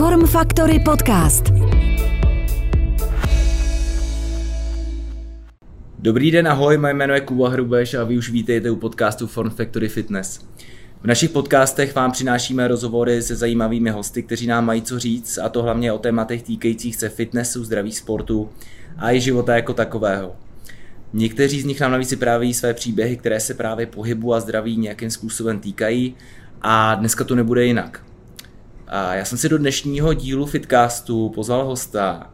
Form 0.00 0.26
Factory 0.26 0.78
Podcast. 0.78 1.44
Dobrý 5.98 6.30
den, 6.30 6.48
ahoj, 6.48 6.78
moje 6.78 6.94
jméno 6.94 7.14
je 7.14 7.20
Kuba 7.20 7.48
Hrubeš 7.48 7.94
a 7.94 8.04
vy 8.04 8.18
už 8.18 8.30
vítejte 8.30 8.70
u 8.70 8.76
podcastu 8.76 9.26
Form 9.26 9.50
Factory 9.50 9.88
Fitness. 9.88 10.46
V 11.02 11.04
našich 11.04 11.30
podcastech 11.30 11.94
vám 11.94 12.12
přinášíme 12.12 12.68
rozhovory 12.68 13.22
se 13.22 13.36
zajímavými 13.36 13.90
hosty, 13.90 14.22
kteří 14.22 14.46
nám 14.46 14.66
mají 14.66 14.82
co 14.82 14.98
říct, 14.98 15.38
a 15.38 15.48
to 15.48 15.62
hlavně 15.62 15.92
o 15.92 15.98
tématech 15.98 16.42
týkajících 16.42 16.96
se 16.96 17.08
fitnessu, 17.08 17.64
zdraví 17.64 17.92
sportu 17.92 18.50
a 18.98 19.12
i 19.12 19.20
života 19.20 19.56
jako 19.56 19.74
takového. 19.74 20.36
Někteří 21.12 21.60
z 21.60 21.64
nich 21.64 21.80
nám 21.80 21.92
navíc 21.92 22.10
vyprávějí 22.10 22.54
své 22.54 22.74
příběhy, 22.74 23.16
které 23.16 23.40
se 23.40 23.54
právě 23.54 23.86
pohybu 23.86 24.34
a 24.34 24.40
zdraví 24.40 24.76
nějakým 24.76 25.10
způsobem 25.10 25.60
týkají 25.60 26.14
a 26.62 26.94
dneska 26.94 27.24
to 27.24 27.34
nebude 27.34 27.64
jinak. 27.64 28.09
A 28.92 29.14
já 29.14 29.24
jsem 29.24 29.38
si 29.38 29.48
do 29.48 29.58
dnešního 29.58 30.14
dílu 30.14 30.46
Fitcastu 30.46 31.28
pozval 31.28 31.64
hosta, 31.64 32.30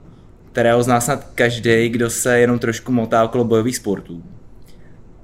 kterého 0.52 0.82
zná 0.82 1.00
snad 1.00 1.26
každý, 1.34 1.88
kdo 1.88 2.10
se 2.10 2.38
jenom 2.38 2.58
trošku 2.58 2.92
motá 2.92 3.24
okolo 3.24 3.44
bojových 3.44 3.76
sportů. 3.76 4.22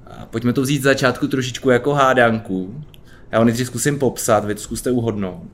A 0.07 0.25
pojďme 0.25 0.53
to 0.53 0.61
vzít 0.61 0.81
z 0.81 0.83
začátku 0.83 1.27
trošičku 1.27 1.69
jako 1.69 1.93
hádanku. 1.93 2.83
Já 3.31 3.39
ho 3.39 3.45
nejdřív 3.45 3.67
zkusím 3.67 3.99
popsat, 3.99 4.45
vy 4.45 4.55
to 4.55 4.61
zkuste 4.61 4.91
uhodnout. 4.91 5.49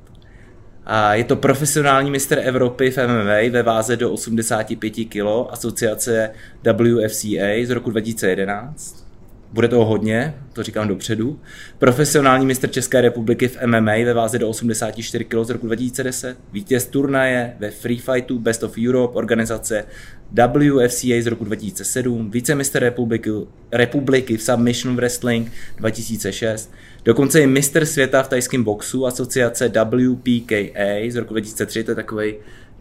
A 0.86 1.16
je 1.16 1.24
to 1.24 1.36
profesionální 1.36 2.12
mistr 2.12 2.40
Evropy 2.40 2.92
v 2.92 2.98
MMA 3.08 3.52
ve 3.52 3.64
váze 3.64 3.98
do 3.98 4.12
85 4.12 4.90
kg 4.90 5.52
asociace 5.52 6.32
WFCA 6.64 7.66
z 7.66 7.70
roku 7.70 7.92
2011. 7.92 9.09
Bude 9.54 9.68
toho 9.68 9.86
hodně, 9.86 10.36
to 10.54 10.64
říkám 10.64 10.88
dopředu. 10.88 11.40
Profesionální 11.78 12.46
mistr 12.46 12.70
České 12.70 13.02
republiky 13.02 13.48
v 13.48 13.58
MMA 13.66 13.92
ve 13.92 14.14
váze 14.14 14.40
do 14.40 14.50
84 14.50 15.26
kg 15.26 15.44
z 15.44 15.50
roku 15.50 15.66
2010. 15.66 16.38
Vítěz 16.54 16.86
turnaje 16.86 17.56
ve 17.60 17.72
Free 17.72 18.00
Fightu 18.00 18.40
Best 18.40 18.64
of 18.64 18.78
Europe 18.88 19.18
organizace 19.18 19.86
WFCA 20.32 21.22
z 21.22 21.28
roku 21.28 21.46
2007. 21.46 22.32
Vícemistr 22.32 22.80
republiky, 22.80 23.32
republiky 23.72 24.38
v 24.38 24.42
Submission 24.42 24.96
Wrestling 24.96 25.52
2006. 25.78 26.74
Dokonce 27.06 27.42
i 27.42 27.48
mistr 27.48 27.86
světa 27.86 28.24
v 28.24 28.30
tajském 28.30 28.64
boxu 28.64 29.06
asociace 29.06 29.70
WPKA 29.70 31.10
z 31.10 31.16
roku 31.16 31.34
2003. 31.34 31.84
To 31.84 31.92
je 31.92 31.96
takový 31.96 32.34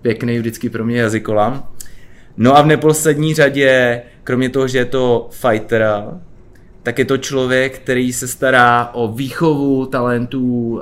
pěkný 0.03 0.39
vždycky 0.39 0.71
pro 0.71 0.85
mě 0.85 0.99
jazykolam. 0.99 1.69
No 2.37 2.57
a 2.57 2.63
v 2.63 2.67
neposlední 2.67 3.35
řadě, 3.35 4.03
kromě 4.25 4.49
toho, 4.49 4.69
že 4.69 4.79
je 4.79 4.85
to 4.85 5.29
fighter, 5.33 5.87
tak 6.89 6.99
je 6.99 7.05
to 7.05 7.19
člověk, 7.19 7.79
který 7.79 8.13
se 8.13 8.29
stará 8.29 8.91
o 8.93 9.13
výchovu 9.13 9.87
talentů 9.87 10.81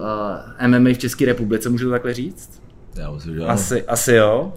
uh, 0.60 0.68
MMA 0.68 0.90
v 0.94 0.98
České 0.98 1.24
republice, 1.24 1.68
můžu 1.68 1.84
to 1.86 1.90
takhle 1.90 2.14
říct? 2.14 2.62
Já 2.96 3.10
myslím, 3.10 3.34
že 3.34 3.40
Asi, 3.40 3.82
asi 3.82 4.12
jo. 4.12 4.52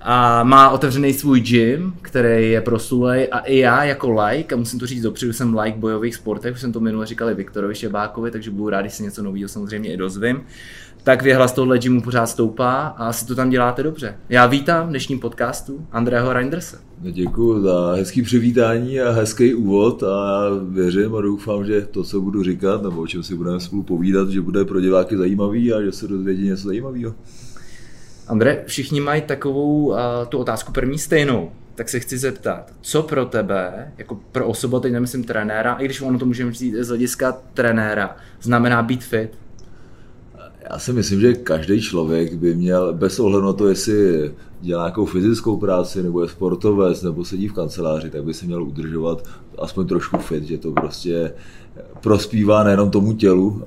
A 0.00 0.44
má 0.44 0.70
otevřený 0.70 1.12
svůj 1.12 1.40
gym, 1.40 1.94
který 2.02 2.50
je 2.50 2.60
proslulej 2.60 3.28
a 3.32 3.38
i 3.38 3.58
já 3.58 3.84
jako 3.84 4.10
like, 4.10 4.54
a 4.54 4.58
musím 4.58 4.78
to 4.78 4.86
říct 4.86 5.02
dopředu, 5.02 5.32
jsem 5.32 5.58
like 5.58 5.78
bojových 5.78 6.14
sportech, 6.14 6.54
už 6.54 6.60
jsem 6.60 6.72
to 6.72 6.80
minule 6.80 7.06
říkal 7.06 7.30
i 7.30 7.34
Viktorovi 7.34 7.74
Šebákovi, 7.74 8.30
takže 8.30 8.50
budu 8.50 8.68
rád, 8.68 8.80
když 8.80 8.94
si 8.94 9.02
něco 9.02 9.22
nového 9.22 9.48
samozřejmě 9.48 9.92
i 9.92 9.96
dozvím. 9.96 10.42
Tak 11.02 11.22
věhlas 11.22 11.52
tohle 11.52 11.78
gymu 11.78 12.02
pořád 12.02 12.26
stoupá 12.26 12.80
a 12.82 13.06
asi 13.06 13.26
to 13.26 13.34
tam 13.34 13.50
děláte 13.50 13.82
dobře. 13.82 14.16
Já 14.28 14.46
vítám 14.46 14.86
v 14.86 14.90
dnešním 14.90 15.20
podcastu 15.20 15.86
Andrého 15.92 16.32
Reinderse. 16.32 16.78
Děkuji 16.98 17.62
za 17.62 17.92
hezký 17.94 18.22
přivítání 18.22 19.00
a 19.00 19.10
hezký 19.10 19.54
úvod 19.54 20.02
a 20.02 20.48
věřím 20.68 21.14
a 21.14 21.20
doufám, 21.20 21.66
že 21.66 21.80
to, 21.80 22.04
co 22.04 22.20
budu 22.20 22.42
říkat, 22.42 22.82
nebo 22.82 23.00
o 23.00 23.06
čem 23.06 23.22
si 23.22 23.34
budeme 23.34 23.60
spolu 23.60 23.82
povídat, 23.82 24.28
že 24.28 24.40
bude 24.40 24.64
pro 24.64 24.80
diváky 24.80 25.16
zajímavý 25.16 25.72
a 25.72 25.82
že 25.82 25.92
se 25.92 26.08
dozvědí 26.08 26.46
něco 26.46 26.68
zajímavého. 26.68 27.14
Andre, 28.28 28.64
všichni 28.66 29.00
mají 29.00 29.22
takovou 29.22 29.86
uh, 29.86 29.96
tu 30.28 30.38
otázku 30.38 30.72
první 30.72 30.98
stejnou, 30.98 31.50
tak 31.74 31.88
se 31.88 32.00
chci 32.00 32.18
zeptat, 32.18 32.72
co 32.80 33.02
pro 33.02 33.24
tebe, 33.24 33.92
jako 33.98 34.18
pro 34.32 34.46
osobu, 34.46 34.80
teď 34.80 34.92
nemyslím 34.92 35.24
trenéra, 35.24 35.74
i 35.74 35.84
když 35.84 36.00
ono 36.00 36.18
to 36.18 36.26
můžeme 36.26 36.52
říct 36.52 36.74
z 36.74 36.88
hlediska 36.88 37.36
trenéra, 37.54 38.16
znamená 38.42 38.82
být 38.82 39.04
fit? 39.04 39.30
Já 40.70 40.78
si 40.78 40.92
myslím, 40.92 41.20
že 41.20 41.34
každý 41.34 41.80
člověk 41.80 42.34
by 42.34 42.54
měl, 42.54 42.92
bez 42.92 43.20
ohledu 43.20 43.46
na 43.46 43.52
to, 43.52 43.68
jestli 43.68 44.34
dělá 44.60 44.82
nějakou 44.82 45.04
fyzickou 45.04 45.56
práci, 45.56 46.02
nebo 46.02 46.22
je 46.22 46.28
sportovec, 46.28 47.02
nebo 47.02 47.24
sedí 47.24 47.48
v 47.48 47.52
kanceláři, 47.52 48.10
tak 48.10 48.24
by 48.24 48.34
se 48.34 48.46
měl 48.46 48.62
udržovat 48.62 49.24
aspoň 49.58 49.86
trošku 49.86 50.18
fit, 50.18 50.44
že 50.44 50.58
to 50.58 50.72
prostě 50.72 51.32
prospívá 52.00 52.64
nejenom 52.64 52.90
tomu 52.90 53.12
tělu 53.12 53.62
eh, 53.62 53.66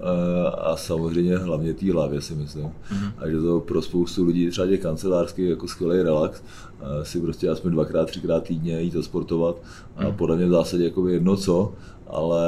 a 0.51 0.75
samozřejmě 0.75 1.37
hlavně 1.37 1.73
té 1.73 1.91
hlavě 1.91 2.21
si 2.21 2.35
myslím. 2.35 2.65
Mm-hmm. 2.65 3.11
A 3.17 3.29
že 3.29 3.41
to 3.41 3.59
pro 3.59 3.81
spoustu 3.81 4.25
lidí, 4.25 4.49
třeba 4.49 4.67
těch 4.67 4.81
kancelářských, 4.81 5.49
jako 5.49 5.67
skvělý 5.67 6.01
relax, 6.01 6.41
eh, 6.81 7.05
si 7.05 7.21
prostě 7.21 7.49
aspoň 7.49 7.71
dvakrát, 7.71 8.05
třikrát 8.05 8.43
týdně 8.43 8.81
jít 8.81 8.95
sportovat 9.01 9.55
a 9.95 10.03
mm-hmm. 10.03 10.15
podle 10.15 10.35
mě 10.35 10.45
v 10.45 10.51
zásadě 10.51 10.83
jako 10.83 11.07
jedno 11.07 11.35
co, 11.35 11.73
ale 12.13 12.43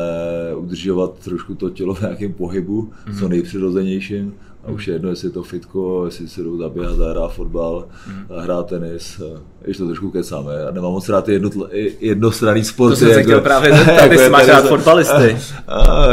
udržovat 0.56 1.20
trošku 1.20 1.56
to 1.56 1.70
tělo 1.70 1.94
v 1.94 2.02
nějakém 2.02 2.34
pohybu, 2.34 2.82
mm-hmm. 2.82 3.20
co 3.20 3.28
nejpřirozenějším 3.28 4.34
a 4.66 4.72
už 4.72 4.88
je 4.88 4.94
jedno, 4.94 5.10
jestli 5.10 5.28
je 5.28 5.32
to 5.32 5.44
fitko, 5.44 6.06
jestli 6.06 6.28
se 6.28 6.44
jdou 6.44 6.58
zaběhat, 6.58 6.96
zahrát 6.96 7.34
fotbal, 7.34 7.86
mm. 8.08 8.38
hrát 8.38 8.68
tenis, 8.68 9.22
ještě 9.66 9.84
to 9.84 9.88
trošku 9.88 10.12
kecáme. 10.12 10.54
Já 10.66 10.72
nemám 10.72 10.92
moc 10.92 11.10
rád 11.10 11.30
jedno, 11.30 11.50
jednostranný 12.00 12.64
sport. 12.64 12.90
To 12.90 12.96
jsem 12.96 13.08
se 13.08 13.14
jako, 13.14 13.24
chtěl 13.24 13.42
právě 13.42 13.78
zeptat, 13.78 14.06
jestli 14.12 14.30
máš 14.30 14.48
rád 14.48 14.68
fotbalisty. 14.68 15.38
A, 15.68 16.08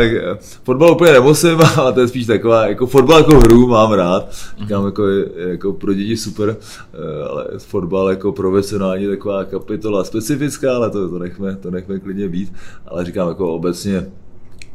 fotbal 0.65 0.93
úplně 0.93 1.13
nemusím, 1.13 1.59
ale 1.77 1.93
to 1.93 2.01
je 2.01 2.09
spíš 2.09 2.27
taková, 2.27 2.67
jako 2.67 2.87
fotbal 2.87 3.19
jako 3.19 3.39
hru 3.39 3.67
mám 3.67 3.93
rád. 3.93 4.29
Říkám, 4.59 4.84
jako, 4.84 5.07
jako 5.37 5.73
pro 5.73 5.95
děti 5.95 6.17
super, 6.17 6.57
eh, 6.95 7.29
ale 7.29 7.47
fotbal 7.59 8.11
jako 8.11 8.33
profesionální 8.33 9.07
taková 9.07 9.45
kapitola 9.45 10.05
specifická, 10.05 10.77
ale 10.77 10.91
to, 10.91 11.09
to, 11.09 11.19
nechme, 11.19 11.57
to 11.57 11.71
nechme 11.71 11.99
klidně 11.99 12.29
být. 12.29 12.53
Ale 12.87 13.05
říkám, 13.05 13.29
jako 13.29 13.55
obecně 13.55 14.07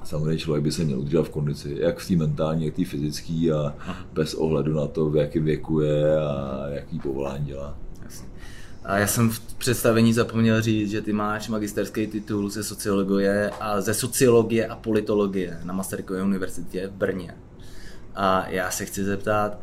samozřejmě 0.08 0.38
člověk 0.38 0.64
by 0.64 0.72
se 0.72 0.84
měl 0.84 1.00
udržet 1.00 1.22
v 1.22 1.30
kondici, 1.30 1.78
jak 1.80 2.00
v 2.00 2.08
té 2.08 2.16
mentální, 2.16 2.66
jak 2.66 2.74
v 2.74 2.78
té 2.78 2.86
fyzické 2.86 3.52
a 3.54 3.76
bez 4.14 4.34
ohledu 4.34 4.74
na 4.74 4.88
to, 4.88 5.10
v 5.10 5.18
jakém 5.18 5.44
věku 5.44 5.80
je 5.80 6.20
a 6.20 6.64
jaký 6.70 7.00
povolání 7.00 7.46
dělá. 7.46 7.78
A 8.84 8.98
já 8.98 9.08
jsem 9.08 9.30
v 9.30 9.40
představení 9.54 10.14
zapomněl 10.14 10.62
říct, 10.62 10.92
že 10.92 11.02
ty 11.02 11.14
máš 11.14 11.50
magisterský 11.50 12.08
titul 12.08 12.50
ze 12.50 12.64
sociologie 12.64 13.50
a 13.60 13.82
ze 13.82 13.94
sociologie 13.94 14.68
a 14.68 14.76
politologie 14.76 15.60
na 15.64 15.74
Masarykové 15.74 16.24
univerzitě 16.24 16.88
v 16.88 16.92
Brně. 16.92 17.36
A 18.16 18.48
já 18.50 18.72
se 18.72 18.86
chci 18.86 19.04
zeptat, 19.04 19.60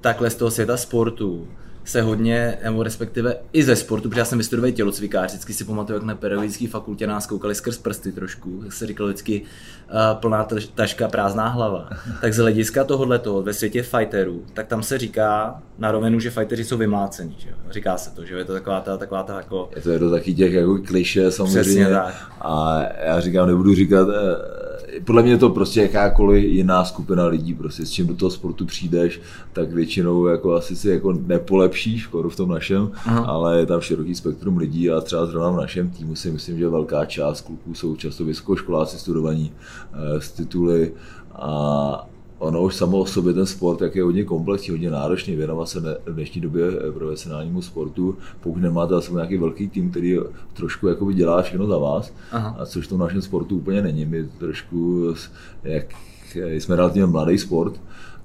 takhle 0.00 0.30
z 0.30 0.34
toho 0.34 0.50
světa 0.50 0.76
sportu, 0.76 1.48
se 1.84 2.02
hodně, 2.02 2.58
nebo 2.64 2.82
respektive 2.82 3.36
i 3.52 3.64
ze 3.64 3.76
sportu, 3.76 4.08
protože 4.08 4.20
já 4.20 4.24
jsem 4.24 4.38
vystudoval 4.38 4.70
tělocvikář, 4.70 5.30
vždycky 5.30 5.52
si 5.52 5.64
pamatuju, 5.64 5.96
jak 5.96 6.02
na 6.02 6.14
pedagogické 6.14 6.68
fakultě 6.68 7.06
nás 7.06 7.26
koukali 7.26 7.54
skrz 7.54 7.78
prsty 7.78 8.12
trošku, 8.12 8.60
jak 8.64 8.72
se 8.72 8.86
říkalo 8.86 9.08
vždycky 9.08 9.42
uh, 9.42 10.20
plná 10.20 10.46
taška, 10.74 11.08
prázdná 11.08 11.48
hlava. 11.48 11.88
Tak 12.20 12.34
z 12.34 12.38
hlediska 12.38 12.84
tohohle 12.84 13.18
toho 13.18 13.42
ve 13.42 13.54
světě 13.54 13.82
fighterů, 13.82 14.44
tak 14.54 14.66
tam 14.66 14.82
se 14.82 14.98
říká 14.98 15.62
na 15.78 15.92
rovinu, 15.92 16.20
že 16.20 16.30
fighteři 16.30 16.64
jsou 16.64 16.76
vymlácení, 16.76 17.36
že 17.38 17.48
jo? 17.48 17.56
Říká 17.70 17.98
se 17.98 18.10
to, 18.10 18.24
že 18.24 18.34
je 18.34 18.44
to 18.44 18.52
taková 18.52 18.80
ta, 18.80 18.96
taková 18.96 19.22
ta 19.22 19.36
jako... 19.36 19.70
Je 19.76 19.82
to, 19.82 19.90
je 19.90 19.98
to 19.98 20.10
taky 20.10 20.34
těch 20.34 20.52
jako 20.52 20.78
kliše 20.78 21.30
samozřejmě. 21.30 21.62
Přesně 21.62 21.86
tak. 21.86 22.14
A 22.40 22.82
já 23.04 23.20
říkám, 23.20 23.48
nebudu 23.48 23.74
říkat, 23.74 24.08
eh, 24.08 24.62
podle 25.04 25.22
mě 25.22 25.32
je 25.32 25.38
to 25.38 25.50
prostě 25.50 25.82
jakákoliv 25.82 26.44
jiná 26.44 26.84
skupina 26.84 27.26
lidí, 27.26 27.54
prostě 27.54 27.86
s 27.86 27.90
čím 27.90 28.06
do 28.06 28.14
toho 28.14 28.30
sportu 28.30 28.66
přijdeš, 28.66 29.20
tak 29.52 29.72
většinou 29.72 30.26
jako 30.26 30.54
asi 30.54 30.76
si 30.76 30.88
jako 30.90 31.12
nepolepšíš, 31.12 31.71
skoro 32.02 32.30
v 32.30 32.36
tom 32.36 32.50
našem, 32.50 32.90
Aha. 32.94 33.24
ale 33.24 33.58
je 33.58 33.66
tam 33.66 33.80
široký 33.80 34.14
spektrum 34.14 34.56
lidí 34.56 34.90
a 34.90 35.00
třeba 35.00 35.26
zrovna 35.26 35.50
v 35.50 35.56
našem 35.56 35.90
týmu 35.90 36.14
si 36.14 36.30
myslím, 36.30 36.58
že 36.58 36.68
velká 36.68 37.04
část 37.04 37.40
kluků 37.40 37.74
jsou 37.74 37.96
často 37.96 38.24
vysokoškoláci 38.24 38.98
studovaní 38.98 39.52
eh, 39.92 40.20
z 40.20 40.32
tituly 40.32 40.92
a 41.34 42.08
ono 42.38 42.62
už 42.62 42.74
samo 42.74 42.98
o 42.98 43.06
sobě 43.06 43.32
ten 43.32 43.46
sport, 43.46 43.80
jak 43.80 43.96
je 43.96 44.02
hodně 44.02 44.24
komplexní, 44.24 44.70
hodně 44.70 44.90
náročný, 44.90 45.36
věnovat 45.36 45.68
se 45.68 45.80
v 46.06 46.14
dnešní 46.14 46.40
době 46.40 46.64
eh, 46.68 46.92
profesionálnímu 46.92 47.62
sportu, 47.62 48.16
pokud 48.40 48.58
nemáte 48.58 48.94
zase 48.94 49.12
nějaký 49.12 49.36
velký 49.36 49.68
tým, 49.68 49.90
který 49.90 50.18
trošku 50.52 50.88
jakoby 50.88 51.14
dělá 51.14 51.42
všechno 51.42 51.66
za 51.66 51.78
vás, 51.78 52.12
Aha. 52.32 52.56
a 52.58 52.66
což 52.66 52.86
to 52.86 52.96
v 52.96 52.98
našem 52.98 53.22
sportu 53.22 53.56
úplně 53.56 53.82
není. 53.82 54.06
My 54.06 54.28
trošku, 54.38 55.14
jak 55.64 55.84
jsme 56.34 56.76
relativně 56.76 57.06
mladý 57.06 57.38
sport, 57.38 57.80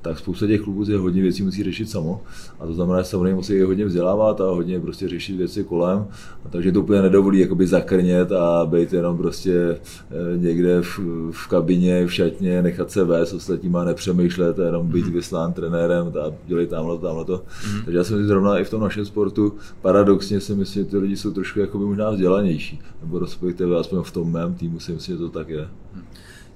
tak 0.08 0.20
spousta 0.20 0.48
těch 0.48 0.62
klubů 0.62 0.86
si 0.86 0.94
hodně 0.94 1.22
věcí 1.22 1.44
musí 1.44 1.64
řešit 1.64 1.90
samo. 1.90 2.22
A 2.60 2.66
to 2.66 2.74
znamená, 2.74 3.02
že 3.02 3.08
samozřejmě 3.08 3.36
musí 3.36 3.62
hodně 3.62 3.86
vzdělávat 3.86 4.42
a 4.42 4.44
hodně 4.44 4.80
prostě 4.80 5.08
řešit 5.08 5.38
věci 5.38 5.64
kolem. 5.64 6.08
A 6.46 6.50
takže 6.50 6.72
to 6.72 6.82
úplně 6.82 7.02
nedovolí 7.02 7.40
jakoby 7.40 7.68
zakrnět 7.68 8.32
a 8.32 8.66
být 8.66 8.94
jenom 8.94 9.18
prostě 9.18 9.54
eh, 9.54 10.38
někde 10.38 10.82
v, 10.82 11.00
v 11.32 11.48
kabině, 11.48 12.08
v 12.08 12.14
šatně, 12.14 12.62
nechat 12.62 12.92
se 12.92 13.04
vést 13.04 13.34
ostatníma, 13.34 13.84
nepřemýšlet, 13.84 14.58
jenom 14.58 14.88
být 14.88 15.06
mhm. 15.06 15.14
vyslán 15.14 15.54
trenérem 15.54 16.08
a 16.08 16.34
dělat 16.46 16.70
tamhle, 16.70 16.98
tamhle 17.00 17.26
to. 17.26 17.44
Mm. 17.74 17.82
Takže 17.86 17.98
já 17.98 18.04
si 18.04 18.14
myslím, 18.14 18.28
zrovna 18.28 18.60
i 18.60 18.64
v 18.64 18.70
tom 18.70 18.82
našem 18.82 19.06
sportu 19.06 19.54
paradoxně 19.82 20.40
si 20.40 20.56
myslím, 20.56 20.84
že 20.84 20.90
ty 20.90 20.98
lidi 20.98 21.18
jsou 21.18 21.32
trošku 21.32 21.60
jakoby 21.60 21.86
možná 21.86 22.10
vzdělanější. 22.10 22.80
Nebo 23.02 23.20
respektive 23.20 23.80
aspoň 23.80 24.04
v 24.04 24.12
tom 24.12 24.32
mém 24.32 24.56
týmu 24.56 24.80
si 24.80 24.92
myslím, 24.92 25.16
že 25.16 25.20
to 25.20 25.30
tak 25.30 25.50
je. 25.50 25.68
Mm. 25.96 26.02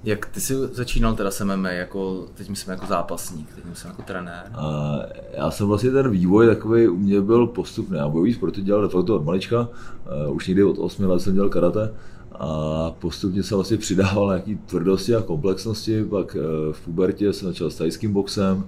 Jak 0.04 0.26
ty 0.26 0.40
jsi 0.40 0.54
začínal 0.54 1.14
teda 1.14 1.30
s 1.30 1.44
MMA, 1.44 1.70
jako, 1.70 2.26
teď 2.34 2.48
myslím 2.48 2.70
jako 2.70 2.86
zápasník, 2.86 3.54
teď 3.54 3.64
myslím 3.64 3.90
jako 3.90 4.02
trenér? 4.02 4.50
A 4.54 4.98
já 5.32 5.50
jsem 5.50 5.66
vlastně 5.66 5.90
ten 5.90 6.10
vývoj 6.10 6.46
takový 6.46 6.88
u 6.88 6.96
mě 6.96 7.20
byl 7.20 7.46
postupný. 7.46 7.98
Já 7.98 8.08
bojový 8.08 8.34
sporty 8.34 8.62
dělal 8.62 8.88
de 8.88 8.94
od 8.94 9.24
malička, 9.24 9.68
uh, 10.26 10.36
už 10.36 10.48
někdy 10.48 10.64
od 10.64 10.78
8 10.78 11.04
let 11.04 11.20
jsem 11.20 11.34
dělal 11.34 11.48
karate 11.48 11.94
a 12.32 12.90
postupně 12.90 13.42
jsem 13.42 13.56
vlastně 13.56 13.76
přidával 13.76 14.28
nějaký 14.28 14.56
tvrdosti 14.56 15.14
a 15.14 15.22
komplexnosti, 15.22 16.04
pak 16.04 16.36
uh, 16.36 16.72
v 16.72 16.80
pubertě 16.80 17.32
jsem 17.32 17.48
začal 17.48 17.70
s 17.70 17.76
tajským 17.76 18.12
boxem 18.12 18.64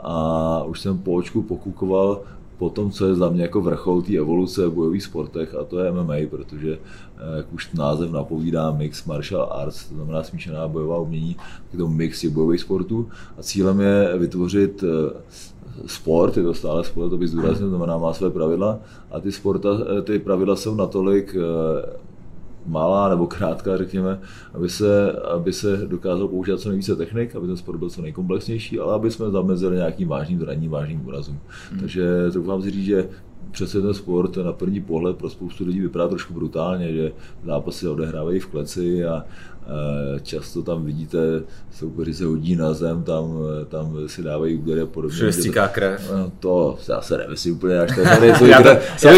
a 0.00 0.62
už 0.64 0.80
jsem 0.80 0.98
po 0.98 1.14
očku 1.14 1.42
pokukoval 1.42 2.20
po 2.58 2.70
tom, 2.70 2.90
co 2.90 3.06
je 3.06 3.14
za 3.14 3.28
mě 3.28 3.42
jako 3.42 3.60
vrchol 3.60 4.02
té 4.02 4.16
evoluce 4.16 4.66
v 4.66 4.72
bojových 4.72 5.02
sportech 5.02 5.54
a 5.54 5.64
to 5.64 5.78
je 5.78 5.92
MMA, 5.92 6.14
protože 6.30 6.72
eh, 6.72 7.36
jak 7.36 7.52
už 7.52 7.72
název 7.72 8.10
napovídá 8.10 8.70
mix 8.70 9.04
martial 9.04 9.48
arts, 9.52 9.88
to 9.88 9.94
znamená 9.94 10.22
smíšená 10.22 10.68
bojová 10.68 10.98
umění, 10.98 11.36
je 11.72 11.78
to 11.78 11.88
mix 11.88 12.20
těch 12.20 12.30
bojových 12.30 12.60
sportů. 12.60 13.08
A 13.38 13.42
cílem 13.42 13.80
je 13.80 14.18
vytvořit 14.18 14.84
eh, 14.84 15.20
sport, 15.86 16.36
je 16.36 16.42
to 16.42 16.54
stále 16.54 16.84
sport, 16.84 17.10
to 17.10 17.16
by 17.16 17.28
zdůraznil, 17.28 17.68
znamená 17.68 17.98
má 17.98 18.14
své 18.14 18.30
pravidla. 18.30 18.78
A 19.10 19.20
ty, 19.20 19.32
sporta, 19.32 19.68
eh, 19.98 20.02
ty 20.02 20.18
pravidla 20.18 20.56
jsou 20.56 20.74
natolik 20.74 21.36
malá 22.68 23.08
nebo 23.08 23.26
krátká, 23.26 23.76
řekněme, 23.76 24.20
aby 24.54 24.68
se, 24.68 25.12
aby 25.12 25.52
se 25.52 25.76
dokázal 25.76 26.28
používat 26.28 26.60
co 26.60 26.68
nejvíce 26.68 26.96
technik, 26.96 27.36
aby 27.36 27.46
ten 27.46 27.56
sport 27.56 27.78
byl 27.78 27.90
co 27.90 28.02
nejkomplexnější, 28.02 28.78
ale 28.78 28.94
aby 28.94 29.10
jsme 29.10 29.30
zamezili 29.30 29.76
nějakým 29.76 30.08
vážným 30.08 30.38
zraním, 30.38 30.70
vážným 30.70 31.06
úrazům. 31.06 31.40
Hmm. 31.70 31.80
Takže 31.80 32.30
troufám 32.32 32.62
si 32.62 32.70
říct, 32.70 32.84
že 32.84 33.08
přece 33.50 33.82
ten 33.82 33.94
sport 33.94 34.36
na 34.36 34.52
první 34.52 34.80
pohled 34.80 35.16
pro 35.16 35.30
spoustu 35.30 35.64
lidí 35.64 35.80
vypadá 35.80 36.08
trošku 36.08 36.34
brutálně, 36.34 36.92
že 36.92 37.12
zápasy 37.44 37.88
odehrávají 37.88 38.40
v 38.40 38.46
kleci 38.46 39.04
a 39.04 39.24
často 40.22 40.62
tam 40.62 40.84
vidíte, 40.84 41.18
soupeři 41.72 42.14
se 42.14 42.24
hodí 42.24 42.56
na 42.56 42.72
zem, 42.72 43.02
tam, 43.02 43.38
tam 43.68 43.96
si 44.06 44.22
dávají 44.22 44.56
údery 44.56 44.80
a 44.80 44.86
podobně. 44.86 45.16
Všude 45.16 45.32
krev. 45.68 46.10
No, 46.12 46.32
to 46.40 46.78
já 46.88 47.00
se 47.00 47.18
nemyslím 47.18 47.54
úplně 47.54 47.78
až 47.78 47.90
tak. 47.96 48.82
Jsou 48.96 49.08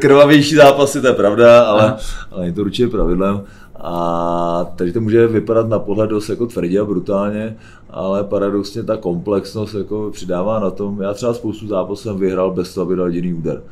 krvavější 0.00 0.54
zápasy, 0.54 1.00
to 1.00 1.06
je 1.06 1.12
pravda, 1.12 1.62
ale, 1.62 1.96
ale 2.30 2.46
je 2.46 2.52
to 2.52 2.60
určitě 2.60 2.88
pravidlem. 2.88 3.40
A 3.86 4.72
tady 4.76 4.92
to 4.92 5.00
může 5.00 5.26
vypadat 5.26 5.68
na 5.68 5.78
pohled 5.78 6.10
dost 6.10 6.28
jako 6.28 6.46
tvrdě 6.46 6.80
a 6.80 6.84
brutálně, 6.84 7.56
ale 7.90 8.24
paradoxně 8.24 8.82
ta 8.82 8.96
komplexnost 8.96 9.74
jako 9.74 10.10
přidává 10.12 10.60
na 10.60 10.70
tom. 10.70 11.02
Já 11.02 11.14
třeba 11.14 11.34
spoustu 11.34 11.66
zápasů 11.66 12.02
jsem 12.02 12.18
vyhrál 12.18 12.50
bez 12.50 12.74
toho, 12.74 12.86
aby 12.86 12.96
dal 12.96 13.06
jediný 13.06 13.34
úder. 13.34 13.62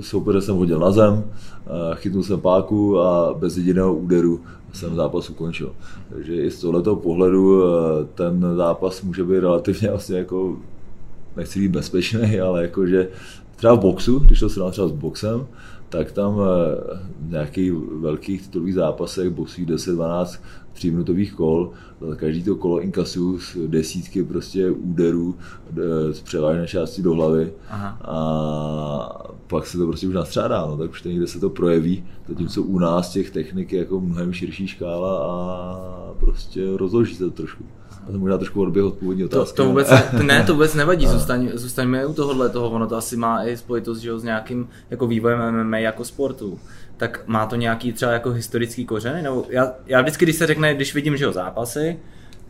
Soupeře 0.00 0.40
jsem 0.40 0.56
hodil 0.56 0.78
na 0.78 0.90
zem, 0.90 1.24
chytnul 1.94 2.22
jsem 2.22 2.40
páku 2.40 3.00
a 3.00 3.34
bez 3.34 3.56
jediného 3.56 3.94
úderu 3.94 4.40
jsem 4.72 4.94
zápas 4.94 5.30
ukončil. 5.30 5.72
Takže 6.12 6.36
i 6.36 6.50
z 6.50 6.60
tohoto 6.60 6.96
pohledu 6.96 7.62
ten 8.14 8.46
zápas 8.56 9.02
může 9.02 9.24
být 9.24 9.40
relativně 9.40 9.88
vlastně 9.88 10.18
jako, 10.18 10.56
nechci 11.36 11.60
být 11.60 11.68
bezpečný, 11.68 12.40
ale 12.40 12.62
jakože 12.62 13.08
třeba 13.56 13.74
v 13.74 13.80
boxu, 13.80 14.18
když 14.18 14.40
to 14.40 14.48
srovnám 14.48 14.72
třeba 14.72 14.88
s 14.88 14.92
boxem, 14.92 15.46
tak 15.94 16.12
tam 16.12 16.40
eh, 16.40 16.98
v 17.20 17.30
nějakých 17.30 17.72
velkých 18.00 18.42
titulových 18.42 18.74
zápasech 18.74 19.30
boxují 19.30 19.66
10-12 19.66 20.40
tříminutových 20.72 21.32
kol, 21.32 21.72
každý 22.16 22.42
to 22.42 22.56
kolo 22.56 22.80
inkasují 22.80 23.40
z 23.40 23.56
desítky 23.66 24.24
prostě 24.24 24.70
úderů 24.70 25.36
z 26.12 26.20
převážné 26.20 26.66
části 26.66 27.02
do 27.02 27.14
hlavy 27.14 27.52
Aha. 27.68 27.98
a 28.04 29.24
pak 29.46 29.66
se 29.66 29.78
to 29.78 29.86
prostě 29.86 30.08
už 30.08 30.14
nastřádá, 30.14 30.66
no, 30.66 30.76
tak 30.76 30.90
už 30.90 31.02
někde 31.02 31.26
se 31.26 31.40
to 31.40 31.50
projeví, 31.50 32.04
zatímco 32.28 32.62
u 32.62 32.78
nás 32.78 33.12
těch 33.12 33.30
technik 33.30 33.72
je 33.72 33.78
jako 33.78 34.00
mnohem 34.00 34.32
širší 34.32 34.68
škála 34.68 35.18
a 35.18 36.14
prostě 36.20 36.76
rozloží 36.76 37.14
se 37.14 37.24
to 37.24 37.30
trošku. 37.30 37.64
A 38.08 38.12
to 38.12 38.18
možná 38.18 38.38
trošku 38.38 38.62
odběh 38.62 38.84
od 38.84 38.94
původní 38.94 39.24
otázky. 39.24 39.56
To, 39.56 39.62
to 39.62 39.68
vůbec, 39.68 39.92
ne, 40.22 40.44
to 40.46 40.52
vůbec 40.52 40.74
nevadí, 40.74 41.06
zůstaň, 41.14 41.50
zůstaňme 41.54 42.06
u 42.06 42.14
tohohle 42.14 42.48
toho, 42.48 42.70
ono 42.70 42.86
to 42.86 42.96
asi 42.96 43.16
má 43.16 43.44
i 43.44 43.56
spojitost 43.56 44.00
že, 44.00 44.18
s 44.18 44.24
nějakým 44.24 44.68
jako 44.90 45.06
vývojem 45.06 45.64
MMA 45.64 45.78
jako 45.78 46.04
sportu. 46.04 46.58
Tak 46.96 47.22
má 47.26 47.46
to 47.46 47.56
nějaký 47.56 47.92
třeba 47.92 48.12
jako 48.12 48.30
historický 48.30 48.84
kořeny? 48.84 49.22
Nebo 49.22 49.46
já, 49.48 49.72
já 49.86 50.00
vždycky, 50.00 50.24
když 50.24 50.36
se 50.36 50.46
řekne, 50.46 50.74
když 50.74 50.94
vidím, 50.94 51.16
že 51.16 51.24
jo, 51.24 51.32
zápasy, 51.32 51.98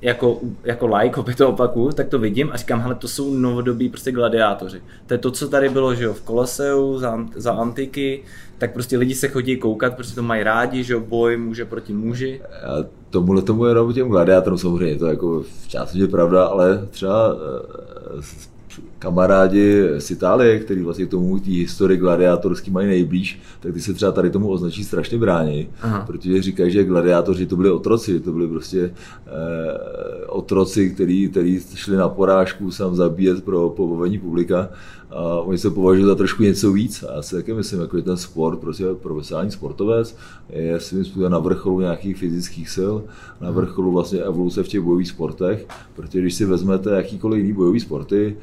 jako, 0.05 0.41
jako 0.65 0.87
like, 0.87 1.21
opět 1.21 1.37
to 1.37 1.49
opaku, 1.49 1.91
tak 1.95 2.09
to 2.09 2.19
vidím 2.19 2.51
a 2.53 2.57
říkám, 2.57 2.81
hele, 2.81 2.95
to 2.95 3.09
jsou 3.09 3.35
novodobí 3.35 3.89
prostě 3.89 4.13
gladiátoři. 4.13 4.83
To 5.07 5.15
je 5.15 5.19
to, 5.19 5.31
co 5.31 5.49
tady 5.49 5.69
bylo, 5.69 5.95
že 5.95 6.05
jo, 6.05 6.15
v 6.15 6.23
Koloseu 6.23 6.99
za, 6.99 7.19
za 7.35 7.53
antiky, 7.53 8.23
tak 8.59 8.73
prostě 8.73 8.99
lidi 8.99 9.15
se 9.15 9.29
chodí 9.29 9.57
koukat, 9.57 9.95
prostě 9.95 10.15
to 10.15 10.23
mají 10.23 10.43
rádi, 10.43 10.85
že 10.85 10.93
jo, 10.93 11.01
boj 11.01 11.37
muže 11.37 11.65
proti 11.65 11.93
muži. 11.93 12.41
A 12.43 12.85
tomuhle 13.11 13.43
tomu 13.43 13.65
jenom 13.65 13.93
těm 13.93 14.09
gladiátorům 14.09 14.59
samozřejmě, 14.59 14.99
to 14.99 15.07
jako 15.07 15.43
v 15.43 15.69
části 15.69 15.99
je 15.99 16.09
pravda, 16.09 16.45
ale 16.45 16.87
třeba 16.91 17.37
eh, 18.19 18.23
kamarádi 18.99 19.85
z 19.99 20.11
Itálie, 20.11 20.59
který 20.59 20.83
vlastně 20.83 21.07
k 21.07 21.11
tomu 21.11 21.39
té 21.39 21.51
historii 21.51 21.99
gladiátorský 21.99 22.71
mají 22.71 22.87
nejblíž, 22.87 23.41
tak 23.61 23.73
ty 23.73 23.81
se 23.81 23.95
třeba 23.95 24.13
tady 24.13 24.31
tomu 24.31 24.49
označí 24.49 24.85
strašně 24.85 25.19
brání, 25.19 25.69
Aha. 25.83 26.05
protože 26.07 26.43
říkají, 26.43 26.73
že 26.73 26.85
gladiátoři 26.85 27.47
to 27.47 27.57
byli 27.57 27.71
otroci, 27.71 28.21
to 28.21 28.33
byli 28.33 28.49
prostě 28.49 28.95
eh, 29.27 30.27
otroci, 30.27 30.91
který, 30.91 31.29
který 31.29 31.61
šli 31.75 31.97
na 31.97 32.09
porážku 32.09 32.71
sám 32.71 32.97
zabíjet 32.97 33.45
pro 33.45 33.71
pobavení 33.71 34.19
publika 34.19 34.69
a 35.15 35.41
oni 35.41 35.59
se 35.59 35.71
považují 35.71 36.07
za 36.07 36.15
trošku 36.15 36.43
něco 36.43 36.73
víc. 36.73 37.03
A 37.03 37.15
já 37.15 37.23
si 37.23 37.35
taky 37.35 37.55
myslím, 37.55 37.81
jako, 37.81 37.97
že 37.97 38.03
ten 38.03 38.17
sport, 38.17 38.59
prostě 38.59 38.85
profesionální 39.03 39.51
sportovec 39.51 40.17
je 40.49 40.81
svým 40.81 41.05
způsobem 41.05 41.33
na 41.33 41.39
vrcholu 41.39 41.81
nějakých 41.81 42.17
fyzických 42.17 42.71
sil, 42.77 42.95
na 43.41 43.51
vrcholu 43.51 43.93
vlastně 43.93 44.21
evoluce 44.21 44.63
v 44.63 44.69
těch 44.69 44.81
bojových 44.81 45.09
sportech, 45.09 45.67
protože 45.95 46.21
když 46.21 46.35
si 46.35 46.45
vezmete 46.45 46.91
jakýkoliv 46.91 47.39
jiný 47.39 47.53
bojový 47.53 47.81
sporty, 47.81 48.37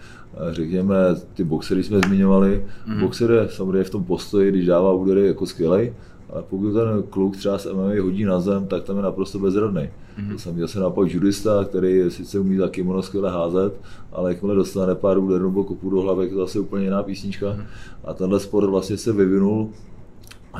řekněme, 0.52 0.96
ty 1.34 1.44
boxery 1.44 1.84
jsme 1.84 2.00
zmiňovali, 2.00 2.66
mm. 2.88 3.00
boxer 3.00 3.32
je 3.32 3.50
samozřejmě 3.50 3.84
v 3.84 3.90
tom 3.90 4.04
postoji, 4.04 4.52
když 4.52 4.66
dává 4.66 4.94
údery 4.94 5.28
jako 5.28 5.46
skvělej, 5.46 5.94
ale 6.31 6.44
pokud 6.50 6.74
ten 6.74 7.04
kluk 7.10 7.38
třeba 7.38 7.57
s 7.57 7.74
MMA 7.74 8.01
hodí 8.01 8.24
na 8.24 8.39
zem, 8.39 8.68
tak 8.68 8.83
tam 8.83 8.98
je 8.98 9.04
naprosto 9.04 9.39
bezradný. 9.39 9.81
Mm-hmm. 9.81 10.31
To 10.31 10.39
jsem 10.39 10.56
měl 10.56 10.68
se 10.68 10.80
naopak 10.80 11.13
judista, 11.13 11.66
který 11.66 12.12
sice 12.12 12.39
umí 12.39 12.57
za 12.57 12.68
kimono 12.68 13.01
skvěle 13.01 13.31
házet, 13.31 13.74
ale 14.12 14.30
jakmile 14.33 14.56
dostane 14.56 14.95
pár 14.95 15.19
úderů 15.19 15.45
nebo 15.45 15.63
kopu 15.63 15.89
do 15.89 16.01
hlavy, 16.01 16.30
to 16.30 16.36
zase 16.36 16.60
úplně 16.60 16.83
jiná 16.83 17.04
písnička. 17.04 17.45
Mm-hmm. 17.45 17.66
A 18.04 18.13
tenhle 18.13 18.39
sport 18.39 18.69
vlastně 18.69 18.98
se 18.98 19.13
vyvinul 19.13 19.69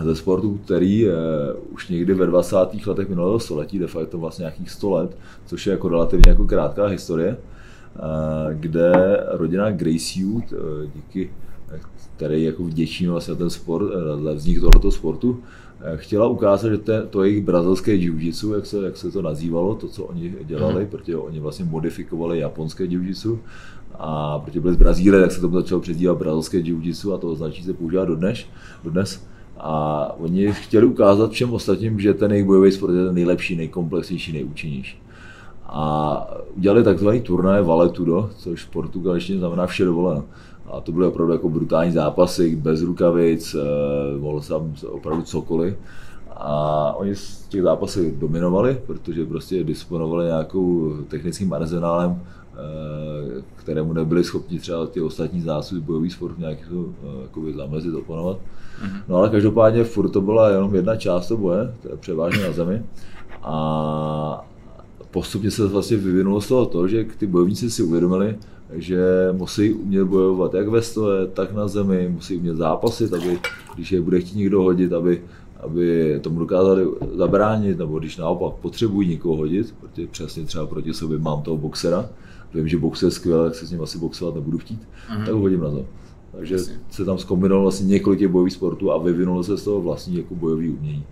ze 0.03 0.15
sportu, 0.15 0.59
který 0.65 1.00
je 1.00 1.13
už 1.69 1.89
někdy 1.89 2.13
ve 2.13 2.25
20. 2.25 2.56
letech 2.88 3.09
minulého 3.09 3.39
století, 3.39 3.79
de 3.79 3.88
facto 3.88 4.17
vlastně 4.17 4.44
nějakých 4.44 4.71
100 4.71 4.91
let, 4.91 5.17
což 5.45 5.67
je 5.67 5.71
jako 5.71 5.89
relativně 5.89 6.29
jako 6.29 6.45
krátká 6.45 6.85
historie, 6.85 7.38
kde 8.53 9.24
rodina 9.31 9.71
Gracie, 9.71 10.41
díky 10.96 11.29
který 12.22 12.44
jako 12.44 12.63
vděčí 12.63 13.08
vlastně 13.08 13.36
ten 13.36 13.50
sport, 13.50 13.86
za 14.24 14.34
vznik 14.34 14.60
tohoto 14.60 14.92
sportu, 14.92 15.40
chtěla 15.96 16.28
ukázat, 16.28 16.70
že 16.70 16.78
to, 16.78 16.94
to 17.10 17.24
jejich 17.24 17.44
brazilské 17.44 17.92
jiu-jitsu, 17.92 18.54
jak 18.54 18.66
se, 18.66 18.78
jak 18.86 18.98
se 18.98 19.12
to 19.12 19.22
nazývalo, 19.22 19.75
to, 19.75 19.88
co 19.88 20.04
oni 20.04 20.34
dělali, 20.44 20.82
mm. 20.84 20.88
protože 20.90 21.18
oni 21.18 21.40
vlastně 21.40 21.66
modifikovali 21.66 22.40
japonské 22.40 22.84
jiu-jitsu, 22.84 23.40
a 24.00 24.40
protože 24.40 24.60
byli 24.60 24.74
z 24.74 24.78
Brazílie, 24.78 25.22
tak 25.22 25.32
se 25.32 25.42
to 25.42 25.50
začalo 25.50 25.82
přezdívat 25.82 26.18
brazilské 26.18 26.58
jiu-jitsu 26.58 27.13
a 27.13 27.18
to 27.18 27.28
označí 27.28 27.63
se 27.63 27.74
používá 27.74 28.06
dodnes. 28.06 28.40
dodnes. 28.84 29.28
A 29.58 30.16
oni 30.20 30.54
chtěli 30.54 30.86
ukázat 30.86 31.32
všem 31.32 31.54
ostatním, 31.54 32.00
že 32.00 32.13
ten 32.13 32.32
jejich 32.32 32.46
bojový 32.46 32.72
sport 32.72 32.94
je 32.94 33.06
ten 33.06 33.16
nejlepší, 33.16 33.56
nejkomplexnější, 33.56 34.34
nejúčinnější 34.34 35.01
a 35.72 36.28
udělali 36.56 36.84
takzvaný 36.84 37.22
turnaj 37.22 37.63
Valetudo, 37.63 38.30
což 38.38 38.63
v 38.63 38.70
portugalštině 38.70 39.40
znamená 39.40 39.68
vše 39.68 39.86
dovoleno. 39.86 40.24
A 40.72 40.82
to 40.82 40.92
byly 40.92 41.08
opravdu 41.08 41.34
jako 41.34 41.50
brutální 41.50 41.92
zápasy, 41.92 42.56
bez 42.56 42.82
rukavic, 42.82 43.56
eh, 43.56 44.20
mohl 44.20 44.42
tam 44.42 44.74
opravdu 44.88 45.22
cokoliv. 45.24 45.75
A 46.30 46.94
oni 46.94 47.16
z 47.16 47.48
těch 47.48 47.62
zápasů 47.62 48.00
dominovali, 48.12 48.82
protože 48.88 49.25
prostě 49.25 49.63
disponovali 49.63 50.25
nějakou 50.25 50.94
technickým 51.08 51.54
arzenálem, 51.54 52.22
eh, 52.22 53.42
kterému 53.56 53.94
nebyli 53.94 54.24
schopni 54.24 54.60
třeba 54.60 54.86
ty 54.86 55.01
ostatní 55.01 55.42
zásoby 55.42 55.82
bojových 55.82 56.13
sportů 56.13 56.42
nějak 56.42 56.58
uh, 57.36 57.51
zamezit, 57.56 57.96
oponovat. 57.96 58.38
Mm-hmm. 58.38 59.01
No 59.08 59.16
ale 59.16 59.30
každopádně 59.30 59.84
furt 59.84 60.10
to 60.10 60.22
byla 60.22 60.50
jenom 60.50 60.75
jedna 60.75 60.96
část 60.96 61.28
toho 61.28 61.42
boje, 61.42 61.74
to 61.82 61.90
je 61.90 61.98
převážně 61.98 62.44
na 62.44 62.51
zemi. 62.51 62.84
A 63.44 64.46
postupně 65.12 65.51
se 65.51 65.68
vlastně 65.68 65.98
vyvinulo 65.98 66.42
z 66.42 66.48
toho 66.48 66.66
to, 66.66 66.88
že 66.88 67.06
ty 67.18 67.28
bojovníci 67.28 67.72
si 67.72 67.84
uvědomili, 67.84 68.36
že 68.74 69.04
musí 69.32 69.74
umět 69.74 70.04
bojovat 70.06 70.54
jak 70.54 70.68
ve 70.68 70.82
stoje, 70.82 71.28
tak 71.28 71.54
na 71.54 71.68
zemi, 71.68 72.10
musí 72.10 72.38
umět 72.38 72.56
zápasit, 72.56 73.13
aby 73.13 73.40
když 73.75 73.92
je 73.92 74.01
bude 74.01 74.20
chtít 74.20 74.38
někdo 74.38 74.62
hodit, 74.62 74.94
aby, 74.94 75.22
aby 75.60 76.20
tomu 76.22 76.40
dokázali 76.40 76.88
zabránit, 77.13 77.78
nebo 77.78 78.00
když 78.00 78.18
naopak 78.18 78.54
potřebují 78.54 79.10
někoho 79.10 79.36
hodit, 79.36 79.74
protože 79.82 80.08
přesně 80.08 80.44
třeba 80.44 80.68
proti 80.68 80.94
sobě 80.94 81.18
mám 81.18 81.42
toho 81.42 81.58
boxera, 81.58 82.10
vím, 82.54 82.68
že 82.68 82.78
boxer 82.78 83.08
je 83.08 83.12
skvělé, 83.12 83.50
tak 83.50 83.56
se 83.56 83.68
s 83.68 83.72
ním 83.72 83.82
asi 83.82 83.98
boxovat 83.98 84.36
nebudu 84.36 84.58
chtít, 84.58 84.80
mm-hmm. 84.82 85.25
tak 85.25 85.34
ho 85.34 85.40
hodím 85.40 85.62
na 85.62 85.72
to. 85.72 85.86
Takže 86.32 86.56
Jasně. 86.56 86.80
se 86.90 87.06
tam 87.06 87.18
zkombinovalo 87.18 87.63
vlastně 87.63 87.88
několik 87.88 88.28
bojových 88.28 88.54
sportů 88.54 88.92
a 88.92 88.98
vyvinulo 88.98 89.44
se 89.44 89.58
z 89.58 89.63
toho 89.63 89.82
vlastní 89.82 90.18
jako 90.18 90.36
bojový 90.36 90.70
umění. 90.70 91.04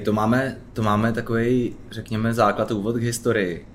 To 0.00 0.12
máme, 0.12 0.56
to 0.72 0.82
máme 0.82 1.12
takový, 1.12 1.76
řekněme, 1.90 2.34
základ 2.34 2.70
úvod 2.70 2.96
k 2.96 3.02
historii. 3.02 3.66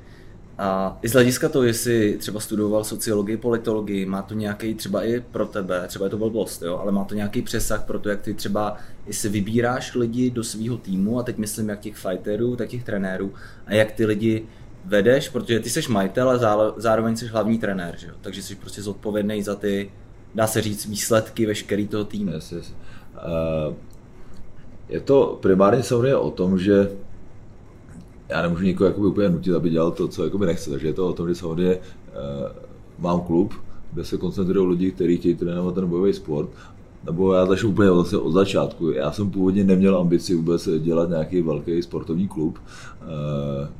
A 0.57 0.97
i 1.01 1.09
z 1.09 1.13
hlediska 1.13 1.49
toho, 1.49 1.63
jestli 1.63 2.17
třeba 2.17 2.39
studoval 2.39 2.83
sociologii, 2.83 3.37
politologii, 3.37 4.05
má 4.05 4.21
to 4.21 4.33
nějaký 4.33 4.75
třeba 4.75 5.03
i 5.03 5.19
pro 5.19 5.45
tebe, 5.45 5.83
třeba 5.87 6.05
je 6.05 6.09
to 6.09 6.17
blbost, 6.17 6.61
jo, 6.61 6.77
ale 6.77 6.91
má 6.91 7.03
to 7.03 7.15
nějaký 7.15 7.41
přesah 7.41 7.83
pro 7.83 7.99
to, 7.99 8.09
jak 8.09 8.21
ty 8.21 8.33
třeba, 8.33 8.77
jestli 9.07 9.29
vybíráš 9.29 9.95
lidi 9.95 10.31
do 10.31 10.43
svého 10.43 10.77
týmu, 10.77 11.19
a 11.19 11.23
teď 11.23 11.37
myslím 11.37 11.69
jak 11.69 11.79
těch 11.79 11.95
fighterů, 11.95 12.55
tak 12.55 12.69
těch 12.69 12.83
trenérů, 12.83 13.33
a 13.65 13.73
jak 13.73 13.91
ty 13.91 14.05
lidi 14.05 14.45
vedeš, 14.85 15.29
protože 15.29 15.59
ty 15.59 15.69
jsi 15.69 15.91
majitel 15.91 16.29
a 16.29 16.73
zároveň 16.77 17.15
jsi 17.15 17.27
hlavní 17.27 17.59
trenér, 17.59 17.95
že 17.97 18.07
jo? 18.07 18.13
takže 18.21 18.43
jsi 18.43 18.55
prostě 18.55 18.81
zodpovědný 18.81 19.43
za 19.43 19.55
ty, 19.55 19.91
dá 20.35 20.47
se 20.47 20.61
říct, 20.61 20.85
výsledky 20.85 21.45
veškerý 21.45 21.87
toho 21.87 22.03
týmu. 22.03 22.31
Yes, 22.31 22.51
yes. 22.51 22.73
Uh, 23.15 23.75
je 24.89 24.99
to 24.99 25.37
primárně 25.41 25.83
samozřejmě 25.83 26.15
o 26.15 26.31
tom, 26.31 26.57
že 26.59 26.91
já 28.29 28.41
nemůžu 28.41 28.63
nikoho 28.63 28.87
jakoby 28.87 29.07
úplně 29.07 29.29
nutit, 29.29 29.53
aby 29.53 29.69
dělal 29.69 29.91
to, 29.91 30.07
co 30.07 30.23
jakoby 30.23 30.45
nechce. 30.45 30.69
Takže 30.69 30.87
je 30.87 30.93
to 30.93 31.07
o 31.07 31.13
tom, 31.13 31.27
že 31.27 31.35
samozřejmě 31.35 31.75
uh, 31.75 31.81
mám 32.99 33.21
klub, 33.21 33.53
kde 33.93 34.05
se 34.05 34.17
koncentrují 34.17 34.69
lidi, 34.69 34.91
kteří 34.91 35.17
chtějí 35.17 35.35
trénovat 35.35 35.75
ten 35.75 35.87
bojový 35.87 36.13
sport. 36.13 36.49
Nebo 37.05 37.33
já 37.33 37.45
začnu 37.45 37.69
úplně 37.69 37.91
vlastně 37.91 38.17
od 38.17 38.31
začátku. 38.31 38.91
Já 38.91 39.11
jsem 39.11 39.31
původně 39.31 39.63
neměl 39.63 39.97
ambici 39.97 40.35
vůbec 40.35 40.69
dělat 40.79 41.09
nějaký 41.09 41.41
velký 41.41 41.81
sportovní 41.81 42.27
klub. 42.27 42.59
Uh, 43.01 43.07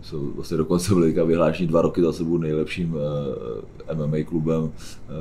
jsou 0.02 0.32
vlastně 0.36 0.58
dokonce 0.58 0.94
byli 0.94 1.12
vyhlášení 1.12 1.68
dva 1.68 1.82
roky 1.82 2.02
za 2.02 2.14
sebou 2.14 2.38
nejlepším 2.38 2.96
eh, 3.90 3.96
MMA 3.96 4.18
klubem 4.26 4.72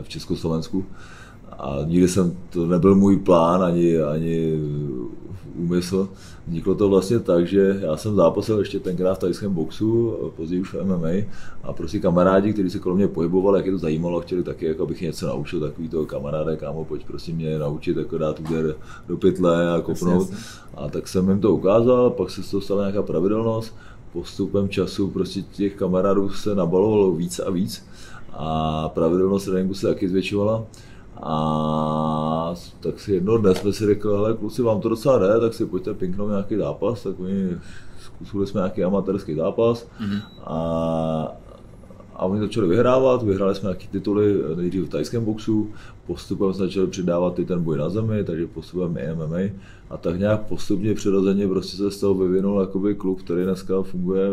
v 0.02 0.08
Československu. 0.08 0.84
A 1.50 1.78
nikdy 1.86 2.08
jsem, 2.08 2.36
to 2.50 2.66
nebyl 2.66 2.94
můj 2.94 3.16
plán 3.16 3.62
ani, 3.62 4.00
ani 4.00 4.60
úmysl. 5.56 6.08
Vzniklo 6.46 6.74
to 6.74 6.88
vlastně 6.88 7.18
tak, 7.18 7.46
že 7.46 7.80
já 7.80 7.96
jsem 7.96 8.14
zápasil 8.14 8.58
ještě 8.58 8.80
tenkrát 8.80 9.14
v 9.14 9.18
tajském 9.18 9.54
boxu, 9.54 10.16
později 10.36 10.60
už 10.60 10.74
v 10.74 10.84
MMA 10.84 11.26
a 11.62 11.72
prostě 11.72 11.98
kamarádi, 11.98 12.52
kteří 12.52 12.70
se 12.70 12.78
kolem 12.78 12.96
mě 12.96 13.08
pohybovali, 13.08 13.58
jak 13.58 13.66
je 13.66 13.72
to 13.72 13.78
zajímalo, 13.78 14.20
chtěli 14.20 14.42
taky, 14.42 14.66
jako 14.66 14.82
abych 14.82 15.02
něco 15.02 15.26
naučil, 15.26 15.60
takový 15.60 15.88
toho 15.88 16.06
kamaráde, 16.06 16.56
kámo, 16.56 16.84
pojď 16.84 17.06
prostě 17.06 17.32
mě 17.32 17.58
naučit, 17.58 17.96
jako 17.96 18.18
dát 18.18 18.40
úder 18.40 18.74
do 19.08 19.16
pytle 19.16 19.74
a 19.74 19.80
kopnout. 19.80 20.28
A 20.74 20.88
tak 20.88 21.08
jsem 21.08 21.28
jim 21.28 21.40
to 21.40 21.54
ukázal, 21.54 22.10
pak 22.10 22.30
se 22.30 22.42
z 22.42 22.50
toho 22.50 22.60
stala 22.60 22.80
nějaká 22.80 23.02
pravidelnost, 23.02 23.74
postupem 24.12 24.68
času 24.68 25.08
prostě 25.08 25.42
těch 25.42 25.74
kamarádů 25.74 26.30
se 26.30 26.54
nabalovalo 26.54 27.12
víc 27.12 27.38
a 27.38 27.50
víc 27.50 27.86
a 28.32 28.88
pravidelnost 28.88 29.46
tréninku 29.46 29.74
se 29.74 29.86
taky 29.86 30.08
zvětšovala. 30.08 30.64
A 31.22 32.54
tak 32.80 33.00
si 33.00 33.12
jedno 33.12 33.38
dne 33.38 33.54
jsme 33.54 33.72
si 33.72 33.86
řekli, 33.86 34.12
hele 34.12 34.34
kluci, 34.34 34.62
vám 34.62 34.80
to 34.80 34.88
docela 34.88 35.18
jde, 35.18 35.40
tak 35.40 35.54
si 35.54 35.66
pojďte 35.66 35.94
pinknout 35.94 36.30
nějaký 36.30 36.56
zápas, 36.56 37.02
tak 37.02 37.20
oni 37.20 37.58
zkusili 38.00 38.46
jsme 38.46 38.60
nějaký 38.60 38.84
amatérský 38.84 39.34
zápas 39.34 39.86
mm-hmm. 40.00 40.20
a, 40.44 41.43
a 42.16 42.24
oni 42.24 42.40
začali 42.40 42.68
vyhrávat, 42.68 43.22
vyhráli 43.22 43.54
jsme 43.54 43.66
nějaké 43.66 43.86
tituly 43.90 44.34
nejdřív 44.56 44.84
v 44.84 44.88
tajském 44.88 45.24
boxu, 45.24 45.70
postupem 46.06 46.54
jsme 46.54 46.66
začali 46.66 46.86
přidávat 46.86 47.38
i 47.38 47.44
ten 47.44 47.62
boj 47.62 47.78
na 47.78 47.90
zemi, 47.90 48.24
takže 48.24 48.46
postupem 48.46 48.96
i 48.96 49.14
MMA 49.14 49.54
a 49.90 49.96
tak 49.96 50.18
nějak 50.18 50.40
postupně 50.40 50.94
přirozeně 50.94 51.48
prostě 51.48 51.76
se 51.76 51.90
z 51.90 52.00
toho 52.00 52.14
vyvinul 52.14 52.60
jakoby 52.60 52.94
klub, 52.94 53.22
který 53.22 53.42
dneska 53.42 53.82
funguje 53.82 54.28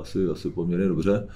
asi, 0.00 0.28
asi 0.28 0.50
poměrně 0.50 0.88
dobře. 0.88 1.28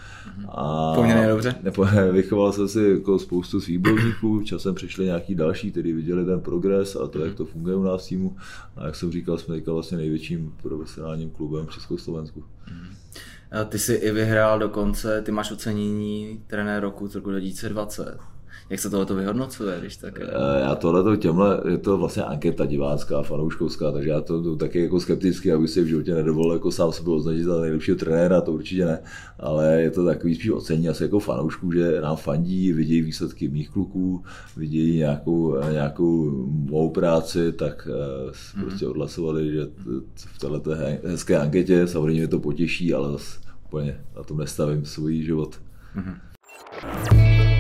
A 0.49 0.92
poměrně 0.94 1.28
dobře? 1.28 1.54
Nepo, 1.62 1.87
vychoval 2.12 2.52
jsem 2.52 2.68
si 2.68 2.82
jako 2.82 3.18
spoustu 3.18 3.60
svých 3.60 3.78
bojovníků, 3.78 4.42
časem 4.42 4.75
přišli 4.75 5.04
nějaký 5.04 5.34
další, 5.34 5.70
kteří 5.70 5.92
viděli 5.92 6.25
ten 6.25 6.40
progres 6.40 6.96
a 6.96 7.06
to, 7.06 7.25
jak 7.25 7.34
to 7.34 7.44
funguje 7.44 7.76
u 7.76 7.82
nás 7.82 8.06
týmu. 8.06 8.37
A 8.76 8.87
jak 8.87 8.96
jsem 8.96 9.12
říkal, 9.12 9.38
jsme 9.38 9.54
teďka 9.54 9.72
vlastně 9.72 9.96
největším 9.96 10.54
profesionálním 10.62 11.30
klubem 11.30 11.66
v 11.66 11.75
Československu. 11.75 12.44
Ty 13.69 13.78
jsi 13.78 13.95
i 13.95 14.11
vyhrál 14.11 14.59
dokonce, 14.59 15.23
ty 15.23 15.33
máš 15.33 15.50
ocenění 15.50 16.45
trenér 16.47 16.83
roku 16.83 17.09
z 17.09 17.14
roku 17.14 17.30
2020. 17.30 18.19
Jak 18.70 18.80
se 18.80 18.90
tohle 18.90 19.16
vyhodnocuje, 19.16 19.80
když 19.80 19.96
tak? 19.96 20.20
Eh, 20.20 20.60
já 20.60 20.74
tohle 20.74 21.16
těmhle, 21.16 21.60
je 21.70 21.78
to 21.78 21.98
vlastně 21.98 22.22
anketa 22.22 22.66
divácká, 22.66 23.22
fanouškovská, 23.22 23.92
takže 23.92 24.10
já 24.10 24.20
to, 24.20 24.42
to 24.42 24.56
taky 24.56 24.82
jako 24.82 25.00
skepticky, 25.00 25.52
aby 25.52 25.68
si 25.68 25.82
v 25.82 25.86
životě 25.86 26.14
nedovolil 26.14 26.52
jako 26.52 26.72
sám 26.72 26.92
sebe 26.92 27.10
označit 27.10 27.44
za 27.44 27.60
nejlepšího 27.60 27.96
trenéra, 27.96 28.40
to 28.40 28.52
určitě 28.52 28.84
ne, 28.84 28.98
ale 29.38 29.82
je 29.82 29.90
to 29.90 30.04
takový 30.04 30.34
spíš 30.34 30.50
ocení 30.50 30.88
asi 30.88 31.02
jako 31.02 31.18
fanoušků, 31.18 31.72
že 31.72 32.00
nám 32.00 32.16
fandí, 32.16 32.72
vidějí 32.72 33.02
výsledky 33.02 33.48
mých 33.48 33.70
kluků, 33.70 34.24
vidějí 34.56 34.96
nějakou, 34.96 35.56
nějakou 35.72 36.30
mou 36.46 36.90
práci, 36.90 37.52
tak 37.52 37.88
mm-hmm. 37.88 38.62
prostě 38.62 38.86
odhlasovali, 38.86 39.52
že 39.52 39.66
v 40.16 40.38
této 40.38 40.70
hezké 41.04 41.38
anketě 41.38 41.86
samozřejmě 41.86 42.28
to 42.28 42.40
potěší, 42.40 42.94
ale 42.94 43.18
úplně 43.64 44.00
na 44.16 44.22
tom 44.22 44.38
nestavím 44.38 44.84
svůj 44.84 45.22
život. 45.22 45.60
Mm-hmm. 45.96 47.59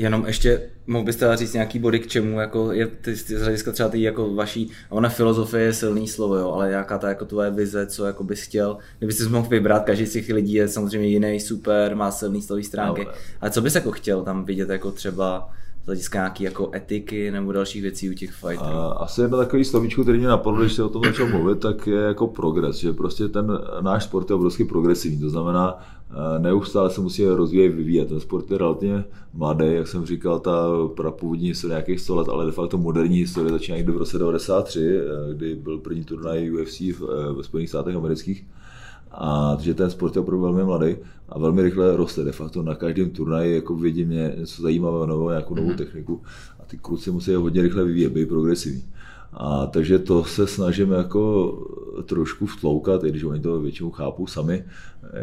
Jenom 0.00 0.26
ještě 0.26 0.62
mohl 0.86 1.04
byste 1.04 1.36
říct 1.36 1.52
nějaký 1.52 1.78
body 1.78 1.98
k 1.98 2.06
čemu, 2.06 2.40
jako 2.40 2.72
je 2.72 2.86
ty, 2.86 3.12
ty 3.12 3.16
z 3.16 3.42
hlediska 3.42 3.72
třeba 3.72 3.88
ty 3.88 4.02
jako 4.02 4.34
vaší, 4.34 4.70
ona 4.90 5.08
filozofie 5.08 5.64
je 5.64 5.72
silný 5.72 6.08
slovo, 6.08 6.36
jo, 6.36 6.52
ale 6.52 6.70
jaká 6.70 6.98
ta 6.98 7.08
jako 7.08 7.24
tvoje 7.24 7.50
vize, 7.50 7.86
co 7.86 8.06
jako 8.06 8.24
bys 8.24 8.42
chtěl, 8.42 8.76
kdyby 8.98 9.12
jsi 9.12 9.28
mohl 9.28 9.48
vybrat, 9.48 9.84
každý 9.84 10.06
z 10.06 10.12
těch 10.12 10.28
lidí 10.28 10.52
je 10.52 10.68
samozřejmě 10.68 11.08
jiný, 11.08 11.40
super, 11.40 11.96
má 11.96 12.10
silný 12.10 12.42
slový 12.42 12.64
stránky, 12.64 13.04
no, 13.04 13.12
ale 13.40 13.50
co 13.50 13.60
bys 13.60 13.74
jako 13.74 13.90
chtěl 13.92 14.22
tam 14.22 14.44
vidět 14.44 14.68
jako 14.68 14.90
třeba 14.90 15.50
z 15.82 15.86
hlediska 15.86 16.18
nějaký 16.18 16.44
jako 16.44 16.70
etiky 16.74 17.30
nebo 17.30 17.52
dalších 17.52 17.82
věcí 17.82 18.10
u 18.10 18.14
těch 18.14 18.32
fighterů? 18.32 19.02
Asi 19.02 19.20
jedno 19.20 19.38
takový 19.38 19.64
slovíčko, 19.64 20.02
který 20.02 20.18
mě 20.18 20.28
napadlo, 20.28 20.60
když 20.60 20.72
se 20.72 20.82
o 20.82 20.88
tom 20.88 21.02
začal 21.04 21.28
mluvit, 21.28 21.58
tak 21.58 21.86
je 21.86 22.00
jako 22.00 22.26
progres, 22.26 22.76
že 22.76 22.92
prostě 22.92 23.28
ten 23.28 23.58
náš 23.80 24.04
sport 24.04 24.30
je 24.30 24.36
obrovský 24.36 24.64
progresivní, 24.64 25.20
to 25.20 25.30
znamená, 25.30 25.78
neustále 26.38 26.90
se 26.90 27.00
musí 27.00 27.26
rozvíjet, 27.26 27.68
vyvíjet. 27.68 28.08
Ten 28.08 28.20
sport 28.20 28.50
je 28.50 28.58
relativně 28.58 29.04
mladý, 29.34 29.64
jak 29.66 29.88
jsem 29.88 30.06
říkal, 30.06 30.40
ta 30.40 30.68
prapůvodní 30.96 31.48
historie 31.48 31.74
nějakých 31.74 32.00
100 32.00 32.14
let, 32.14 32.28
ale 32.28 32.46
de 32.46 32.52
facto 32.52 32.78
moderní 32.78 33.18
historie 33.18 33.52
začíná 33.52 33.76
někdy 33.76 33.92
v 33.92 33.96
roce 33.96 34.18
93, 34.18 34.98
eh, 34.98 35.34
kdy 35.34 35.54
byl 35.54 35.78
první 35.78 36.04
turnaj 36.04 36.50
UFC 36.50 36.80
eh, 36.80 37.32
ve 37.36 37.42
Spojených 37.42 37.68
státech 37.68 37.96
amerických. 37.96 38.46
A 39.12 39.56
že 39.60 39.74
ten 39.74 39.90
sport 39.90 40.16
je 40.16 40.20
opravdu 40.20 40.42
velmi 40.42 40.64
mladý 40.64 40.96
a 41.28 41.38
velmi 41.38 41.62
rychle 41.62 41.96
roste. 41.96 42.24
De 42.24 42.32
facto 42.32 42.62
na 42.62 42.74
každém 42.74 43.10
turnaji 43.10 43.54
jako 43.54 43.76
vidím 43.76 44.10
něco 44.10 44.62
zajímavého, 44.62 45.06
novou, 45.06 45.28
nějakou 45.28 45.54
novou 45.54 45.68
mhm. 45.68 45.76
techniku 45.76 46.22
a 46.60 46.64
ty 46.64 46.76
kluci 46.76 47.10
musí 47.10 47.34
hodně 47.34 47.62
rychle 47.62 47.84
vyvíjet, 47.84 48.12
být 48.12 48.28
progresivní. 48.28 48.84
A 49.32 49.66
takže 49.66 49.98
to 49.98 50.24
se 50.24 50.46
snažíme 50.46 50.96
jako 50.96 51.52
trošku 52.04 52.46
vtloukat, 52.46 53.04
i 53.04 53.10
když 53.10 53.24
oni 53.24 53.40
to 53.40 53.60
většinou 53.60 53.90
chápou 53.90 54.26
sami, 54.26 54.64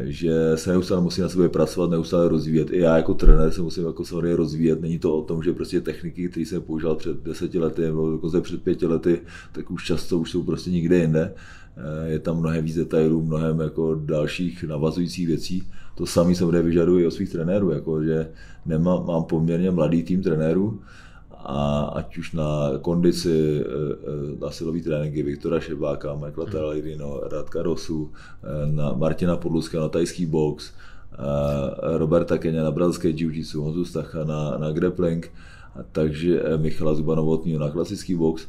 že 0.04 0.52
se 0.56 0.72
neustále 0.72 1.02
musí 1.02 1.22
na 1.22 1.30
sebe 1.30 1.50
pracovat, 1.50 1.90
neustále 1.90 2.30
rozvíjet. 2.30 2.72
I 2.72 2.80
já 2.80 2.98
jako 2.98 3.14
trenér 3.14 3.52
se 3.52 3.62
musím 3.62 3.86
jako 3.86 4.06
samozřejmě 4.06 4.36
rozvíjet. 4.36 4.82
Není 4.82 5.00
to 5.00 5.18
o 5.18 5.24
tom, 5.24 5.44
že 5.44 5.54
prostě 5.54 5.82
techniky, 5.82 6.30
které 6.30 6.46
jsem 6.46 6.62
používal 6.62 6.96
před 6.96 7.24
deseti 7.24 7.60
lety 7.60 7.82
nebo 7.82 8.12
dokonce 8.12 8.42
před 8.42 8.64
pěti 8.64 8.86
lety, 8.86 9.22
tak 9.52 9.72
už 9.72 9.86
často 9.86 10.20
už 10.20 10.32
jsou 10.32 10.44
prostě 10.44 10.72
nikde 10.72 10.98
jinde. 10.98 11.34
Je 12.06 12.20
tam 12.20 12.40
mnohem 12.40 12.66
víc 12.66 12.76
detailů, 12.76 13.22
mnohem 13.22 13.60
jako 13.60 13.96
dalších 13.96 14.64
navazujících 14.64 15.28
věcí. 15.28 15.64
To 15.96 16.06
samé 16.06 16.34
bude 16.44 16.62
vyžaduji 16.62 17.08
od 17.08 17.12
svých 17.12 17.30
trenérů, 17.30 17.72
jako 17.72 18.04
že 18.04 18.30
nemám, 18.66 19.06
mám 19.06 19.24
poměrně 19.24 19.72
mladý 19.72 20.04
tým 20.04 20.24
trenérů, 20.24 20.80
a 21.48 21.96
ať 22.04 22.18
už 22.18 22.28
na 22.36 22.76
kondici, 22.84 23.32
eh, 23.32 23.64
eh, 23.64 24.36
na 24.36 24.52
silový 24.52 24.84
tréninky 24.84 25.24
Viktora 25.24 25.64
Šebáka, 25.64 26.12
Michaela 26.20 26.46
hmm. 26.46 26.54
Talavino, 26.54 27.10
Radka 27.24 27.64
Rosu, 27.64 28.12
na 28.68 28.92
Martina 28.92 29.40
Podluska 29.40 29.80
na 29.80 29.88
tajský 29.88 30.28
box, 30.28 30.76
Roberta 31.98 32.38
Kenya 32.38 32.62
na 32.64 32.72
brazilské 32.72 33.10
jiu-jitsu, 33.10 33.64
Honzu 33.64 33.86
Stacha 33.86 34.28
na, 34.28 34.58
na 34.60 34.70
grappling, 34.72 35.32
takže 35.92 36.44
Michala 36.58 36.94
Zubanovotního 36.94 37.60
na 37.60 37.72
klasický 37.72 38.16
box. 38.16 38.46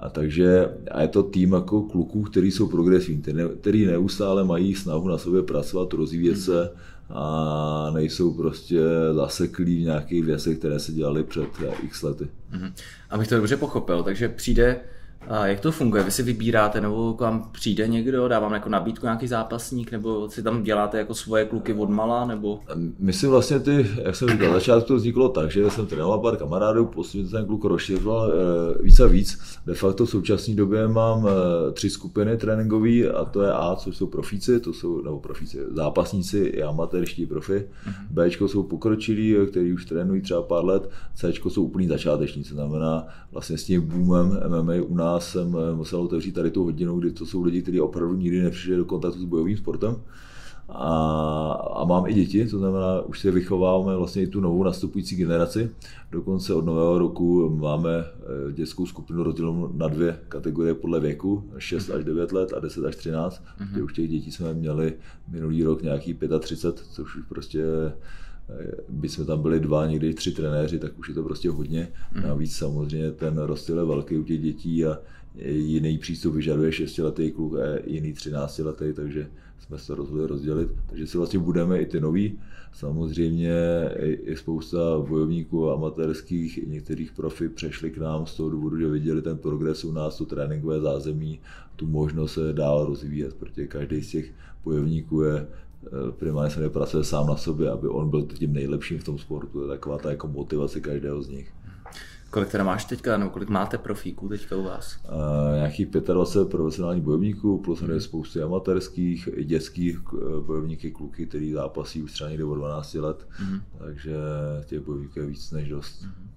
A 0.00 0.08
takže 0.08 0.68
a 0.90 1.02
je 1.02 1.08
to 1.08 1.22
tým 1.22 1.52
jako 1.52 1.82
kluků, 1.82 2.22
kteří 2.22 2.50
jsou 2.50 2.68
progresivní, 2.68 3.22
který 3.60 3.86
neustále 3.86 4.44
mají 4.44 4.74
snahu 4.74 5.08
na 5.08 5.18
sobě 5.18 5.42
pracovat, 5.42 5.92
rozvíjet 5.92 6.36
se 6.36 6.70
a 7.10 7.90
nejsou 7.94 8.34
prostě 8.34 8.80
zaseklí 9.12 9.76
v 9.76 9.84
nějakých 9.84 10.24
věcech, 10.24 10.58
které 10.58 10.78
se 10.78 10.92
dělaly 10.92 11.22
před 11.22 11.48
x 11.82 12.02
lety. 12.02 12.28
Mm-hmm. 12.52 12.72
Abych 13.10 13.28
to 13.28 13.36
dobře 13.36 13.56
pochopil, 13.56 14.02
takže 14.02 14.28
přijde 14.28 14.80
A 15.28 15.46
jak 15.46 15.60
to 15.60 15.72
funguje? 15.72 16.02
Vy 16.02 16.10
si 16.10 16.22
vybíráte, 16.22 16.80
nebo 16.80 17.14
k 17.14 17.20
vám 17.20 17.50
přijde 17.52 17.88
někdo, 17.88 18.28
dá 18.28 18.38
vám 18.38 18.52
jako 18.52 18.68
nabídku 18.68 19.06
nějaký 19.06 19.26
zápasník, 19.26 19.92
nebo 19.92 20.30
si 20.30 20.42
tam 20.42 20.62
děláte 20.62 20.98
jako 20.98 21.14
svoje 21.14 21.44
kluky 21.44 21.74
od 21.74 21.90
mala, 21.90 22.24
nebo? 22.24 22.60
My 22.98 23.12
si 23.12 23.26
vlastně 23.26 23.60
ty, 23.60 23.86
jak 24.04 24.16
jsem 24.16 24.28
říkal, 24.28 24.52
začátku 24.52 24.88
to 24.88 24.96
vzniklo 24.96 25.28
tak, 25.28 25.50
že 25.50 25.70
jsem 25.70 25.86
trénoval 25.86 26.18
pár 26.18 26.36
kamarádů, 26.36 26.86
postupně 26.86 27.28
ten 27.28 27.46
kluk 27.46 27.64
rozšiřoval 27.64 28.32
e, 28.32 28.82
víc 28.82 29.00
a 29.00 29.06
víc. 29.06 29.38
De 29.66 29.74
facto 29.74 30.06
v 30.06 30.10
současné 30.10 30.54
době 30.54 30.88
mám 30.88 31.26
e, 31.26 31.72
tři 31.72 31.90
skupiny 31.90 32.36
tréninkové 32.36 33.08
a 33.08 33.24
to 33.24 33.42
je 33.42 33.52
A, 33.52 33.76
což 33.76 33.96
jsou 33.96 34.06
profíci, 34.06 34.60
to 34.60 34.72
jsou, 34.72 35.02
nebo 35.02 35.20
profíci, 35.20 35.58
zápasníci 35.70 36.38
i 36.38 36.62
amatérští 36.62 37.26
profi. 37.26 37.52
Mm-hmm. 37.52 38.06
B 38.10 38.30
jsou 38.48 38.62
pokročilí, 38.62 39.36
kteří 39.50 39.72
už 39.72 39.84
trénují 39.84 40.22
třeba 40.22 40.42
pár 40.42 40.64
let, 40.64 40.90
C 41.14 41.32
jsou 41.48 41.64
úplný 41.64 41.86
začátečníci, 41.86 42.54
znamená 42.54 43.06
vlastně 43.32 43.58
s 43.58 43.64
tím 43.64 43.82
boomem 43.82 44.40
MMA 44.48 44.72
u 44.86 44.94
nás 44.94 45.09
jsem 45.18 45.56
eh, 45.56 45.74
musel 45.74 46.00
otevřít 46.00 46.32
tady 46.32 46.50
tu 46.50 46.64
hodinu, 46.64 46.98
kdy 46.98 47.12
to 47.12 47.26
jsou 47.26 47.42
lidi, 47.42 47.62
kteří 47.62 47.80
opravdu 47.80 48.16
nikdy 48.16 48.42
nepřišli 48.42 48.76
do 48.76 48.84
kontaktu 48.84 49.20
s 49.20 49.24
bojovým 49.24 49.56
sportem. 49.56 49.96
A, 50.72 51.52
a 51.74 51.84
mám 51.84 52.06
i 52.06 52.14
děti, 52.14 52.46
to 52.46 52.58
znamená, 52.58 53.00
už 53.00 53.20
si 53.20 53.30
vychováváme 53.30 53.96
vlastně 53.96 54.22
i 54.22 54.26
tu 54.26 54.40
novou 54.40 54.62
nastupující 54.62 55.16
generaci. 55.16 55.70
Dokonce 56.12 56.54
od 56.54 56.64
nového 56.64 56.98
roku 56.98 57.56
máme 57.60 57.90
eh, 57.90 58.52
dětskou 58.52 58.86
skupinu 58.86 59.22
rozdělenou 59.22 59.70
na 59.74 59.88
dvě 59.88 60.18
kategorie 60.28 60.74
podle 60.74 61.00
věku, 61.00 61.50
6 61.58 61.90
až 61.90 62.04
9 62.04 62.32
let 62.32 62.52
a 62.52 62.60
10 62.60 62.84
až 62.84 62.96
13. 62.96 63.42
Mm-hmm. 63.60 63.84
Už 63.84 63.92
těch 63.92 64.10
dětí 64.10 64.32
jsme 64.32 64.54
měli 64.54 64.92
minulý 65.28 65.64
rok 65.64 65.82
nějaký 65.82 66.18
35, 66.40 66.86
což 66.90 67.16
už 67.16 67.22
prostě 67.28 67.64
by 68.88 69.08
jsme 69.08 69.24
tam 69.24 69.42
byli 69.42 69.60
dva, 69.60 69.86
někdy 69.86 70.14
tři 70.14 70.32
trenéři, 70.32 70.78
tak 70.78 70.98
už 70.98 71.08
je 71.08 71.14
to 71.14 71.22
prostě 71.22 71.50
hodně. 71.50 71.88
Mm. 72.14 72.22
Navíc 72.22 72.56
samozřejmě 72.56 73.10
ten 73.10 73.38
rozdíl 73.38 73.78
je 73.78 73.84
velký 73.84 74.16
u 74.16 74.22
těch 74.22 74.40
dětí 74.40 74.84
a 74.84 74.98
jiný 75.44 75.98
přístup 75.98 76.34
vyžaduje 76.34 76.70
6-letý 76.70 77.30
kluk 77.30 77.54
a 77.54 77.62
jiný 77.86 78.14
13-letý, 78.14 78.92
takže 78.94 79.26
jsme 79.58 79.78
se 79.78 79.94
rozhodli 79.94 80.26
rozdělit. 80.26 80.68
Takže 80.86 81.06
si 81.06 81.18
vlastně 81.18 81.38
budeme 81.38 81.80
i 81.80 81.86
ty 81.86 82.00
nový. 82.00 82.38
Samozřejmě 82.72 83.52
je 84.24 84.36
spousta 84.36 84.78
bojovníků 85.08 85.70
amatérských, 85.70 86.58
i 86.58 86.66
některých 86.66 87.12
profi 87.12 87.48
přešli 87.48 87.90
k 87.90 87.98
nám 87.98 88.26
z 88.26 88.36
toho 88.36 88.50
důvodu, 88.50 88.78
že 88.78 88.88
viděli 88.88 89.22
ten 89.22 89.38
progres 89.38 89.84
u 89.84 89.92
nás, 89.92 90.18
to 90.18 90.26
tréninkové 90.26 90.80
zázemí, 90.80 91.40
tu 91.76 91.86
možnost 91.86 92.32
se 92.32 92.52
dál 92.52 92.86
rozvíjet, 92.86 93.34
protože 93.34 93.66
každý 93.66 94.02
z 94.02 94.10
těch 94.10 94.30
bojovníků 94.64 95.22
je 95.22 95.46
primárně 96.18 96.54
se 96.54 96.60
nepracuje 96.60 97.04
sám 97.04 97.26
na 97.26 97.36
sobě, 97.36 97.70
aby 97.70 97.88
on 97.88 98.10
byl 98.10 98.22
tím 98.22 98.52
nejlepším 98.52 98.98
v 98.98 99.04
tom 99.04 99.18
sportu. 99.18 99.58
To 99.58 99.62
je 99.62 99.68
taková 99.68 99.98
ta 99.98 100.10
jako 100.10 100.28
motivace 100.28 100.80
každého 100.80 101.22
z 101.22 101.28
nich. 101.28 101.52
Kolik 102.30 102.48
teda 102.50 102.64
máš 102.64 102.84
teďka, 102.84 103.16
nebo 103.16 103.30
kolik 103.30 103.48
máte 103.48 103.78
profíků 103.78 104.28
teďka 104.28 104.56
u 104.56 104.62
vás? 104.62 104.98
Uh, 105.04 105.54
nějakých 105.54 105.86
25 105.86 106.50
profesionálních 106.50 107.02
bojovníků, 107.02 107.58
plus 107.58 107.80
mm. 107.80 108.00
spousty 108.00 108.42
amatérských, 108.42 109.28
i 109.32 109.44
dětských 109.44 109.98
eh, 109.98 110.40
bojovníky, 110.40 110.90
kluky, 110.90 111.26
který 111.26 111.52
zápasí 111.52 112.02
už 112.02 112.12
třeba 112.12 112.30
někde 112.30 112.44
od 112.44 112.54
12 112.54 112.94
let, 112.94 113.28
mm. 113.44 113.60
takže 113.78 114.16
těch 114.66 114.80
bojovníků 114.80 115.18
je 115.18 115.26
víc 115.26 115.50
než 115.50 115.68
dost. 115.68 116.02
Mm. 116.02 116.30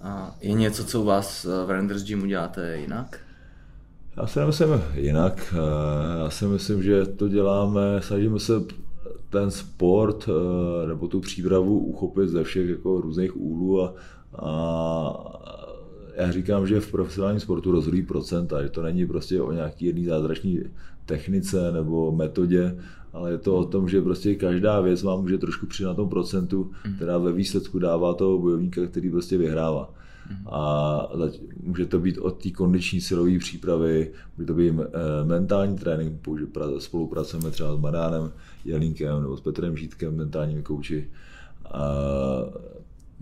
A 0.00 0.36
je 0.40 0.52
něco, 0.52 0.84
co 0.84 1.00
u 1.00 1.04
vás 1.04 1.44
v 1.66 1.70
Renders 1.70 2.02
Gymu 2.02 2.26
děláte 2.26 2.78
jinak? 2.78 3.20
Já 4.16 4.26
si 4.26 4.38
nemyslím 4.38 4.68
jinak. 4.94 5.54
Eh, 5.54 6.18
já 6.18 6.30
si 6.30 6.46
myslím, 6.46 6.82
že 6.82 7.06
to 7.06 7.28
děláme, 7.28 8.00
snažíme 8.00 8.38
se 8.38 8.52
ten 9.30 9.50
sport 9.50 10.28
eh, 10.28 10.86
nebo 10.86 11.08
tu 11.08 11.20
přípravu 11.20 11.78
uchopit 11.78 12.28
ze 12.28 12.44
všech 12.44 12.68
jako 12.68 13.00
různých 13.00 13.36
úhlů 13.36 13.82
a, 13.82 13.94
a 14.38 15.52
já 16.16 16.30
říkám, 16.30 16.66
že 16.66 16.80
v 16.80 16.90
profesionálním 16.90 17.40
sportu 17.40 17.72
rozhodují 17.72 18.02
procenta, 18.02 18.62
že 18.62 18.68
to 18.68 18.82
není 18.82 19.06
prostě 19.06 19.40
o 19.40 19.52
nějaký 19.52 19.84
jedný 19.84 20.04
zázračný 20.04 20.60
technice 21.06 21.72
nebo 21.72 22.12
metodě, 22.12 22.78
ale 23.12 23.30
je 23.30 23.38
to 23.38 23.56
o 23.56 23.64
tom, 23.64 23.88
že 23.88 24.02
prostě 24.02 24.34
každá 24.34 24.80
věc 24.80 25.02
vám 25.02 25.20
může 25.20 25.38
trošku 25.38 25.66
přijít 25.66 25.86
na 25.86 25.94
tom 25.94 26.08
procentu, 26.08 26.70
hmm. 26.84 26.94
která 26.94 27.18
ve 27.18 27.32
výsledku 27.32 27.78
dává 27.78 28.14
toho 28.14 28.38
bojovníka, 28.38 28.86
který 28.86 29.10
prostě 29.10 29.38
vyhrává. 29.38 29.94
A 30.46 31.08
může 31.62 31.86
to 31.86 31.98
být 31.98 32.18
od 32.18 32.42
té 32.42 32.50
kondiční 32.50 33.00
silové 33.00 33.38
přípravy, 33.38 34.10
může 34.36 34.46
to 34.46 34.54
být 34.54 34.74
eh, 34.80 35.24
mentální 35.24 35.78
trénink, 35.78 36.20
spolupracujeme 36.78 37.50
třeba 37.50 37.76
s 37.76 37.78
Madánem 37.78 38.32
Jelínkem 38.64 39.22
nebo 39.22 39.36
s 39.36 39.40
Petrem 39.40 39.76
Žítkem, 39.76 40.16
mentálními 40.16 40.62
kouči. 40.62 41.10
A 41.70 41.82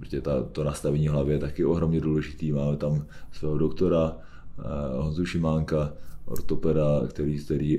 protože 0.01 0.21
ta, 0.21 0.43
to 0.43 0.65
nastavení 0.65 1.09
hlavy 1.09 1.33
je 1.33 1.39
taky 1.39 1.65
ohromně 1.65 2.01
důležitý. 2.01 2.53
Máme 2.53 2.77
tam 2.77 3.05
svého 3.33 3.59
doktora 3.59 4.17
eh, 4.17 4.63
Honzu 4.97 5.27
Šimánka, 5.27 5.93
ortopeda, 6.25 7.01
který, 7.09 7.39
který 7.45 7.79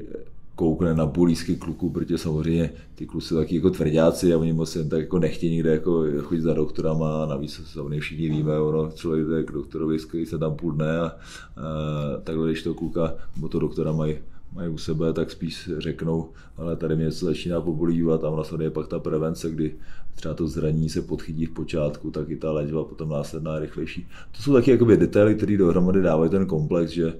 koukne 0.62 0.94
na 0.94 1.06
bulísky 1.06 1.56
kluků, 1.56 1.90
protože 1.90 2.18
samozřejmě 2.18 2.70
ty 2.96 3.06
kluci 3.06 3.28
jsou 3.28 3.36
taky 3.36 3.56
jako 3.56 3.70
tvrdáci 3.70 4.34
a 4.34 4.38
oni 4.38 4.54
moc 4.54 4.76
jen 4.76 4.90
tak 4.90 5.00
jako 5.00 5.20
nechtějí 5.20 5.52
někde 5.52 5.72
jako 5.72 6.06
chodit 6.22 6.42
za 6.42 6.54
doktorama, 6.54 7.26
navíc 7.26 7.62
samozřejmě 7.66 8.00
všichni 8.00 8.30
víme, 8.30 8.60
ono, 8.60 8.92
člověk 8.92 9.28
jde 9.28 9.44
k 9.44 9.52
doktorovi, 9.52 10.00
skvělý 10.00 10.26
se 10.26 10.38
tam 10.38 10.56
půl 10.56 10.72
dne 10.72 11.00
a, 11.00 11.06
a 11.06 11.14
takhle, 12.24 12.48
když 12.48 12.64
to 12.64 12.74
kluka 12.74 13.14
nebo 13.36 13.50
to 13.50 13.60
doktora 13.60 13.92
mají 13.92 14.16
mají 14.54 14.70
u 14.70 14.78
sebe, 14.78 15.14
tak 15.14 15.32
spíš 15.32 15.70
řeknou, 15.78 16.30
ale 16.58 16.76
tady 16.76 16.96
mě 16.96 17.06
něco 17.06 17.26
začíná 17.26 17.62
pobolívat 17.62 18.24
a 18.24 18.30
vlastně 18.30 18.66
je 18.66 18.72
pak 18.72 18.88
ta 18.88 19.00
prevence, 19.00 19.50
kdy 19.50 19.76
třeba 20.16 20.34
to 20.34 20.48
zranění 20.48 20.90
se 20.90 21.02
podchytí 21.02 21.46
v 21.46 21.54
počátku, 21.54 22.12
tak 22.12 22.30
i 22.30 22.38
ta 22.38 22.52
léčba 22.52 22.84
potom 22.84 23.10
následná 23.10 23.60
rychlejší. 23.60 24.08
To 24.32 24.44
jsou 24.44 24.54
taky 24.54 24.72
jakoby 24.72 24.98
detaily, 24.98 25.36
které 25.36 25.58
dohromady 25.58 26.02
dávají 26.02 26.32
ten 26.32 26.46
komplex, 26.46 26.92
že 26.92 27.14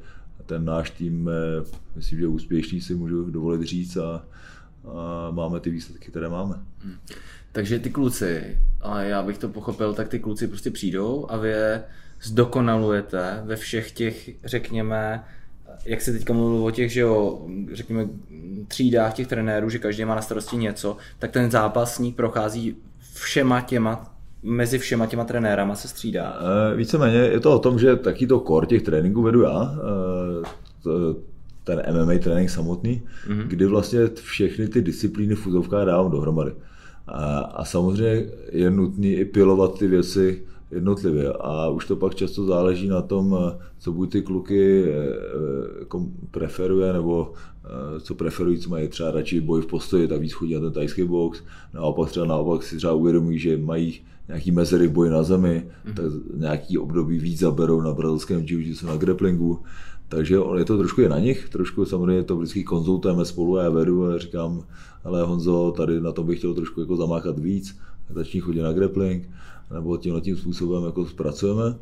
ten 0.46 0.66
náš 0.66 0.90
tým, 0.90 1.30
eh, 1.30 1.66
myslím, 1.96 2.20
že 2.20 2.28
úspěšný 2.28 2.82
si 2.82 2.96
můžu 2.96 3.32
dovolit 3.32 3.62
říct 3.62 3.98
a, 3.98 4.26
a 4.86 5.32
máme 5.32 5.60
ty 5.60 5.70
výsledky, 5.70 6.12
které 6.12 6.30
máme. 6.30 6.56
Hmm. 6.80 6.96
Takže 7.52 7.80
ty 7.80 7.90
kluci, 7.90 8.58
a 8.82 9.02
já 9.02 9.24
bych 9.24 9.38
to 9.38 9.50
pochopil, 9.50 9.94
tak 9.94 10.08
ty 10.08 10.20
kluci 10.20 10.48
prostě 10.48 10.72
přijdou 10.72 11.26
a 11.30 11.38
vy 11.38 11.50
je 11.50 11.84
zdokonalujete 12.22 13.42
ve 13.46 13.56
všech 13.56 13.92
těch, 13.92 14.30
řekněme, 14.46 15.24
jak 15.86 16.02
se 16.02 16.14
teďka 16.14 16.34
mluvil 16.34 16.66
o 16.66 16.72
těch, 16.72 16.92
že 16.92 17.00
jo, 17.00 17.48
řekněme, 17.74 18.08
třídách 18.68 19.14
těch 19.14 19.28
trenérů, 19.28 19.70
že 19.70 19.80
každý 19.80 20.06
má 20.06 20.16
na 20.16 20.22
starosti 20.22 20.58
něco, 20.58 20.98
tak 21.20 21.32
ten 21.32 21.52
zápasník 21.52 22.16
prochází 22.16 22.78
všema 23.14 23.62
těma 23.62 24.12
mezi 24.44 24.80
všema 24.80 25.06
těma 25.06 25.24
trenérama 25.24 25.76
se 25.76 25.88
střídá? 25.88 26.40
E, 26.72 26.76
víceméně 26.76 27.18
je 27.18 27.40
to 27.40 27.56
o 27.56 27.60
tom, 27.60 27.80
že 27.80 27.96
taky 27.96 28.28
to 28.28 28.40
core 28.40 28.68
těch 28.68 28.82
tréninků 28.82 29.22
vedu 29.22 29.42
já, 29.42 29.76
e, 29.76 29.78
ten 31.64 31.82
MMA 31.94 32.14
trénink 32.20 32.50
samotný, 32.50 33.02
mm-hmm. 33.28 33.48
kdy 33.48 33.66
vlastně 33.66 34.00
všechny 34.14 34.68
ty 34.68 34.82
disciplíny 34.82 35.36
v 35.36 35.48
úzovkách 35.48 35.86
dávám 35.86 36.12
dohromady. 36.12 36.52
A, 37.08 37.40
a 37.40 37.66
samozřejmě 37.66 38.26
je 38.52 38.72
nutné 38.72 39.08
i 39.08 39.26
pilovat 39.26 39.80
ty 39.80 39.88
věci 39.88 40.44
jednotlivě 40.72 41.34
a 41.34 41.70
už 41.70 41.86
to 41.86 41.96
pak 41.96 42.16
často 42.16 42.46
záleží 42.46 42.88
na 42.88 43.02
tom, 43.02 43.38
co 43.80 43.92
buď 43.92 44.12
ty 44.12 44.22
kluky 44.22 44.94
jako 45.80 46.06
preferuje, 46.32 46.94
nebo 46.94 47.34
co 48.02 48.16
preferují, 48.16 48.58
co 48.58 48.70
mají 48.70 48.88
třeba 48.88 49.12
radši 49.12 49.40
boj 49.40 49.62
v 49.62 49.66
postoji, 49.66 50.08
tak 50.08 50.22
víc 50.22 50.34
chodí 50.34 50.54
na 50.54 50.60
ten 50.60 50.72
tajský 50.72 51.04
box, 51.04 51.44
naopak 51.74 52.10
třeba 52.10 52.26
naopak 52.26 52.64
si 52.64 52.78
třeba 52.78 52.94
uvědomují, 52.94 53.40
že 53.40 53.58
mají 53.58 54.00
nějaký 54.28 54.52
mezery 54.52 54.88
v 54.88 54.92
boji 54.92 55.12
na 55.12 55.24
zemi, 55.24 55.66
mm-hmm. 55.86 55.94
tak 55.94 56.06
nějaký 56.38 56.78
období 56.78 57.20
víc 57.20 57.40
zaberou 57.40 57.82
na 57.82 57.94
brazilském 57.94 58.46
jiu 58.46 58.76
na 58.88 58.98
grapplingu. 58.98 59.60
Takže 60.12 60.36
je 60.58 60.66
to 60.66 60.78
trošku 60.78 61.02
je 61.02 61.10
na 61.10 61.20
nich, 61.20 61.50
trošku 61.50 61.86
samozřejmě 61.86 62.24
to 62.24 62.38
vždycky 62.38 62.64
konzultujeme 62.64 63.26
spolu 63.26 63.58
a 63.58 63.64
já 63.64 63.70
vedu 63.70 64.06
a 64.06 64.18
říkám, 64.18 64.64
ale 65.04 65.24
Honzo, 65.24 65.74
tady 65.78 66.02
na 66.02 66.12
tom 66.12 66.28
bych 66.28 66.38
chtěl 66.38 66.54
trošku 66.54 66.80
jako 66.80 66.96
zamáchat 66.96 67.40
víc, 67.40 67.80
začni 68.10 68.40
chodit 68.40 68.62
na 68.62 68.74
grappling, 68.74 69.30
nebo 69.74 69.98
tímhle 69.98 70.22
tím 70.22 70.38
způsobem 70.38 70.84
jako 70.84 71.06
zpracujeme. 71.06 71.76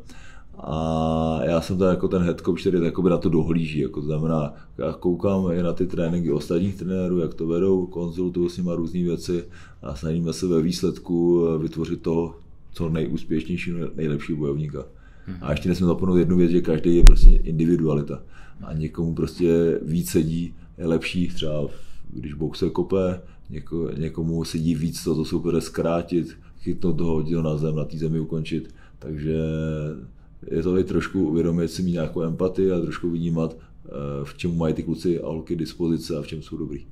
A 0.58 1.40
já 1.44 1.60
jsem 1.60 1.78
tam 1.78 1.88
jako 1.88 2.08
ten 2.08 2.22
head 2.22 2.40
coach, 2.40 2.60
který 2.60 2.78
na 3.08 3.18
to 3.18 3.28
dohlíží, 3.28 3.80
jako 3.80 4.02
znamená, 4.02 4.54
já 4.78 4.92
koukám 4.92 5.50
i 5.52 5.62
na 5.62 5.72
ty 5.72 5.86
tréninky 5.86 6.32
ostatních 6.32 6.74
trenérů, 6.74 7.18
jak 7.18 7.34
to 7.34 7.46
vedou, 7.46 7.86
konzultuju 7.86 8.48
s 8.48 8.56
nimi 8.56 8.70
různé 8.74 9.02
věci 9.02 9.44
a 9.82 9.94
snažíme 9.94 10.32
se 10.32 10.46
ve 10.46 10.62
výsledku 10.62 11.46
vytvořit 11.58 12.02
toho 12.02 12.34
co 12.72 12.88
nejúspěšnějšího, 12.88 13.78
nejlepší 13.96 14.34
bojovníka. 14.34 14.84
A 15.40 15.50
ještě 15.50 15.68
nesmím 15.68 15.86
zapomenout 15.86 16.18
jednu 16.18 16.36
věc, 16.36 16.50
že 16.50 16.60
každý 16.60 16.96
je 16.96 17.04
prostě 17.04 17.30
individualita. 17.30 18.22
A 18.62 18.72
někomu 18.72 19.14
prostě 19.14 19.80
víc 19.82 20.10
sedí, 20.10 20.54
je 20.78 20.86
lepší 20.86 21.28
třeba 21.28 21.68
když 22.12 22.34
boxe 22.34 22.70
kope, 22.70 23.20
něko, 23.50 23.90
někomu 23.98 24.44
sedí 24.44 24.74
víc 24.74 25.04
to, 25.04 25.14
to 25.14 25.24
super 25.24 25.60
zkrátit, 25.60 26.36
chytnout 26.60 26.96
toho, 26.96 27.12
hodit 27.12 27.34
na 27.34 27.56
zem, 27.56 27.76
na 27.76 27.84
té 27.84 27.98
zemi 27.98 28.20
ukončit. 28.20 28.74
Takže 28.98 29.36
je 30.50 30.62
to 30.62 30.78
i 30.78 30.84
trošku 30.84 31.28
uvědomit 31.28 31.68
si 31.68 31.82
mít 31.82 31.92
nějakou 31.92 32.22
empatii 32.22 32.72
a 32.72 32.80
trošku 32.80 33.10
vnímat, 33.10 33.56
eh, 33.86 33.90
v 34.24 34.38
čemu 34.38 34.54
mají 34.54 34.74
ty 34.74 34.82
kluci 34.82 35.20
a 35.20 35.26
holky 35.26 35.56
dispozice 35.56 36.16
a 36.16 36.22
v 36.22 36.26
čem 36.26 36.42
jsou 36.42 36.56
dobrý. 36.56 36.86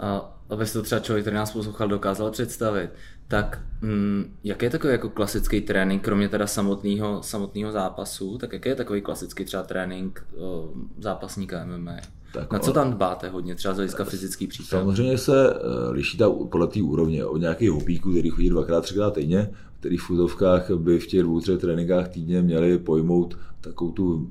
A 0.00 0.36
aby 0.50 0.64
to 0.66 0.82
třeba 0.82 1.00
člověk, 1.00 1.24
který 1.24 1.36
nás 1.36 1.52
poslouchal, 1.52 1.88
dokázal 1.88 2.30
představit, 2.30 2.90
tak 3.28 3.62
mm, 3.80 4.36
jaký 4.44 4.64
je 4.64 4.70
takový 4.70 4.92
jako 4.92 5.08
klasický 5.08 5.60
trénink, 5.60 6.04
kromě 6.04 6.28
teda 6.28 6.46
samotného, 6.46 7.22
samotného 7.22 7.72
zápasu, 7.72 8.38
tak 8.38 8.52
jaký 8.52 8.68
je 8.68 8.74
takový 8.74 9.00
klasický 9.00 9.44
třeba 9.44 9.62
trénink 9.62 10.26
o, 10.38 10.68
zápasníka 10.98 11.64
MMA? 11.64 11.96
Tak 12.32 12.52
Na 12.52 12.58
co 12.58 12.72
tam 12.72 12.90
dbáte 12.92 13.28
hodně, 13.28 13.54
třeba 13.54 13.74
z 13.74 13.76
hlediska 13.76 14.04
fyzický 14.04 14.46
příprav? 14.46 14.80
Samozřejmě 14.80 15.18
se 15.18 15.54
uh, 15.54 15.60
liší 15.90 16.18
ta, 16.18 16.30
podle 16.30 16.66
té 16.66 16.82
úrovně. 16.82 17.24
Od 17.24 17.36
nějakých 17.36 17.70
hopíků, 17.70 18.10
který 18.10 18.30
chodí 18.30 18.50
dvakrát, 18.50 18.80
třikrát 18.80 19.14
týdně, 19.14 19.50
který 19.80 19.96
v 19.96 20.02
futovkách 20.02 20.70
by 20.70 20.98
v 20.98 21.06
těch 21.06 21.22
dvou, 21.22 21.40
třech 21.40 21.60
tréninkách 21.60 22.08
týdně 22.08 22.42
měli 22.42 22.78
pojmout 22.78 23.38
takovou 23.60 23.92
tu 23.92 24.30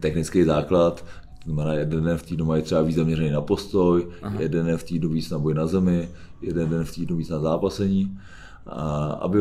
technický 0.00 0.44
základ, 0.44 1.04
znamená, 1.52 1.74
jeden 1.74 2.04
den 2.04 2.18
v 2.18 2.22
týdnu 2.22 2.44
mají 2.44 2.62
třeba 2.62 2.82
víc 2.82 2.96
zaměřený 2.96 3.30
na 3.30 3.40
postoj, 3.40 4.06
Aha. 4.22 4.40
jeden 4.40 4.66
den 4.66 4.76
v 4.76 4.84
týdnu 4.84 5.08
víc 5.08 5.30
na 5.30 5.38
boj 5.38 5.54
na 5.54 5.66
zemi, 5.66 6.08
jeden 6.42 6.70
den 6.70 6.84
v 6.84 6.94
týdnu 6.94 7.16
víc 7.16 7.28
na 7.28 7.40
zápasení, 7.40 8.18
a 8.66 9.06
aby 9.06 9.38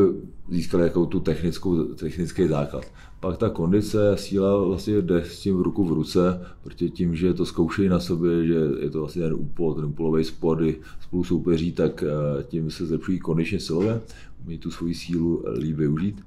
získali 0.50 0.84
jakou 0.84 1.06
tu 1.06 1.20
technickou, 1.20 1.84
technický 1.84 2.48
základ. 2.48 2.86
Pak 3.20 3.38
ta 3.38 3.50
kondice, 3.50 4.12
síla 4.16 4.64
vlastně 4.64 5.02
jde 5.02 5.24
s 5.26 5.40
tím 5.40 5.60
ruku 5.60 5.84
v 5.84 5.94
ruce, 5.94 6.42
protože 6.64 6.90
tím, 6.90 7.16
že 7.16 7.34
to 7.34 7.46
zkoušejí 7.46 7.90
na 7.90 8.00
sobě, 8.00 8.48
že 8.48 8.60
je 8.80 8.90
to 8.90 9.00
vlastně 9.00 9.22
ten 9.22 9.34
úpol, 9.34 9.74
ten 9.74 9.94
polový 9.94 10.24
sport, 10.24 10.60
kdy 10.60 10.78
spolu 11.02 11.24
soupeří, 11.24 11.72
tak 11.72 12.04
eh, 12.04 12.44
tím 12.44 12.72
se 12.72 12.86
zlepšují 12.86 13.20
kondičně 13.20 13.60
silové, 13.60 14.02
umí 14.46 14.58
tu 14.58 14.72
svoji 14.72 14.94
sílu 14.94 15.44
líp 15.58 15.78
využít. 15.78 16.22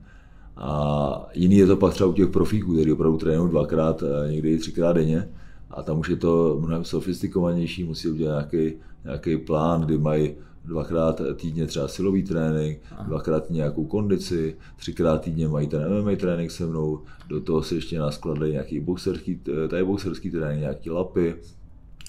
A 0.56 1.30
jiný 1.34 1.56
je 1.56 1.66
to 1.66 1.76
pak 1.76 1.94
třeba 1.94 2.10
u 2.10 2.12
těch 2.12 2.28
profíků, 2.28 2.72
kteří 2.72 2.92
opravdu 2.92 3.18
trénují 3.18 3.50
dvakrát, 3.50 4.02
eh, 4.02 4.32
někdy 4.32 4.50
i 4.50 4.58
třikrát 4.58 4.92
denně. 4.92 5.28
A 5.70 5.82
tam 5.82 5.98
už 5.98 6.08
je 6.08 6.16
to 6.16 6.58
mnohem 6.60 6.84
sofistikovanější, 6.84 7.84
musí 7.84 8.08
udělat 8.08 8.52
nějaký, 8.52 8.76
nějaký 9.04 9.36
plán, 9.36 9.80
kdy 9.80 9.98
mají 9.98 10.34
dvakrát 10.64 11.20
týdně 11.36 11.66
třeba 11.66 11.88
silový 11.88 12.22
trénink, 12.22 12.78
Aha. 12.90 13.04
dvakrát 13.04 13.50
nějakou 13.50 13.84
kondici, 13.84 14.56
třikrát 14.76 15.18
týdně 15.18 15.48
mají 15.48 15.66
ten 15.66 16.02
MMA 16.02 16.16
trénink 16.16 16.50
se 16.50 16.66
mnou, 16.66 17.00
do 17.28 17.40
toho 17.40 17.62
se 17.62 17.74
ještě 17.74 17.98
naskládají 17.98 18.52
nějaký 18.52 18.80
boxerský, 18.80 19.40
tady 19.68 19.84
boxerský 19.84 20.30
trénink, 20.30 20.60
nějaký 20.60 20.90
lapy, 20.90 21.34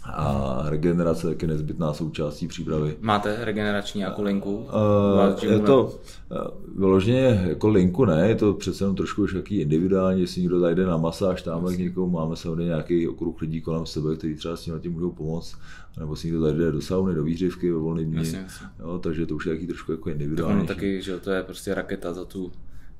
a 0.05 0.63
regenerace 0.65 1.35
je 1.41 1.47
nezbytná 1.47 1.93
součástí 1.93 2.47
přípravy. 2.47 2.97
Máte 3.01 3.45
regenerační 3.45 4.01
jako 4.01 4.21
linku? 4.21 4.55
Uh, 4.57 5.51
je 5.51 5.59
to 5.59 5.83
uh, 5.83 6.37
vyloženě 6.77 7.45
jako 7.47 7.67
linku 7.67 8.05
ne, 8.05 8.29
je 8.29 8.35
to 8.35 8.53
přece 8.53 8.83
jenom 8.83 8.95
trošku 8.95 9.23
už 9.23 9.33
jaký 9.33 9.61
individuální, 9.61 10.21
jestli 10.21 10.41
někdo 10.41 10.59
zajde 10.59 10.85
na 10.85 10.97
masáž, 10.97 11.41
tamhle 11.41 11.75
k 11.75 11.79
někomu 11.79 12.09
máme 12.09 12.35
samozřejmě 12.35 12.65
nějaký 12.65 13.07
okruh 13.07 13.41
lidí 13.41 13.61
kolem 13.61 13.85
sebe, 13.85 14.15
kteří 14.15 14.35
třeba 14.35 14.55
s 14.55 14.61
tím 14.61 14.79
tím 14.79 14.91
můžou 14.91 15.11
pomoct, 15.11 15.57
nebo 15.99 16.15
si 16.15 16.27
někdo 16.27 16.41
zajde 16.41 16.71
do 16.71 16.81
sauny, 16.81 17.15
do 17.15 17.23
výřivky 17.23 17.71
ve 17.71 17.77
volný 17.77 18.05
dní. 18.05 18.35
Jo, 18.79 18.99
takže 18.99 19.25
to 19.25 19.35
už 19.35 19.45
je 19.45 19.53
jaký 19.53 19.67
trošku 19.67 19.91
jako 19.91 20.09
individuální. 20.09 20.67
taky, 20.67 21.01
že 21.01 21.19
to 21.19 21.31
je 21.31 21.43
prostě 21.43 21.73
raketa 21.73 22.13
za 22.13 22.25
tu 22.25 22.51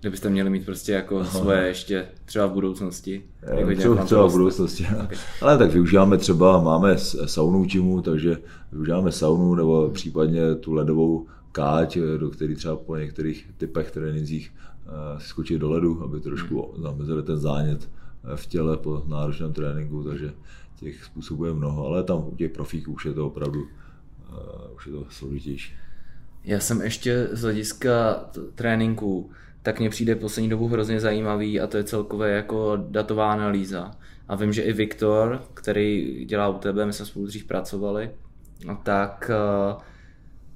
Kdybyste 0.02 0.30
měli 0.30 0.50
mít 0.50 0.66
prostě 0.66 0.92
jako 0.92 1.20
Aha. 1.20 1.40
svoje 1.40 1.68
ještě 1.68 2.08
třeba 2.26 2.48
v 2.48 2.52
budoucnosti. 2.52 3.24
Jako 3.42 3.76
třeba, 3.76 4.06
třeba 4.06 4.28
v 4.28 4.32
budoucnosti. 4.32 4.88
Okay. 5.04 5.18
Ale 5.42 5.58
tak 5.58 5.72
využíváme 5.72 6.18
třeba, 6.18 6.62
máme 6.62 6.98
saunu 7.26 7.66
čimu, 7.66 8.02
takže 8.02 8.38
využíváme 8.72 9.12
saunu 9.12 9.56
nebo 9.56 9.90
případně 9.90 10.56
tu 10.56 10.74
ledovou 10.74 11.28
káť, 11.52 11.98
do 12.18 12.30
které 12.30 12.56
třeba 12.56 12.76
po 12.76 12.96
některých 12.96 13.50
typech 13.58 13.92
trénincích 13.92 14.54
uh, 14.86 15.20
skočit 15.20 15.62
do 15.62 15.72
ledu, 15.72 16.04
aby 16.04 16.20
trošku 16.20 16.72
hmm. 16.74 16.84
zamezili 16.84 17.24
ten 17.24 17.38
zánět 17.38 17.90
eh, 18.24 18.38
v 18.38 18.48
těle 18.48 18.78
po 18.78 19.04
náročném 19.08 19.54
tréninku, 19.54 20.04
takže 20.04 20.34
těch 20.80 21.04
způsobů 21.04 21.46
je 21.46 21.54
mnoho, 21.54 21.86
ale 21.86 22.04
tam 22.04 22.18
u 22.28 22.36
těch 22.36 22.52
profíků 22.52 22.94
už 22.94 23.06
je 23.06 23.14
to 23.14 23.28
opravdu 23.28 23.68
už 24.76 24.88
je 24.88 24.94
to 24.94 25.06
složitější. 25.10 25.74
Já 26.44 26.60
jsem 26.60 26.82
ještě 26.82 27.28
z 27.32 27.42
hlediska 27.42 28.26
tréninku 28.56 29.32
tak 29.64 29.80
mně 29.80 29.90
přijde 29.90 30.16
poslední 30.16 30.50
dobu 30.50 30.68
hrozně 30.68 31.00
zajímavý 31.00 31.60
a 31.60 31.68
to 31.68 31.78
je 31.78 31.84
celkově 31.84 32.32
jako 32.32 32.78
datová 32.90 33.32
analýza. 33.32 33.92
A 34.28 34.36
vím, 34.36 34.54
že 34.54 34.62
i 34.62 34.74
Viktor, 34.74 35.44
který 35.54 36.26
dělá 36.26 36.48
u 36.48 36.58
tebe, 36.58 36.86
my 36.86 36.94
jsme 36.94 37.06
spolu 37.06 37.26
dřív 37.26 37.46
pracovali, 37.46 38.12
tak 38.84 39.32
uh, 39.76 39.82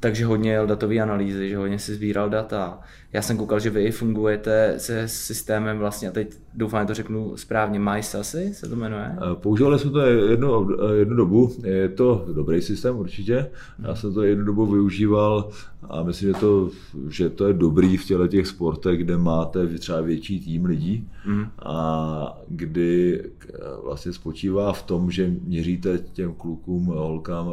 takže 0.03 0.25
hodně 0.25 0.51
jel 0.51 0.67
datové 0.67 0.99
analýzy, 0.99 1.49
že 1.49 1.57
hodně 1.57 1.79
si 1.79 1.95
sbíral 1.95 2.29
data. 2.29 2.79
Já 3.13 3.21
jsem 3.21 3.37
koukal, 3.37 3.59
že 3.59 3.69
vy 3.69 3.91
fungujete 3.91 4.73
se 4.77 5.07
systémem 5.07 5.77
vlastně, 5.77 6.09
a 6.09 6.11
teď 6.11 6.35
doufám, 6.53 6.81
že 6.81 6.87
to 6.87 6.93
řeknu 6.93 7.37
správně, 7.37 7.79
MySasy 7.79 8.53
se 8.53 8.69
to 8.69 8.75
jmenuje? 8.75 9.15
Eh, 9.17 9.35
používali 9.35 9.79
jsme 9.79 9.91
to 9.91 9.99
jednu, 9.99 10.69
jednu 10.93 11.15
dobu, 11.15 11.51
je 11.63 11.89
to 11.89 12.25
dobrý 12.33 12.61
systém 12.61 12.97
určitě. 12.97 13.49
Já 13.87 13.95
jsem 13.95 14.13
to 14.13 14.23
jednu 14.23 14.45
dobu 14.45 14.65
využíval 14.65 15.49
a 15.89 16.03
myslím, 16.03 16.29
že 16.29 16.39
to, 16.39 16.69
že 17.09 17.29
to 17.29 17.47
je 17.47 17.53
dobrý 17.53 17.97
v 17.97 18.05
těle 18.05 18.27
těch 18.27 18.47
sportech, 18.47 18.99
kde 18.99 19.17
máte 19.17 19.67
třeba 19.67 20.01
větší 20.01 20.39
tým 20.39 20.65
lidí 20.65 21.09
mm. 21.25 21.45
a 21.59 22.41
kdy 22.47 23.23
eh, 23.23 23.57
vlastně 23.83 24.13
spočívá 24.13 24.73
v 24.73 24.83
tom, 24.83 25.11
že 25.11 25.31
měříte 25.43 25.99
těm 26.13 26.33
klukům, 26.33 26.85
holkám 26.85 27.47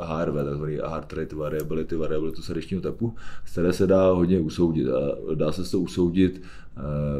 HRV, 0.00 0.34
takzvaný 0.34 0.74
heart 0.74 1.12
rate 1.12 1.36
variability, 1.70 1.96
variabilitu 1.96 2.42
srdečního 2.42 2.82
tepu, 2.82 3.14
z 3.44 3.52
které 3.52 3.72
se 3.72 3.86
dá 3.86 4.10
hodně 4.10 4.40
usoudit. 4.40 4.88
A 4.88 5.34
dá 5.34 5.52
se 5.52 5.70
to 5.70 5.80
usoudit 5.80 6.42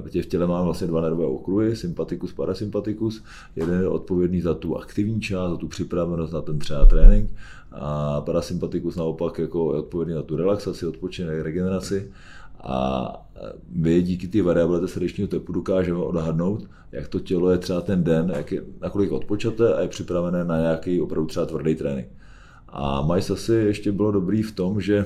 protože 0.00 0.22
v 0.22 0.26
těle 0.26 0.46
mám 0.46 0.64
vlastně 0.64 0.86
dva 0.86 1.00
nervové 1.00 1.26
okruhy, 1.26 1.76
sympatikus, 1.76 2.32
parasympatikus. 2.32 3.24
Jeden 3.56 3.80
je 3.80 3.88
odpovědný 3.88 4.40
za 4.40 4.54
tu 4.54 4.76
aktivní 4.76 5.20
část, 5.20 5.50
za 5.50 5.56
tu 5.56 5.68
připravenost 5.68 6.32
na 6.32 6.40
ten 6.40 6.58
třeba 6.58 6.84
trénink 6.84 7.30
a 7.72 8.20
parasympatikus 8.20 8.96
naopak 8.96 9.38
jako 9.38 9.74
je 9.74 9.78
odpovědný 9.78 10.14
za 10.14 10.22
tu 10.22 10.36
relaxaci, 10.36 10.86
odpočinek, 10.86 11.42
regeneraci. 11.42 12.10
A 12.60 13.30
my 13.72 14.02
díky 14.02 14.28
ty 14.28 14.42
variabilitě 14.42 14.88
srdečního 14.88 15.28
tepu 15.28 15.52
dokážeme 15.52 15.98
odhadnout, 15.98 16.68
jak 16.92 17.08
to 17.08 17.20
tělo 17.20 17.50
je 17.50 17.58
třeba 17.58 17.80
ten 17.80 18.04
den, 18.04 18.32
jak 18.36 18.52
je, 18.52 18.62
nakolik 18.80 19.12
odpočaté 19.12 19.74
a 19.74 19.80
je 19.80 19.88
připravené 19.88 20.44
na 20.44 20.58
nějaký 20.58 21.00
opravdu 21.00 21.26
třeba 21.26 21.46
tvrdý 21.46 21.74
trénink. 21.74 22.08
A 22.72 23.02
Majs 23.02 23.30
asi 23.30 23.52
ještě 23.52 23.92
bylo 23.92 24.10
dobrý 24.12 24.42
v 24.42 24.52
tom, 24.52 24.80
že 24.80 25.04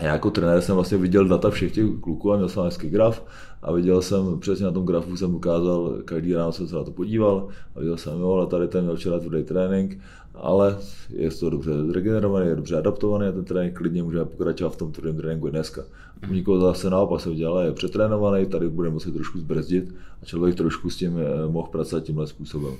já 0.00 0.12
jako 0.12 0.30
trenér 0.30 0.60
jsem 0.60 0.74
vlastně 0.74 0.98
viděl 0.98 1.28
data 1.28 1.50
všech 1.50 1.72
těch 1.72 1.86
kluků 2.00 2.32
a 2.32 2.36
měl 2.36 2.48
jsem 2.48 2.64
hezký 2.64 2.88
graf 2.88 3.22
a 3.62 3.72
viděl 3.72 4.02
jsem, 4.02 4.40
přesně 4.40 4.64
na 4.64 4.72
tom 4.72 4.86
grafu 4.86 5.16
jsem 5.16 5.34
ukázal, 5.34 5.94
každý 6.04 6.34
ráno 6.34 6.52
jsem 6.52 6.68
se 6.68 6.76
na 6.76 6.84
to 6.84 6.90
podíval 6.90 7.48
a 7.76 7.80
viděl 7.80 7.96
jsem, 7.96 8.20
jo, 8.20 8.32
ale 8.32 8.46
tady 8.46 8.68
ten 8.68 8.84
měl 8.84 8.96
včera 8.96 9.18
tvrdý 9.18 9.42
trénink, 9.42 9.98
ale 10.34 10.76
je 11.10 11.30
to 11.30 11.50
dobře 11.50 11.72
zregenerovaný, 11.86 12.46
je 12.46 12.56
dobře 12.56 12.78
adaptovaný 12.78 13.26
a 13.26 13.32
ten 13.32 13.44
trénink 13.44 13.78
klidně 13.78 14.02
může 14.02 14.24
pokračovat 14.24 14.70
v 14.70 14.76
tom 14.76 14.92
tvrdém 14.92 15.16
tréninku 15.16 15.48
dneska. 15.48 15.82
U 16.30 16.32
nikoho 16.32 16.60
zase 16.60 16.90
naopak 16.90 17.20
jsem 17.20 17.34
dělal, 17.34 17.64
je 17.64 17.72
přetrénovaný, 17.72 18.46
tady 18.46 18.68
bude 18.68 18.90
muset 18.90 19.14
trošku 19.14 19.38
zbrzdit 19.38 19.94
a 20.22 20.24
člověk 20.24 20.54
trošku 20.54 20.90
s 20.90 20.96
tím 20.96 21.18
eh, 21.18 21.48
mohl 21.48 21.68
pracovat 21.68 22.04
tímhle 22.04 22.26
způsobem. 22.26 22.74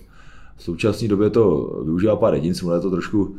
V 0.57 0.63
současné 0.63 1.09
době 1.09 1.31
to 1.31 1.61
využívá 1.85 2.17
pár 2.17 2.35
jedinců, 2.35 2.69
ale 2.69 2.77
je 2.77 2.81
to 2.81 2.91
trošku 2.91 3.37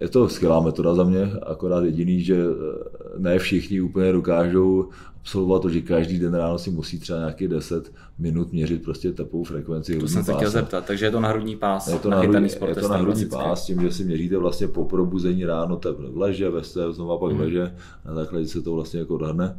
je 0.00 0.08
to 0.08 0.28
skvělá 0.28 0.60
metoda 0.60 0.94
za 0.94 1.04
mě, 1.04 1.32
akorát 1.46 1.84
jediný, 1.84 2.22
že 2.22 2.36
eh, 2.36 3.18
ne 3.18 3.38
všichni 3.38 3.80
úplně 3.80 4.12
dokážou 4.12 4.88
absolvovat 5.24 5.62
to, 5.62 5.68
že 5.68 5.80
každý 5.80 6.18
den 6.18 6.34
ráno 6.34 6.58
si 6.58 6.70
musí 6.70 6.98
třeba 6.98 7.18
nějaký 7.18 7.48
10 7.48 7.92
minut 8.18 8.52
měřit 8.52 8.82
prostě 8.82 9.12
tepovou 9.12 9.44
frekvenci. 9.44 9.98
To 9.98 10.08
jsem 10.08 10.24
se 10.24 10.32
chtěl 10.32 10.50
zeptat, 10.50 10.84
takže 10.84 11.06
je 11.06 11.10
to 11.10 11.20
na 11.20 11.28
hrudní 11.28 11.56
pás, 11.56 11.88
je 11.88 11.98
to 11.98 12.10
na, 12.10 12.18
hrudní, 12.20 12.48
je 12.66 12.74
to 12.74 12.88
na 12.88 12.96
hrudní 12.96 13.26
pás, 13.26 13.64
tím, 13.66 13.80
že 13.80 13.92
si 13.92 14.04
měříte 14.04 14.36
vlastně 14.36 14.68
po 14.68 14.84
probuzení 14.84 15.44
ráno 15.44 15.76
tep 15.76 15.96
v 15.98 16.16
leže, 16.16 16.50
ve 16.50 16.62
sté, 16.62 16.92
znova 16.92 17.18
pak 17.18 17.32
v 17.32 17.34
mm. 17.34 17.40
leže, 17.40 17.74
na 18.04 18.14
základě 18.14 18.46
se 18.46 18.62
to 18.62 18.74
vlastně 18.74 19.00
jako 19.00 19.14
odhadne. 19.14 19.56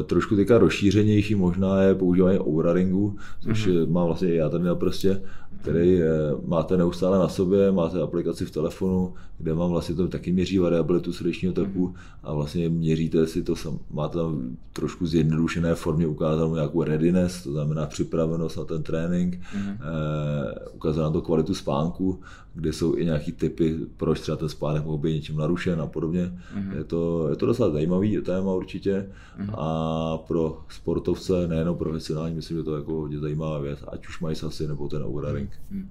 E, 0.00 0.04
trošku 0.04 0.36
teďka 0.36 0.58
rozšířenější 0.58 1.34
možná 1.34 1.82
je 1.82 1.94
používání 1.94 2.38
Oura 2.38 2.72
Ringu, 2.72 3.16
což 3.40 3.66
mm. 3.66 3.92
má 3.92 4.04
vlastně 4.04 4.34
jádrný 4.34 4.64
na 4.64 4.74
prstě, 4.74 5.20
který 5.64 5.92
je, 5.92 6.10
máte 6.46 6.76
neustále 6.76 7.18
na 7.18 7.28
sobě, 7.28 7.72
máte 7.72 8.00
aplikaci 8.00 8.44
v 8.46 8.50
telefonu, 8.50 9.14
kde 9.38 9.54
mám 9.54 9.70
vlastně 9.70 9.94
to 9.94 10.08
taky 10.08 10.32
měří 10.32 10.58
variabilitu 10.58 11.12
srdečního 11.12 11.54
tepu 11.54 11.88
mm. 11.88 11.94
a 12.22 12.34
vlastně 12.34 12.68
měříte 12.68 13.26
si 13.26 13.42
to, 13.42 13.54
máte 13.90 14.18
tam 14.18 14.56
trošku 14.84 15.06
zjednodušené 15.06 15.74
formě 15.74 16.06
ukázanou 16.06 16.54
nějakou 16.54 16.82
readiness, 16.82 17.42
to 17.42 17.52
znamená 17.52 17.86
připravenost 17.86 18.56
na 18.56 18.64
ten 18.64 18.82
trénink, 18.82 19.40
mm. 19.56 19.68
eh, 19.68 20.68
ukázat 20.72 21.02
na 21.02 21.10
to 21.10 21.22
kvalitu 21.22 21.54
spánku, 21.54 22.20
kde 22.54 22.72
jsou 22.72 22.96
i 22.96 23.04
nějaký 23.04 23.32
typy, 23.32 23.78
proč 23.96 24.20
třeba 24.20 24.36
ten 24.36 24.48
spánek 24.48 24.84
mohl 24.84 24.98
být 24.98 25.14
něčím 25.14 25.36
narušen 25.36 25.80
a 25.80 25.86
podobně. 25.86 26.38
Mm. 26.54 26.72
Je, 26.72 26.84
to, 26.84 27.28
je 27.30 27.36
to 27.36 27.46
docela 27.46 27.70
zajímavý 27.70 28.20
téma 28.20 28.52
určitě 28.52 29.08
mm. 29.38 29.50
a 29.54 30.18
pro 30.18 30.60
sportovce, 30.68 31.48
nejenom 31.48 31.76
profesionální, 31.76 32.34
myslím, 32.34 32.56
že 32.56 32.62
to 32.62 32.74
je 32.74 32.78
jako 32.78 32.92
hodně 32.92 33.18
zajímavá 33.18 33.58
věc, 33.58 33.78
ať 33.88 34.06
už 34.06 34.20
mají 34.20 34.36
sasy 34.36 34.68
nebo 34.68 34.88
ten 34.88 35.02
Aura 35.02 35.32
Ring. 35.32 35.50
Mm. 35.70 35.88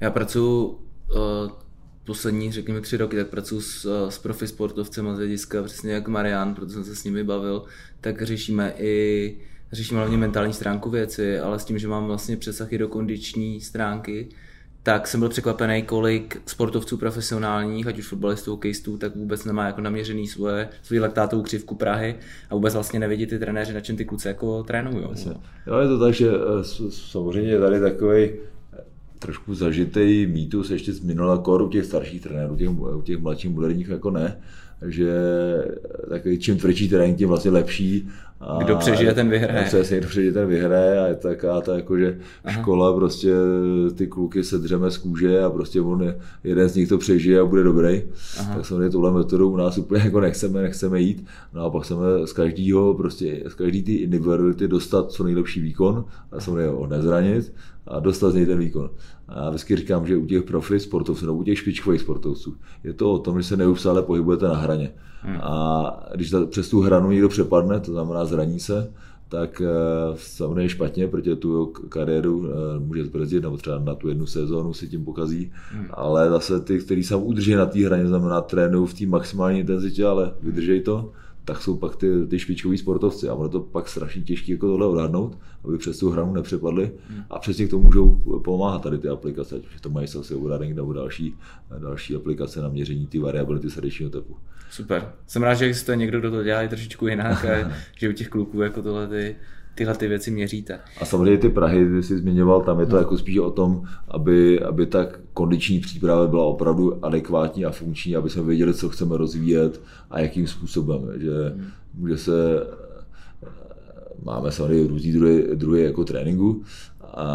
Já 0.00 0.10
pracuji 0.10 0.66
uh, 0.66 1.50
poslední, 2.06 2.52
řekněme, 2.52 2.80
tři 2.80 2.96
roky, 2.96 3.16
tak 3.16 3.28
pracuji 3.28 3.60
s, 3.60 4.08
s 4.08 4.18
profi 4.18 4.46
sportovcem 4.46 5.14
z 5.14 5.16
hlediska 5.16 5.62
přesně 5.62 5.92
jak 5.92 6.08
Marian, 6.08 6.54
protože 6.54 6.72
jsem 6.72 6.84
se 6.84 6.96
s 6.96 7.04
nimi 7.04 7.24
bavil, 7.24 7.64
tak 8.00 8.22
řešíme 8.22 8.74
i 8.78 9.36
řešíme 9.72 10.00
hlavně 10.00 10.16
mentální 10.16 10.52
stránku 10.52 10.90
věci, 10.90 11.38
ale 11.38 11.58
s 11.58 11.64
tím, 11.64 11.78
že 11.78 11.88
mám 11.88 12.06
vlastně 12.06 12.36
přesahy 12.36 12.78
do 12.78 12.88
kondiční 12.88 13.60
stránky, 13.60 14.28
tak 14.82 15.06
jsem 15.06 15.20
byl 15.20 15.28
překvapený, 15.28 15.82
kolik 15.82 16.42
sportovců 16.46 16.96
profesionálních, 16.96 17.86
ať 17.86 17.98
už 17.98 18.06
fotbalistů, 18.06 18.50
hokejistů, 18.50 18.98
tak 18.98 19.16
vůbec 19.16 19.44
nemá 19.44 19.66
jako 19.66 19.80
naměřený 19.80 20.28
svoje, 20.28 20.68
svůj 20.82 20.98
laktátovou 20.98 21.42
křivku 21.42 21.74
Prahy 21.74 22.14
a 22.50 22.54
vůbec 22.54 22.74
vlastně 22.74 22.98
nevidí 22.98 23.26
ty 23.26 23.38
trenéři, 23.38 23.74
na 23.74 23.80
čem 23.80 23.96
ty 23.96 24.04
kluci 24.04 24.28
jako 24.28 24.62
trénují. 24.62 25.04
Jo, 25.66 25.78
je 25.78 25.88
to 25.88 25.98
tak, 25.98 26.14
že 26.14 26.28
eh, 26.30 26.90
samozřejmě 26.90 27.58
tady 27.58 27.80
takový 27.80 28.24
eh, 28.24 28.55
trošku 29.18 29.54
zažitý 29.54 30.26
mýtus 30.26 30.70
ještě 30.70 30.92
z 30.92 31.00
minula 31.00 31.38
kor 31.38 31.62
u 31.62 31.68
těch 31.68 31.84
starších 31.84 32.22
trenérů, 32.22 32.56
těch, 32.56 32.70
těch 33.02 33.18
mladších 33.18 33.50
moderních 33.50 33.88
jako 33.88 34.10
ne, 34.10 34.40
že 34.86 35.12
takový 36.08 36.38
čím 36.38 36.56
tvrdší 36.56 36.88
trénink, 36.88 37.18
tím 37.18 37.28
vlastně 37.28 37.50
lepší. 37.50 38.08
A 38.40 38.58
kdo 38.64 38.76
přežije, 38.76 39.14
ten 39.14 39.30
vyhraje. 39.30 39.64
Přesně, 39.64 39.98
kdo 39.98 40.08
přežije, 40.08 40.32
ten 40.32 40.48
vyhraje 40.48 41.00
a 41.00 41.06
je 41.06 41.14
taková 41.14 41.60
ta 41.60 41.76
jako, 41.76 41.98
že 41.98 42.18
Aha. 42.44 42.60
škola 42.60 42.94
prostě 42.94 43.32
ty 43.94 44.06
kluky 44.06 44.44
se 44.44 44.58
dřeme 44.58 44.90
z 44.90 44.98
kůže 44.98 45.42
a 45.42 45.50
prostě 45.50 45.80
on 45.80 46.02
je, 46.02 46.18
jeden 46.44 46.68
z 46.68 46.74
nich 46.74 46.88
to 46.88 46.98
přežije 46.98 47.40
a 47.40 47.44
bude 47.44 47.62
dobrý. 47.62 48.02
Aha. 48.38 48.54
Tak 48.54 48.66
samozřejmě 48.66 48.90
tuhle 48.90 49.12
metodou 49.12 49.50
u 49.50 49.56
nás 49.56 49.78
úplně 49.78 50.00
jako 50.04 50.20
nechceme, 50.20 50.62
nechceme 50.62 51.00
jít. 51.00 51.26
No 51.54 51.64
a 51.64 51.70
pak 51.70 51.82
chceme 51.82 52.04
z 52.24 52.32
každého, 52.32 52.94
prostě 52.94 53.42
z 53.48 53.54
každý 53.54 53.82
ty 53.82 53.94
individuality 53.94 54.68
dostat 54.68 55.12
co 55.12 55.24
nejlepší 55.24 55.60
výkon 55.60 56.04
a 56.32 56.40
samozřejmě 56.40 56.68
ho 56.68 56.86
nezranit 56.86 57.52
a 57.86 58.00
dostat 58.00 58.30
z 58.30 58.34
něj 58.34 58.46
ten 58.46 58.58
výkon. 58.58 58.90
A 59.28 59.42
já 59.42 59.48
vždycky 59.48 59.76
říkám, 59.76 60.06
že 60.06 60.16
u 60.16 60.26
těch 60.26 60.42
profi 60.42 60.80
sportovců 60.80 61.26
nebo 61.26 61.38
u 61.38 61.44
těch 61.44 61.58
špičkových 61.58 62.00
sportovců 62.00 62.56
je 62.84 62.92
to 62.92 63.12
o 63.12 63.18
tom, 63.18 63.42
že 63.42 63.48
se 63.48 63.56
neustále 63.56 64.02
pohybujete 64.02 64.48
na 64.48 64.56
hraně. 64.56 64.92
Hmm. 65.20 65.36
A 65.40 66.08
když 66.14 66.30
ta, 66.30 66.46
přes 66.46 66.68
tu 66.68 66.80
hranu 66.80 67.10
někdo 67.10 67.28
přepadne, 67.28 67.80
to 67.80 67.92
znamená 67.92 68.24
zraní 68.24 68.60
se, 68.60 68.92
tak 69.28 69.62
eh, 69.64 70.14
samozřejmě 70.16 70.68
špatně, 70.68 71.08
protože 71.08 71.36
tu 71.36 71.66
kariéru 71.88 72.48
eh, 72.48 72.78
může 72.78 73.04
zbrzdit, 73.04 73.42
nebo 73.42 73.56
třeba 73.56 73.78
na 73.78 73.94
tu 73.94 74.08
jednu 74.08 74.26
sezónu 74.26 74.74
si 74.74 74.88
tím 74.88 75.04
pokazí, 75.04 75.52
hmm. 75.72 75.86
ale 75.90 76.30
zase 76.30 76.60
ty, 76.60 76.78
kteří 76.78 77.04
se 77.04 77.16
udrží 77.16 77.54
na 77.54 77.66
té 77.66 77.86
hraně, 77.86 78.06
znamená 78.06 78.40
trénují 78.40 78.86
v 78.86 78.94
té 78.94 79.06
maximální 79.06 79.60
intenzitě, 79.60 80.06
ale 80.06 80.32
vydržej 80.42 80.80
to, 80.80 81.12
tak 81.46 81.62
jsou 81.62 81.76
pak 81.76 81.96
ty, 81.96 82.26
ty 82.26 82.38
špičkoví 82.38 82.78
sportovci 82.78 83.28
a 83.28 83.34
ono 83.34 83.48
to 83.48 83.60
pak 83.60 83.88
strašně 83.88 84.22
těžké 84.22 84.52
jako 84.52 84.66
tohle 84.66 84.86
odhadnout, 84.86 85.38
aby 85.64 85.78
přes 85.78 85.98
tu 85.98 86.10
hranu 86.10 86.32
nepřepadli 86.32 86.90
hmm. 87.08 87.22
a 87.30 87.38
přesně 87.38 87.66
k 87.66 87.70
tomu 87.70 87.82
můžou 87.82 88.40
pomáhat 88.44 88.82
tady 88.82 88.98
ty 88.98 89.08
aplikace, 89.08 89.56
ať 89.74 89.80
to 89.80 89.90
mají 89.90 90.08
Selfie 90.08 90.40
Running 90.40 90.76
nebo 90.76 90.92
další, 90.92 91.34
další 91.78 92.16
aplikace 92.16 92.60
na 92.62 92.68
měření 92.68 93.06
ty 93.06 93.18
variability 93.18 93.70
srdečního 93.70 94.10
tepu. 94.10 94.36
Super. 94.70 95.12
Jsem 95.26 95.42
rád, 95.42 95.54
že 95.54 95.64
existuje 95.64 95.96
někdo, 95.96 96.20
kdo 96.20 96.30
to 96.30 96.42
dělá 96.42 96.62
i 96.62 96.68
trošičku 96.68 97.06
jinak 97.06 97.44
a 97.44 97.70
že 97.98 98.08
u 98.08 98.12
těch 98.12 98.28
kluků 98.28 98.60
jako 98.60 98.82
tohle 98.82 99.08
ty 99.08 99.36
tyhle 99.76 99.94
ty 99.94 100.08
věci 100.08 100.30
měříte. 100.30 100.80
A 101.00 101.04
samozřejmě 101.04 101.38
ty 101.38 101.48
Prahy, 101.48 101.90
ty 101.90 102.02
jsi 102.02 102.18
zmiňoval, 102.18 102.60
tam 102.60 102.80
je 102.80 102.86
to 102.86 102.92
no. 102.92 102.98
jako 102.98 103.18
spíš 103.18 103.38
o 103.38 103.50
tom, 103.50 103.82
aby, 104.08 104.60
aby 104.60 104.86
ta 104.86 105.06
kondiční 105.34 105.80
příprava 105.80 106.26
byla 106.26 106.44
opravdu 106.44 107.04
adekvátní 107.04 107.64
a 107.64 107.70
funkční, 107.70 108.16
aby 108.16 108.30
jsme 108.30 108.42
věděli, 108.42 108.74
co 108.74 108.88
chceme 108.88 109.16
rozvíjet 109.16 109.80
a 110.10 110.20
jakým 110.20 110.46
způsobem. 110.46 111.00
Že 111.16 111.30
hmm. 111.30 111.66
může 111.94 112.18
se 112.18 112.32
máme 114.22 114.52
samozřejmě 114.52 114.88
různý 114.88 115.12
druhy, 115.12 115.48
druhy 115.54 115.82
jako 115.82 116.04
tréninku 116.04 116.62
a, 117.00 117.26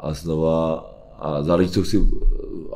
a 0.00 0.12
znova 0.12 0.95
a 1.18 1.42
záleží, 1.42 1.70
co 1.70 1.82
chci 1.82 2.06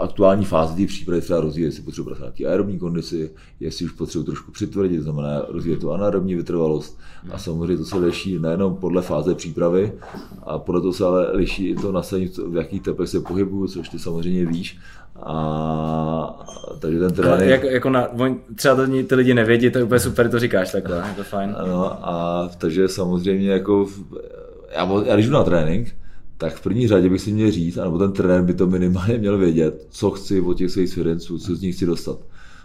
aktuální 0.00 0.44
fázi 0.44 0.76
té 0.76 0.86
přípravy 0.86 1.20
třeba 1.20 1.40
rozvíjet, 1.40 1.66
jestli 1.66 1.82
potřebuji 1.82 2.04
pracovat 2.04 2.34
na 2.40 2.50
aerobní 2.50 2.78
kondici, 2.78 3.30
jestli 3.60 3.84
už 3.84 3.92
potřebuji 3.92 4.24
trošku 4.24 4.52
přitvrdit, 4.52 5.02
znamená 5.02 5.42
rozvíjet 5.48 5.80
tu 5.80 5.92
anaerobní 5.92 6.34
vytrvalost. 6.34 6.98
A 7.30 7.38
samozřejmě 7.38 7.76
to 7.76 7.84
se 7.84 7.96
liší 7.96 8.38
nejenom 8.38 8.76
podle 8.76 9.02
fáze 9.02 9.34
přípravy, 9.34 9.92
a 10.42 10.58
podle 10.58 10.80
toho 10.80 10.92
se 10.92 11.04
ale 11.04 11.32
liší 11.32 11.68
i 11.68 11.74
to 11.74 11.92
nasadení, 11.92 12.30
v 12.48 12.56
jakých 12.56 12.82
tepech 12.82 13.08
se 13.08 13.20
pohybuju, 13.20 13.68
což 13.68 13.88
ty 13.88 13.98
samozřejmě 13.98 14.46
víš. 14.46 14.78
A 15.22 16.46
takže 16.78 16.98
ten 16.98 17.12
trénink... 17.12 17.50
jako, 17.50 17.66
jako 17.66 17.90
na, 17.90 18.08
třeba 18.54 18.74
to 18.74 18.86
ty 18.86 19.14
lidi 19.14 19.34
nevědí, 19.34 19.70
to 19.70 19.78
je 19.78 19.84
úplně 19.84 20.00
super, 20.00 20.30
to 20.30 20.38
říkáš 20.38 20.72
takhle, 20.72 20.96
je 20.96 21.14
to 21.16 21.24
fajn. 21.24 21.56
No 21.66 22.08
a 22.08 22.48
takže 22.58 22.88
samozřejmě 22.88 23.50
jako, 23.50 23.86
já, 24.74 25.02
já 25.04 25.14
když 25.14 25.26
jdu 25.26 25.32
na 25.32 25.44
trénink, 25.44 25.94
tak 26.40 26.56
v 26.56 26.62
první 26.62 26.88
řadě 26.88 27.08
bych 27.08 27.20
si 27.20 27.32
měl 27.32 27.50
říct, 27.50 27.78
anebo 27.78 27.98
ten 27.98 28.12
trenér 28.12 28.42
by 28.42 28.54
to 28.54 28.66
minimálně 28.66 29.18
měl 29.18 29.38
vědět, 29.38 29.86
co 29.90 30.10
chci 30.10 30.40
od 30.40 30.54
těch 30.54 30.70
svých 30.70 30.88
svědenců, 30.88 31.38
co 31.38 31.56
z 31.56 31.60
nich 31.60 31.74
chci 31.74 31.86
dostat. 31.86 32.18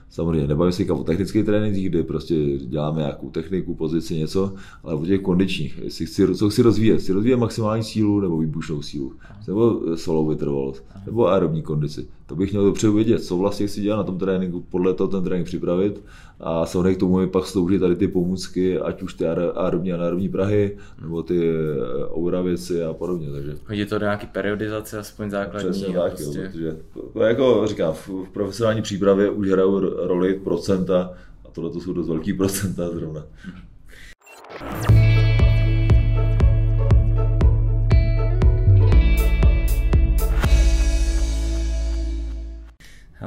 Samozřejmě 0.09 0.47
nebavím 0.47 0.71
se 0.71 0.91
o 0.91 1.03
technických 1.03 1.45
trénincích, 1.45 1.89
kde 1.89 2.03
prostě 2.03 2.57
děláme 2.57 3.01
nějakou 3.01 3.29
techniku, 3.29 3.75
pozici, 3.75 4.15
něco, 4.15 4.53
ale 4.83 4.95
o 4.95 5.05
těch 5.05 5.21
kondičních. 5.21 5.79
Jestli 5.83 6.05
chci, 6.05 6.35
co 6.35 6.49
chci 6.49 6.61
rozvíjet? 6.61 6.97
Chci 6.97 7.13
rozvíjet 7.13 7.37
maximální 7.37 7.83
sílu 7.83 8.19
nebo 8.19 8.37
výbušnou 8.37 8.81
sílu, 8.81 9.13
nebo 9.47 9.81
solou 9.95 10.27
vytrvalost, 10.27 10.83
nebo 11.05 11.27
aerobní 11.27 11.61
kondici. 11.61 12.07
To 12.27 12.35
bych 12.35 12.51
měl 12.51 12.65
dopředu 12.65 12.93
vědět, 12.93 13.23
co 13.23 13.37
vlastně 13.37 13.67
chci 13.67 13.81
dělat 13.81 13.97
na 13.97 14.03
tom 14.03 14.17
tréninku, 14.17 14.61
podle 14.61 14.93
toho 14.93 15.07
ten 15.07 15.23
trénink 15.23 15.47
připravit 15.47 16.03
a 16.39 16.65
samozřejmě 16.65 16.95
k 16.95 16.99
tomu 16.99 17.17
mi 17.17 17.27
pak 17.27 17.45
slouží 17.45 17.79
tady 17.79 17.95
ty 17.95 18.07
pomůcky, 18.07 18.79
ať 18.79 19.01
už 19.01 19.13
ty 19.13 19.27
aerobní 19.27 19.93
a 19.93 19.95
anaerobní 19.95 20.29
prahy, 20.29 20.77
nebo 21.01 21.23
ty 21.23 21.49
eh, 21.49 22.05
aura 22.05 22.41
věci 22.41 22.83
a 22.83 22.93
podobně. 22.93 23.31
Takže. 23.31 23.55
Hodí 23.67 23.85
to 23.85 23.99
do 23.99 24.05
nějaký 24.05 24.27
periodizace, 24.27 24.99
aspoň 24.99 25.29
základní. 25.29 25.69
Přesně 25.69 25.93
tak, 25.93 26.15
prostě... 26.15 26.39
jo, 26.39 26.45
protože, 26.51 26.77
to, 27.13 27.23
jako 27.23 27.67
říkám, 27.67 27.93
v, 27.93 28.09
v 28.09 28.29
profesionální 28.29 28.81
přípravě 28.81 29.29
už 29.29 29.49
hrajou 29.49 29.79
roli 30.07 30.33
procenta 30.33 31.13
a 31.45 31.51
tohle 31.51 31.69
to 31.69 31.79
jsou 31.79 31.93
dost 31.93 32.07
velký 32.07 32.33
procenta 32.33 32.89
zrovna. 32.89 33.23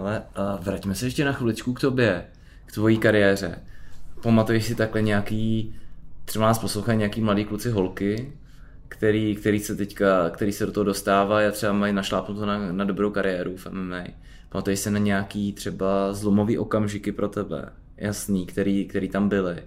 Hele, 0.08 0.22
vraťme 0.60 0.94
se 0.94 1.06
ještě 1.06 1.24
na 1.24 1.32
chviličku 1.32 1.72
k 1.72 1.80
tobě 1.80 2.24
k 2.66 2.72
tvojí 2.72 2.98
kariéře. 2.98 3.58
Pamatuješ 4.22 4.64
si 4.64 4.74
takhle 4.74 5.02
nějaký, 5.02 5.74
třeba 6.24 6.46
nás 6.46 6.58
poslouchají 6.58 6.98
nějaký 6.98 7.20
mladý 7.20 7.44
kluci 7.44 7.70
holky, 7.70 8.32
který, 8.88 9.36
který, 9.36 9.60
se 9.60 9.76
teďka, 9.76 10.30
který 10.30 10.52
se 10.52 10.66
do 10.66 10.72
toho 10.72 10.84
dostávají 10.84 11.48
a 11.48 11.50
třeba 11.50 11.72
mají 11.72 11.92
našlápnuto 11.92 12.46
na, 12.46 12.72
na 12.72 12.84
dobrou 12.84 13.10
kariéru 13.10 13.56
v 13.56 13.66
MMA. 13.66 14.04
Pamatuješ 14.48 14.78
se 14.78 14.90
na 14.90 14.98
nějaký 14.98 15.52
třeba 15.52 16.12
zlomový 16.12 16.58
okamžiky 16.58 17.12
pro 17.12 17.28
tebe, 17.28 17.68
jasný, 17.96 18.46
který, 18.46 18.84
který 18.84 19.08
tam 19.08 19.28
byly. 19.28 19.62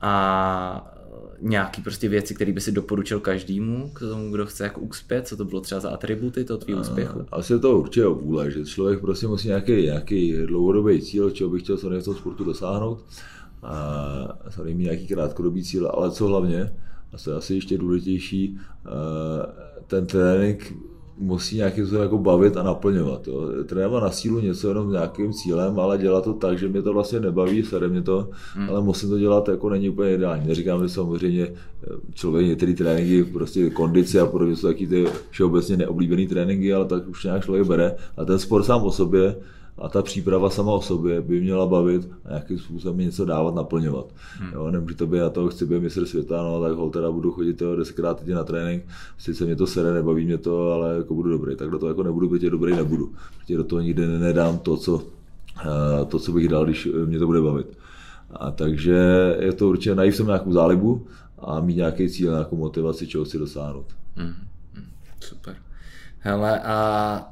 A 0.00 0.94
nějaký 1.40 1.82
prostě 1.82 2.08
věci, 2.08 2.34
které 2.34 2.52
by 2.52 2.60
si 2.60 2.72
doporučil 2.72 3.20
každému, 3.20 3.90
k 3.94 3.98
tomu, 3.98 4.30
kdo 4.30 4.46
chce 4.46 4.64
jako 4.64 4.80
uspět, 4.80 5.28
co 5.28 5.36
to 5.36 5.44
bylo 5.44 5.60
třeba 5.60 5.80
za 5.80 5.90
atributy 5.90 6.44
toho 6.44 6.58
tvého 6.58 6.80
úspěchu? 6.80 7.26
Asi 7.32 7.58
to 7.58 7.78
určitě 7.78 8.06
vůle, 8.06 8.50
že 8.50 8.64
člověk 8.64 9.00
prostě 9.00 9.26
musí 9.26 9.48
nějaký, 9.48 9.72
nějaký 9.72 10.36
dlouhodobý 10.46 11.00
cíl, 11.00 11.30
čeho 11.30 11.50
bych 11.50 11.62
chtěl 11.62 11.76
co 11.76 11.90
v 11.90 12.04
tom 12.04 12.14
sportu 12.14 12.44
dosáhnout. 12.44 13.04
A 13.62 14.38
samozřejmě 14.48 14.84
nějaký 14.84 15.06
krátkodobý 15.06 15.64
cíl, 15.64 15.90
ale 15.94 16.10
co 16.10 16.26
hlavně, 16.26 16.72
a 17.12 17.18
to 17.24 17.30
je 17.30 17.36
asi 17.36 17.54
ještě 17.54 17.78
důležitější, 17.78 18.58
ten 19.86 20.06
trénink 20.06 20.74
musí 21.20 21.56
nějakým 21.56 21.84
způsobem 21.84 22.02
jako 22.02 22.18
bavit 22.18 22.56
a 22.56 22.62
naplňovat. 22.62 23.28
Jo. 23.28 23.48
Trénovat 23.66 24.02
na 24.02 24.10
sílu 24.10 24.40
něco 24.40 24.68
jenom 24.68 24.88
s 24.90 24.92
nějakým 24.92 25.32
cílem, 25.32 25.80
ale 25.80 25.98
dělat 25.98 26.24
to 26.24 26.32
tak, 26.32 26.58
že 26.58 26.68
mě 26.68 26.82
to 26.82 26.92
vlastně 26.92 27.20
nebaví, 27.20 27.62
sere 27.62 27.88
mě 27.88 28.02
to, 28.02 28.28
hmm. 28.54 28.70
ale 28.70 28.80
musím 28.80 29.10
to 29.10 29.18
dělat 29.18 29.48
jako 29.48 29.70
není 29.70 29.88
úplně 29.88 30.14
ideální. 30.14 30.48
Neříkám, 30.48 30.82
že 30.82 30.88
samozřejmě 30.88 31.42
eh, 31.42 31.86
člověk 32.14 32.46
některý 32.46 32.74
tréninky, 32.74 33.24
prostě 33.32 33.70
kondice 33.70 34.20
a 34.20 34.26
podobně 34.26 34.56
jsou 34.56 34.66
taky 34.66 34.86
ty 34.86 35.06
všeobecně 35.30 35.76
neoblíbený 35.76 36.26
tréninky, 36.26 36.74
ale 36.74 36.84
tak 36.84 37.08
už 37.08 37.24
nějak 37.24 37.44
člověk 37.44 37.66
bere. 37.66 37.96
A 38.16 38.24
ten 38.24 38.38
sport 38.38 38.64
sám 38.64 38.82
o 38.82 38.92
sobě 38.92 39.36
a 39.80 39.88
ta 39.88 40.02
příprava 40.02 40.50
sama 40.50 40.72
o 40.72 40.80
sobě 40.80 41.20
by 41.20 41.40
měla 41.40 41.66
bavit 41.66 42.08
a 42.24 42.28
nějakým 42.28 42.58
způsobem 42.58 42.98
něco 42.98 43.24
dávat, 43.24 43.54
naplňovat. 43.54 44.06
Hmm. 44.38 44.52
Jo, 44.52 44.70
nemůže 44.70 44.94
to 44.94 45.06
být 45.06 45.18
na 45.18 45.30
to, 45.30 45.48
chci 45.48 45.66
být 45.66 45.82
mistr 45.82 46.06
světa, 46.06 46.42
no 46.42 46.60
tak 46.60 46.72
hol 46.72 46.90
teda 46.90 47.10
budu 47.10 47.32
chodit 47.32 47.60
jo, 47.60 47.76
desetkrát 47.76 48.18
týdně 48.18 48.34
na 48.34 48.44
trénink, 48.44 48.84
sice 49.18 49.44
mě 49.44 49.56
to 49.56 49.66
sere, 49.66 49.94
nebaví 49.94 50.24
mě 50.24 50.38
to, 50.38 50.72
ale 50.72 50.96
jako 50.96 51.14
budu 51.14 51.30
dobrý, 51.30 51.56
tak 51.56 51.70
do 51.70 51.78
toho 51.78 51.90
jako 51.90 52.02
nebudu, 52.02 52.28
protože 52.28 52.50
dobrý 52.50 52.76
nebudu, 52.76 53.12
protože 53.38 53.56
do 53.56 53.64
toho 53.64 53.80
nikdy 53.80 54.06
nedám 54.06 54.58
to, 54.58 54.76
co, 54.76 55.02
eh, 55.60 56.04
to, 56.04 56.18
co 56.18 56.32
bych 56.32 56.48
dal, 56.48 56.64
když 56.64 56.88
mě 57.06 57.18
to 57.18 57.26
bude 57.26 57.40
bavit. 57.40 57.78
A 58.30 58.50
takže 58.50 58.94
je 59.40 59.52
to 59.52 59.68
určitě 59.68 59.94
najít 59.94 60.16
jsem 60.16 60.26
nějakou 60.26 60.52
zálibu 60.52 61.06
a 61.38 61.60
mít 61.60 61.76
nějaký 61.76 62.08
cíl, 62.08 62.32
nějakou 62.32 62.56
motivaci, 62.56 63.06
čeho 63.06 63.24
si 63.24 63.38
dosáhnout. 63.38 63.86
Hmm. 64.16 64.34
Super. 65.20 65.56
Hele, 66.18 66.60
a, 66.60 66.74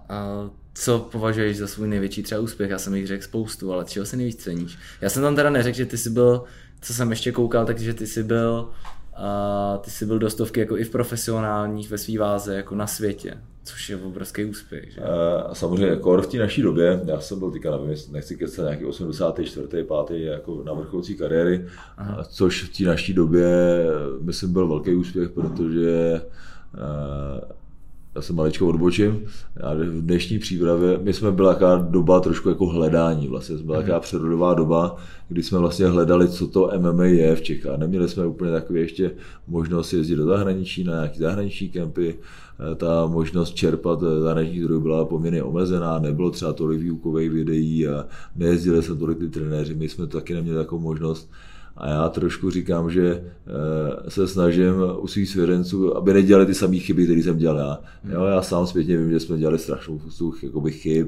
a 0.08 0.50
co 0.78 0.98
považuješ 0.98 1.56
za 1.56 1.66
svůj 1.66 1.88
největší 1.88 2.22
třeba 2.22 2.40
úspěch? 2.40 2.70
Já 2.70 2.78
jsem 2.78 2.94
jich 2.94 3.06
řekl 3.06 3.24
spoustu, 3.24 3.72
ale 3.72 3.84
čeho 3.84 4.06
si 4.06 4.16
nejvíc 4.16 4.42
ceníš? 4.42 4.78
Já 5.00 5.10
jsem 5.10 5.22
tam 5.22 5.36
teda 5.36 5.50
neřekl, 5.50 5.76
že 5.76 5.86
ty 5.86 5.98
jsi 5.98 6.10
byl, 6.10 6.44
co 6.80 6.94
jsem 6.94 7.10
ještě 7.10 7.32
koukal, 7.32 7.66
takže 7.66 7.94
ty 7.94 8.06
jsi 8.06 8.22
byl 8.22 8.68
a 9.16 9.78
ty 9.84 9.90
jsi 9.90 10.06
byl 10.06 10.18
dostovky 10.18 10.60
jako 10.60 10.78
i 10.78 10.84
v 10.84 10.90
profesionálních 10.90 11.90
ve 11.90 11.98
svý 11.98 12.18
váze, 12.18 12.56
jako 12.56 12.74
na 12.74 12.86
světě, 12.86 13.38
což 13.64 13.90
je 13.90 13.96
obrovský 13.96 14.44
úspěch. 14.44 14.92
Že? 14.92 15.00
A 15.00 15.54
samozřejmě 15.54 15.86
jako 15.86 16.22
v 16.22 16.26
té 16.26 16.38
naší 16.38 16.62
době, 16.62 17.00
já 17.04 17.20
jsem 17.20 17.38
byl 17.38 17.50
teďka, 17.50 17.70
nevím, 17.70 17.96
nechci 18.12 18.36
kecat 18.36 18.64
nějaký 18.64 18.84
84. 18.84 19.66
5. 20.06 20.18
jako 20.18 20.62
na 20.64 20.72
vrcholcí 20.72 21.14
kariéry, 21.16 21.64
Aha. 21.96 22.24
což 22.24 22.62
v 22.62 22.78
té 22.78 22.84
naší 22.84 23.14
době, 23.14 23.46
myslím, 24.20 24.52
byl 24.52 24.68
velký 24.68 24.94
úspěch, 24.94 25.30
protože 25.30 26.20
já 28.14 28.22
se 28.22 28.32
maličko 28.32 28.68
odbočím. 28.68 29.20
Já 29.62 29.74
v 29.74 30.02
dnešní 30.02 30.38
přípravě, 30.38 30.98
my 31.02 31.12
jsme 31.12 31.32
byla 31.32 31.52
taková 31.52 31.76
doba 31.76 32.20
trošku 32.20 32.48
jako 32.48 32.66
hledání, 32.66 33.28
vlastně 33.28 33.56
byla 33.56 33.78
taková 33.78 34.00
přerodová 34.00 34.54
doba, 34.54 34.96
kdy 35.28 35.42
jsme 35.42 35.58
vlastně 35.58 35.86
hledali, 35.86 36.28
co 36.28 36.46
to 36.46 36.70
MMA 36.78 37.04
je 37.04 37.36
v 37.36 37.42
Čechách. 37.42 37.78
Neměli 37.78 38.08
jsme 38.08 38.26
úplně 38.26 38.52
takové 38.52 38.78
ještě 38.78 39.10
možnost 39.48 39.92
jezdit 39.92 40.16
do 40.16 40.24
zahraničí 40.24 40.84
na 40.84 40.92
nějaké 40.92 41.18
zahraniční 41.18 41.68
kempy, 41.68 42.18
ta 42.76 43.06
možnost 43.06 43.54
čerpat 43.54 44.00
zahraniční 44.22 44.60
zdrojů 44.60 44.80
byla 44.80 45.04
poměrně 45.04 45.42
omezená, 45.42 45.98
nebylo 45.98 46.30
třeba 46.30 46.52
tolik 46.52 46.80
výukových 46.80 47.30
videí 47.30 47.88
a 47.88 48.06
nejezdili 48.36 48.82
se 48.82 48.96
tolik 48.96 49.18
ty 49.18 49.28
trenéři, 49.28 49.74
my 49.74 49.88
jsme 49.88 50.06
taky 50.06 50.34
neměli 50.34 50.58
takovou 50.58 50.82
možnost. 50.82 51.30
A 51.78 51.88
já 51.88 52.08
trošku 52.08 52.50
říkám, 52.50 52.90
že 52.90 53.24
eh, 54.06 54.10
se 54.10 54.28
snažím 54.28 54.74
u 54.98 55.06
svých 55.06 55.28
svěřenců, 55.28 55.96
aby 55.96 56.12
nedělali 56.12 56.46
ty 56.46 56.54
samé 56.54 56.76
chyby, 56.76 57.04
které 57.04 57.22
jsem 57.22 57.38
dělal 57.38 57.58
já. 57.58 57.78
Hmm. 58.04 58.12
Jo, 58.12 58.24
já 58.24 58.42
sám 58.42 58.66
zpětně 58.66 58.98
vím, 58.98 59.10
že 59.10 59.20
jsme 59.20 59.38
dělali 59.38 59.58
strašnou 59.58 59.98
spoustu 59.98 60.30
chyb 60.30 60.52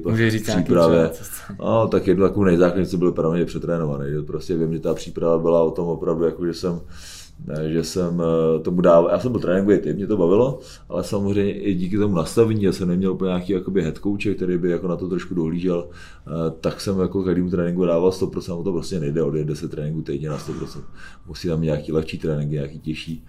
Může 0.05 0.31
říct 0.31 0.49
přípravě. 0.49 1.11
No, 1.59 1.87
tak 1.87 2.07
jednu 2.07 2.23
takovou 2.23 2.43
nejzákladnější 2.43 2.97
byl 2.97 3.11
právě 3.11 3.45
přetrénovaný. 3.45 4.25
Prostě 4.25 4.57
vím, 4.57 4.73
že 4.73 4.79
ta 4.79 4.93
příprava 4.93 5.39
byla 5.39 5.63
o 5.63 5.71
tom 5.71 5.87
opravdu, 5.87 6.25
jako, 6.25 6.45
že 6.45 6.53
jsem 6.53 6.79
že 7.67 7.83
jsem 7.83 8.21
eh, 8.21 8.59
tomu 8.59 8.81
dával, 8.81 9.09
já 9.11 9.19
jsem 9.19 9.31
byl 9.31 9.41
tréninkový 9.41 9.77
typ, 9.77 9.95
mě 9.95 10.07
to 10.07 10.17
bavilo, 10.17 10.59
ale 10.89 11.03
samozřejmě 11.03 11.53
i 11.53 11.73
díky 11.73 11.97
tomu 11.97 12.15
nastavení, 12.15 12.63
já 12.63 12.71
jsem 12.71 12.87
neměl 12.87 13.11
úplně 13.11 13.27
nějaký 13.27 13.53
jakoby 13.53 13.81
head 13.81 13.97
coach, 13.97 14.35
který 14.35 14.57
by 14.57 14.69
jako 14.69 14.87
na 14.87 14.95
to 14.95 15.07
trošku 15.09 15.35
dohlížel, 15.35 15.87
eh, 15.89 16.31
tak 16.61 16.81
jsem 16.81 16.99
jako 16.99 17.23
každému 17.23 17.49
tréninku 17.49 17.85
dával 17.85 18.11
100%, 18.11 18.63
to 18.63 18.71
prostě 18.71 18.99
nejde 18.99 19.23
od 19.23 19.33
10 19.33 19.71
tréninků 19.71 20.01
týdně 20.01 20.29
na 20.29 20.37
100%. 20.37 20.83
Musí 21.27 21.47
tam 21.47 21.61
nějaký 21.61 21.91
lehčí 21.91 22.17
tréninky, 22.17 22.55
nějaký 22.55 22.79
těžší. 22.79 23.25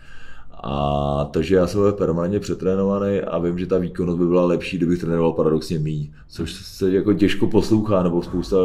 A 0.64 1.28
takže 1.32 1.56
já 1.56 1.66
jsem 1.66 1.80
byl 1.80 1.92
permanentně 1.92 2.40
přetrénovaný 2.40 3.20
a 3.20 3.38
vím, 3.38 3.58
že 3.58 3.66
ta 3.66 3.78
výkonnost 3.78 4.18
by 4.18 4.26
byla 4.26 4.46
lepší, 4.46 4.76
kdybych 4.76 5.00
trénoval 5.00 5.32
paradoxně 5.32 5.78
méně, 5.78 6.12
což 6.28 6.52
se 6.52 6.90
jako 6.90 7.14
těžko 7.14 7.46
poslouchá, 7.46 8.02
nebo 8.02 8.22
spousta 8.22 8.56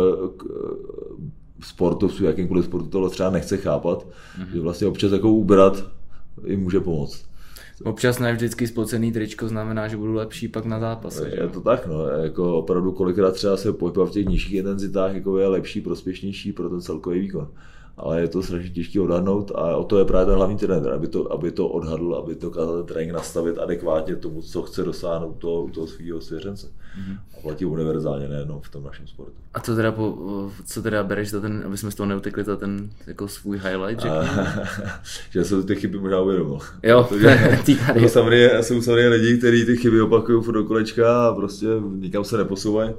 sportovců, 1.61 2.25
jakýmkoliv 2.25 2.65
sportu 2.65 2.87
to 2.87 3.09
třeba 3.09 3.29
nechce 3.29 3.57
chápat, 3.57 4.05
mm-hmm. 4.05 4.53
že 4.53 4.59
vlastně 4.59 4.87
občas 4.87 5.11
jako 5.11 5.29
ubrat 5.29 5.83
jim 6.45 6.59
může 6.59 6.79
pomoct. 6.79 7.25
Občas 7.83 8.19
ne 8.19 8.33
vždycky 8.33 8.67
spocený 8.67 9.11
tričko 9.11 9.47
znamená, 9.47 9.87
že 9.87 9.97
budu 9.97 10.13
lepší 10.13 10.47
pak 10.47 10.65
na 10.65 10.79
zápase. 10.79 11.29
Je 11.29 11.47
to 11.47 11.61
tak, 11.61 11.87
no. 11.87 12.05
Jako 12.05 12.57
opravdu 12.57 12.91
kolikrát 12.91 13.31
třeba 13.31 13.57
se 13.57 13.73
pohybovat 13.73 14.09
v 14.09 14.11
těch 14.11 14.25
nižších 14.25 14.53
intenzitách 14.53 15.13
jako 15.13 15.37
je 15.37 15.47
lepší, 15.47 15.81
prospěšnější 15.81 16.53
pro 16.53 16.69
ten 16.69 16.81
celkový 16.81 17.19
výkon 17.19 17.47
ale 17.97 18.21
je 18.21 18.27
to 18.27 18.43
strašně 18.43 18.69
těžké 18.69 19.01
odhadnout 19.01 19.51
a 19.55 19.75
o 19.75 19.83
to 19.83 19.99
je 19.99 20.05
právě 20.05 20.25
ten 20.25 20.35
hlavní 20.35 20.57
trenér, 20.57 20.93
aby 20.93 21.07
to, 21.07 21.31
aby 21.31 21.51
to 21.51 21.67
odhadl, 21.67 22.15
aby 22.15 22.35
to 22.35 22.49
ten 22.49 22.85
trénink 22.85 23.13
nastavit 23.13 23.57
adekvátně 23.57 24.15
tomu, 24.15 24.41
co 24.41 24.61
chce 24.61 24.83
dosáhnout 24.83 25.37
toho, 25.37 25.69
toho 25.73 25.87
svého 25.87 26.21
svěřence. 26.21 26.67
Mm-hmm. 26.67 27.17
A 27.37 27.41
platí 27.41 27.65
univerzálně, 27.65 28.27
nejenom 28.27 28.61
v 28.61 28.69
tom 28.69 28.83
našem 28.83 29.07
sportu. 29.07 29.33
A 29.53 29.59
co 29.59 29.75
teda, 29.75 29.91
po, 29.91 30.17
co 30.65 30.81
teda 30.81 31.03
bereš 31.03 31.29
za 31.29 31.41
ten, 31.41 31.63
aby 31.65 31.77
jsme 31.77 31.91
z 31.91 31.95
toho 31.95 32.07
neutekli, 32.07 32.43
za 32.43 32.55
ten 32.55 32.89
jako 33.07 33.27
svůj 33.27 33.57
highlight, 33.57 34.01
že? 34.03 34.09
že 35.29 35.43
jsem 35.43 35.63
ty 35.63 35.75
chyby 35.75 35.99
možná 35.99 36.21
uvědomil. 36.21 36.59
Jo, 36.83 37.09
samozřejmě, 38.07 38.63
jsou 38.63 38.81
samozřejmě 38.81 39.09
lidi, 39.09 39.37
kteří 39.37 39.65
ty 39.65 39.77
chyby 39.77 40.01
opakují 40.01 40.43
do 40.53 40.63
kolečka 40.63 41.27
a 41.27 41.33
prostě 41.33 41.67
nikam 41.95 42.23
se 42.23 42.37
neposouvají. 42.37 42.93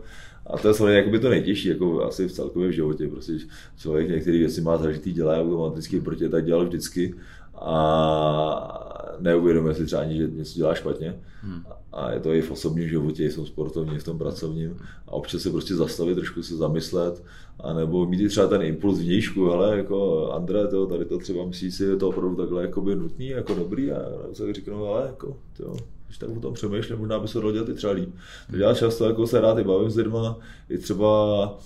A 0.48 0.58
to 0.58 0.68
je 0.68 0.74
samozřejmě 0.74 0.96
jakoby 0.96 1.18
to 1.18 1.28
nejtěžší, 1.28 1.68
jako 1.68 2.02
asi 2.02 2.28
v 2.28 2.32
celkově 2.32 2.68
v 2.68 2.72
životě. 2.72 3.08
Prostě 3.08 3.32
člověk 3.76 4.08
některé 4.08 4.38
věci 4.38 4.60
má 4.60 4.76
zažitý, 4.76 5.12
dělá 5.12 5.36
automaticky, 5.36 6.00
protože 6.00 6.28
tak 6.28 6.44
dělal 6.44 6.64
vždycky 6.64 7.14
a 7.54 9.16
neuvědomuje 9.20 9.74
si 9.74 9.86
třeba 9.86 10.02
ani, 10.02 10.16
že 10.16 10.28
něco 10.28 10.58
dělá 10.58 10.74
špatně. 10.74 11.20
Hmm. 11.42 11.62
A 11.92 12.10
je 12.10 12.20
to 12.20 12.32
i 12.32 12.42
v 12.42 12.50
osobním 12.50 12.88
životě, 12.88 13.24
i 13.24 13.28
v 13.28 13.34
tom 13.34 13.46
sportovním, 13.46 13.94
i 13.94 13.98
v 13.98 14.04
tom 14.04 14.18
pracovním. 14.18 14.76
A 15.08 15.12
občas 15.12 15.42
se 15.42 15.50
prostě 15.50 15.74
zastavit, 15.74 16.14
trošku 16.14 16.42
se 16.42 16.56
zamyslet, 16.56 17.22
a 17.60 17.72
nebo 17.72 18.06
mít 18.06 18.20
i 18.20 18.28
třeba 18.28 18.46
ten 18.46 18.62
impuls 18.62 18.98
vnějšku, 18.98 19.52
ale 19.52 19.76
jako 19.76 20.30
André, 20.32 20.66
to, 20.66 20.86
tady 20.86 21.04
to 21.04 21.18
třeba 21.18 21.46
myslí 21.46 21.72
si, 21.72 21.84
je 21.84 21.96
to 21.96 22.08
opravdu 22.08 22.36
takhle 22.36 22.62
jakoby 22.62 22.96
nutný, 22.96 23.28
jako 23.28 23.54
dobrý 23.54 23.92
a 23.92 24.02
tak 24.38 24.54
říkám, 24.54 24.82
ale 24.82 25.06
jako, 25.06 25.36
to, 25.56 25.76
když 26.08 26.18
tak 26.18 26.30
o 26.30 26.40
tom 26.40 26.54
přemýšlím, 26.54 26.98
možná 26.98 27.18
by 27.18 27.28
se 27.28 27.38
dělat 27.52 27.68
i 27.68 27.74
třeba 27.74 27.92
líp. 27.92 28.14
Takže 28.46 28.62
já 28.62 28.74
často 28.74 29.04
jako 29.04 29.26
se 29.26 29.40
rád 29.40 29.58
i 29.58 29.64
bavím 29.64 29.90
s 29.90 29.96
lidma, 29.96 30.38
i 30.68 30.78
třeba 30.78 31.58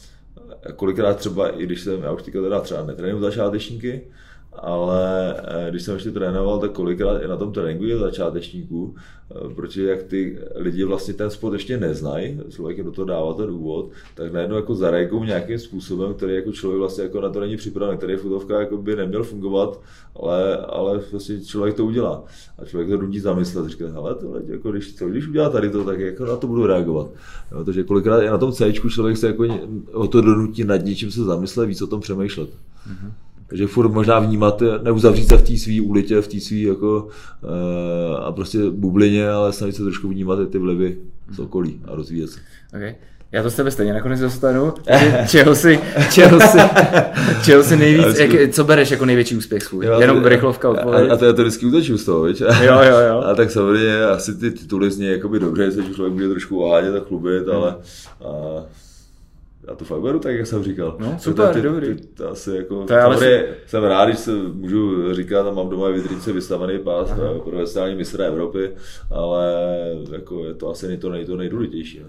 kolikrát 0.77 1.17
třeba, 1.17 1.49
i 1.49 1.63
když 1.63 1.81
jsem, 1.81 2.03
já 2.03 2.13
už 2.13 2.23
teďka 2.23 2.43
teda 2.43 2.61
třeba 2.61 2.85
netrénuju 2.85 3.23
začátečníky, 3.23 4.03
ale 4.55 5.35
eh, 5.39 5.71
když 5.71 5.83
jsem 5.83 5.95
ještě 5.95 6.11
trénoval, 6.11 6.59
tak 6.59 6.73
kolikrát 6.73 7.23
i 7.23 7.29
na 7.29 7.37
tom 7.37 7.53
tréninku 7.53 7.85
je 7.85 7.99
začátečníků, 7.99 8.95
eh, 8.97 9.55
protože 9.55 9.89
jak 9.89 10.03
ty 10.03 10.39
lidi 10.55 10.85
vlastně 10.85 11.15
ten 11.15 11.31
sport 11.31 11.53
ještě 11.53 11.81
neznají, 11.81 12.41
člověk 12.51 12.79
je 12.79 12.85
do 12.85 12.93
toho 12.93 13.05
dává 13.05 13.35
ten 13.35 13.51
úvod, 13.51 13.91
tak 14.15 14.33
najednou 14.33 14.57
jako 14.57 14.75
zareagují 14.75 15.27
nějakým 15.27 15.59
způsobem, 15.59 16.15
který 16.15 16.35
jako 16.35 16.53
člověk 16.53 16.79
vlastně 16.79 17.05
jako 17.05 17.21
na 17.21 17.29
to 17.29 17.41
není 17.41 17.57
připravený, 17.57 17.99
který 17.99 18.17
futovka 18.17 18.61
jako 18.61 18.77
by 18.77 18.97
neměl 18.97 19.25
fungovat, 19.25 19.81
ale, 20.17 20.57
ale 20.57 21.01
vlastně 21.11 21.41
člověk 21.41 21.75
to 21.75 21.85
udělá. 21.85 22.25
A 22.59 22.65
člověk 22.65 22.91
to 22.91 22.97
nutí 22.97 23.21
zamyslet, 23.21 23.69
říká, 23.69 23.85
hele, 23.93 24.15
tohle, 24.15 24.41
jako 24.47 24.73
když, 24.73 24.93
to, 24.93 25.09
když 25.09 25.29
udělá 25.29 25.51
tady 25.51 25.71
to, 25.71 25.85
tak 25.85 25.99
jako 26.01 26.25
na 26.25 26.37
to 26.37 26.47
budu 26.47 26.67
reagovat. 26.67 27.11
Jo, 27.53 27.65
takže 27.65 27.83
kolikrát 27.83 28.23
i 28.23 28.27
na 28.27 28.39
tom 28.39 28.53
C 28.53 28.73
člověk 28.73 29.17
se 29.17 29.27
jako 29.27 29.45
o 29.93 30.09
to 30.09 30.21
donutí 30.21 30.65
nad 30.65 30.77
něčím 30.77 31.11
se 31.11 31.25
zamyslet, 31.25 31.67
víc 31.67 31.83
o 31.83 31.87
tom 31.87 32.01
přemýšlet. 32.01 32.49
Mm-hmm. 32.51 33.13
Takže 33.53 33.67
furt 33.67 33.89
možná 33.89 34.19
vnímat, 34.19 34.63
neuzavřít 34.83 35.29
se 35.29 35.37
v 35.37 35.43
té 35.43 35.57
své 35.57 35.81
ulitě, 35.81 36.21
v 36.21 36.29
té 36.29 36.41
své 36.41 36.57
jako 36.57 37.09
uh, 37.43 38.17
a 38.17 38.33
prostě 38.33 38.59
bublině, 38.71 39.31
ale 39.31 39.53
snažit 39.53 39.77
se 39.77 39.83
trošku 39.83 40.09
vnímat 40.09 40.39
ty 40.51 40.59
vlivy 40.59 40.97
z 41.31 41.39
okolí 41.39 41.81
a 41.85 41.95
rozvíjet 41.95 42.31
se. 42.31 42.41
Okay. 42.77 42.95
Já 43.33 43.43
to 43.43 43.51
s 43.51 43.55
tebe 43.55 43.71
stejně 43.71 43.93
nakonec 43.93 44.21
dostanu. 44.21 44.75
Čeho 45.29 45.55
si, 45.55 45.81
čeho 46.13 46.41
si, 46.41 46.59
čeho 47.45 47.63
si 47.63 47.77
nejvíc, 47.77 48.19
jak, 48.19 48.51
co 48.51 48.65
bereš 48.65 48.91
jako 48.91 49.05
největší 49.05 49.37
úspěch 49.37 49.63
svůj? 49.63 49.87
Jo, 49.87 50.01
Jenom 50.01 50.25
rychlovka 50.25 50.71
odpověď. 50.71 51.11
A, 51.11 51.15
a 51.15 51.17
to 51.17 51.25
já 51.25 51.33
to 51.33 51.43
vždycky 51.43 51.67
uteču 51.67 51.99
z 51.99 52.05
toho, 52.05 52.23
víš? 52.23 52.41
Jo, 52.41 52.81
jo, 52.83 52.99
jo. 53.09 53.23
A 53.27 53.35
tak 53.35 53.51
samozřejmě 53.51 54.05
asi 54.05 54.35
ty 54.35 54.51
tituly 54.51 54.91
zní 54.91 55.07
jakoby 55.07 55.39
dobře, 55.39 55.71
že 55.71 55.95
člověk 55.95 56.15
může 56.15 56.29
trošku 56.29 56.65
ohádět 56.65 56.95
a 56.97 57.01
chlubit, 57.01 57.47
hmm. 57.47 57.57
ale 57.57 57.77
a, 58.25 58.63
já 59.69 59.75
to 59.75 59.85
fakt 59.85 60.01
beru 60.01 60.19
tak, 60.19 60.35
jak 60.35 60.47
jsem 60.47 60.63
říkal. 60.63 60.97
No, 60.99 61.19
super, 61.19 61.55
ty, 61.55 61.63
dobrý. 61.63 61.95
Ty, 61.95 62.07
to 62.07 62.29
asi 62.31 62.51
jako, 62.51 62.85
to 62.85 62.93
je 62.93 63.03
ale 63.03 63.19
si... 63.19 63.45
jsem 63.67 63.85
rád, 63.85 64.05
když 64.05 64.19
se 64.19 64.31
můžu 64.53 65.15
říkat, 65.15 65.47
a 65.47 65.51
mám 65.51 65.69
doma 65.69 65.89
vitrince 65.89 66.33
vystavený 66.33 66.79
pás 66.79 67.11
Aha. 67.11 67.39
profesionální 67.45 67.97
mistra 67.97 68.25
Evropy, 68.25 68.71
ale 69.11 69.55
jako 70.13 70.45
je 70.45 70.55
to 70.55 70.71
asi 70.71 70.99
to, 70.99 71.11
nej, 71.11 71.25
to 71.25 71.37
nejdůležitější. 71.37 71.99
Ne? 71.99 72.05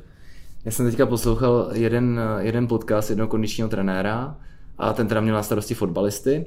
Já 0.65 0.71
jsem 0.71 0.85
teďka 0.85 1.05
poslouchal 1.05 1.69
jeden, 1.73 2.21
jeden 2.39 2.67
podcast 2.67 3.09
jednoho 3.09 3.27
kondičního 3.27 3.69
trenéra 3.69 4.37
a 4.77 4.93
ten 4.93 5.07
teda 5.07 5.21
měl 5.21 5.35
na 5.35 5.43
starosti 5.43 5.73
fotbalisty, 5.73 6.45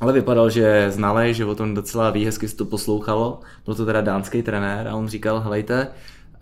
ale 0.00 0.12
vypadal, 0.12 0.50
že 0.50 0.60
je 0.60 0.90
znalej, 0.90 1.34
že 1.34 1.44
o 1.44 1.54
tom 1.54 1.74
docela 1.74 2.10
ví, 2.10 2.24
hezky 2.24 2.48
se 2.48 2.56
to 2.56 2.64
poslouchalo. 2.64 3.40
Byl 3.64 3.74
to 3.74 3.86
teda 3.86 4.00
dánský 4.00 4.42
trenér 4.42 4.88
a 4.88 4.94
on 4.94 5.08
říkal, 5.08 5.40
helejte, 5.40 5.88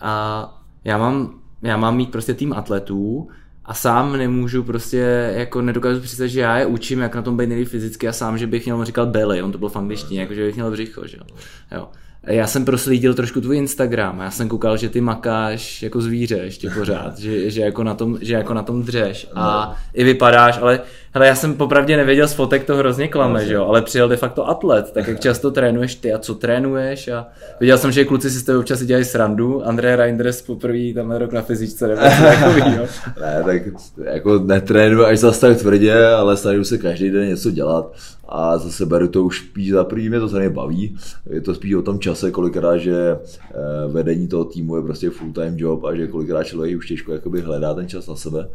a 0.00 0.62
já 0.84 0.98
mám, 0.98 1.40
já 1.62 1.76
mám 1.76 1.96
mít 1.96 2.12
prostě 2.12 2.34
tým 2.34 2.52
atletů, 2.52 3.28
a 3.64 3.74
sám 3.74 4.16
nemůžu 4.16 4.62
prostě, 4.62 5.32
jako 5.36 5.62
nedokážu 5.62 6.00
představit, 6.00 6.30
že 6.30 6.40
já 6.40 6.58
je 6.58 6.66
učím, 6.66 7.00
jak 7.00 7.14
na 7.14 7.22
tom 7.22 7.36
být 7.36 7.64
fyzicky 7.64 8.08
a 8.08 8.12
sám, 8.12 8.38
že 8.38 8.46
bych 8.46 8.64
měl, 8.64 8.84
říkal 8.84 9.06
belly, 9.06 9.42
on 9.42 9.52
to 9.52 9.58
byl 9.58 9.68
v 9.68 9.76
angličtině, 9.76 10.20
jako 10.20 10.34
že 10.34 10.46
bych 10.46 10.54
měl 10.54 10.70
břicho, 10.70 11.06
že 11.06 11.16
jo. 11.16 11.36
jo 11.72 11.88
já 12.26 12.46
jsem 12.46 12.64
proslídil 12.64 13.14
trošku 13.14 13.40
tvůj 13.40 13.56
Instagram 13.56 14.20
já 14.20 14.30
jsem 14.30 14.48
koukal, 14.48 14.76
že 14.76 14.88
ty 14.88 15.00
makáš 15.00 15.82
jako 15.82 16.00
zvíře 16.00 16.36
ještě 16.36 16.70
pořád, 16.70 17.18
že, 17.18 17.50
že, 17.50 17.60
jako 17.60 17.84
na 17.84 17.94
tom, 17.94 18.18
že 18.20 18.34
jako 18.34 18.54
na 18.54 18.62
tom 18.62 18.82
dřeš 18.82 19.28
a 19.34 19.66
no. 19.68 19.76
i 19.94 20.04
vypadáš, 20.04 20.58
ale 20.62 20.80
hele, 21.14 21.26
já 21.26 21.34
jsem 21.34 21.54
popravdě 21.54 21.96
nevěděl 21.96 22.28
z 22.28 22.32
fotek, 22.32 22.64
to 22.64 22.76
hrozně 22.76 23.08
klame, 23.08 23.40
no, 23.40 23.46
že 23.46 23.54
jo, 23.54 23.66
ale 23.66 23.82
přijel 23.82 24.08
de 24.08 24.16
facto 24.16 24.48
atlet, 24.48 24.92
tak 24.92 25.08
jak 25.08 25.20
často 25.20 25.50
trénuješ 25.50 25.94
ty 25.94 26.12
a 26.12 26.18
co 26.18 26.34
trénuješ 26.34 27.08
a 27.08 27.26
viděl 27.60 27.78
jsem, 27.78 27.92
že 27.92 28.04
kluci 28.04 28.30
si 28.30 28.38
s 28.38 28.42
tebou 28.42 28.58
občas 28.58 28.82
dělají 28.82 29.04
srandu, 29.04 29.66
André 29.66 29.96
Reinders 29.96 30.42
poprvé 30.42 30.94
tam 30.94 31.10
rok 31.10 31.32
na 31.32 31.42
fyzičce 31.42 31.88
nebo 31.88 32.00
takový, 32.22 32.76
jo. 32.76 32.86
ne, 33.20 33.42
tak 33.44 33.62
jako 34.04 34.38
netrénuji 34.38 35.04
až 35.04 35.18
zase 35.18 35.40
tak 35.40 35.58
tvrdě, 35.58 36.06
ale 36.06 36.36
snažím 36.36 36.64
se 36.64 36.78
každý 36.78 37.10
den 37.10 37.28
něco 37.28 37.50
dělat 37.50 37.92
a 38.34 38.58
zase 38.58 38.86
beru 38.86 39.08
to 39.08 39.24
už 39.24 39.38
spíš 39.38 39.70
za 39.70 39.84
první, 39.84 40.08
mě 40.08 40.20
to 40.20 40.28
se 40.28 40.50
baví. 40.50 40.96
Je 41.30 41.40
to 41.40 41.54
spíš 41.54 41.74
o 41.74 41.82
tom 41.82 41.98
čase, 41.98 42.30
kolikrát, 42.30 42.76
že 42.78 43.16
eh, 43.16 43.54
vedení 43.92 44.28
toho 44.28 44.44
týmu 44.44 44.76
je 44.76 44.82
prostě 44.82 45.10
full 45.10 45.32
time 45.32 45.54
job 45.56 45.84
a 45.84 45.94
že 45.94 46.06
kolikrát 46.06 46.44
člověk 46.44 46.78
už 46.78 46.88
těžko 46.88 47.12
jakoby 47.12 47.40
hledá 47.40 47.74
ten 47.74 47.88
čas 47.88 48.06
na 48.06 48.16
sebe. 48.16 48.48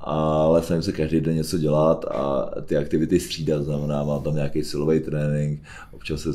ale 0.00 0.62
snažím 0.62 0.82
se 0.82 0.92
každý 0.92 1.20
den 1.20 1.34
něco 1.34 1.58
dělat 1.58 2.04
a 2.04 2.50
ty 2.64 2.76
aktivity 2.76 3.20
střídat, 3.20 3.64
znamená, 3.64 4.04
mám 4.04 4.22
tam 4.22 4.34
nějaký 4.34 4.64
silový 4.64 5.00
trénink, 5.00 5.62
občas 5.92 6.20
se 6.20 6.30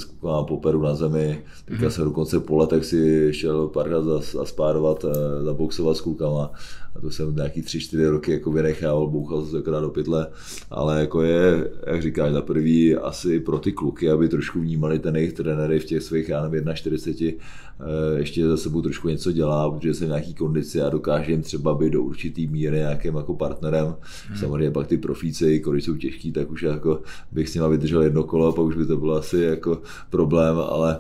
po 0.48 0.58
peru 0.58 0.82
na 0.82 0.96
zemi, 0.96 1.44
teďka 1.66 1.86
mm-hmm. 1.86 1.90
jsem 1.90 2.04
dokonce 2.04 2.40
po 2.40 2.58
letech 2.58 2.86
si 2.86 3.30
šel 3.34 3.68
párkrát 3.68 4.02
zaspárovat, 4.20 5.06
eh, 5.06 5.44
zaboxovat 5.44 5.98
s 5.98 6.02
klukama 6.02 6.52
a 6.96 7.02
to 7.02 7.12
jsem 7.12 7.36
nějaký 7.36 7.62
tři, 7.62 7.80
čtyři 7.80 8.08
roky 8.08 8.32
jako 8.32 8.52
vynechal, 8.52 9.08
bouchal 9.08 9.46
se 9.46 9.62
do 9.62 9.90
pytle, 9.90 10.28
ale 10.70 11.00
jako 11.00 11.22
je, 11.22 11.70
jak 11.88 12.02
říkáš, 12.02 12.34
za 12.34 12.42
prvý 12.42 12.96
asi 12.96 13.40
pro 13.40 13.60
ty 13.60 13.72
kluky, 13.72 14.10
aby 14.10 14.30
trošku 14.30 14.60
vnímali 14.60 15.00
ten 15.00 15.16
jejich 15.16 15.34
trenéry 15.34 15.80
v 15.80 15.86
těch 15.86 16.04
svých, 16.04 16.30
já 16.30 16.48
nevím, 16.48 16.74
41, 16.74 17.44
eh, 17.80 18.20
ještě 18.20 18.48
za 18.48 18.58
sebou 18.58 18.82
trošku 18.82 19.10
něco 19.10 19.32
dělá, 19.32 19.72
protože 19.72 19.94
jsem 19.94 20.08
v 20.08 20.10
nějaký 20.10 20.34
kondici 20.34 20.82
a 20.82 20.90
dokáže 20.90 21.32
jim 21.32 21.42
třeba 21.42 21.74
být 21.74 21.94
do 21.94 22.04
určitý 22.04 22.48
míry 22.48 22.78
nějakým 22.78 23.16
jako 23.16 23.36
partnerem. 23.36 23.96
Hmm. 24.28 24.38
Samozřejmě 24.38 24.72
pak 24.72 24.88
ty 24.88 24.98
profíci, 24.98 25.64
když 25.72 25.86
jsou 25.86 25.96
těžký, 25.96 26.32
tak 26.32 26.52
už 26.52 26.64
jako 26.64 27.02
bych 27.32 27.50
s 27.50 27.56
nimi 27.56 27.68
vydržel 27.70 28.02
jedno 28.02 28.24
kolo, 28.24 28.54
pak 28.54 28.66
už 28.66 28.76
by 28.76 28.86
to 28.86 28.98
bylo 28.98 29.16
asi 29.16 29.38
jako 29.38 29.82
problém, 30.10 30.58
ale 30.58 31.00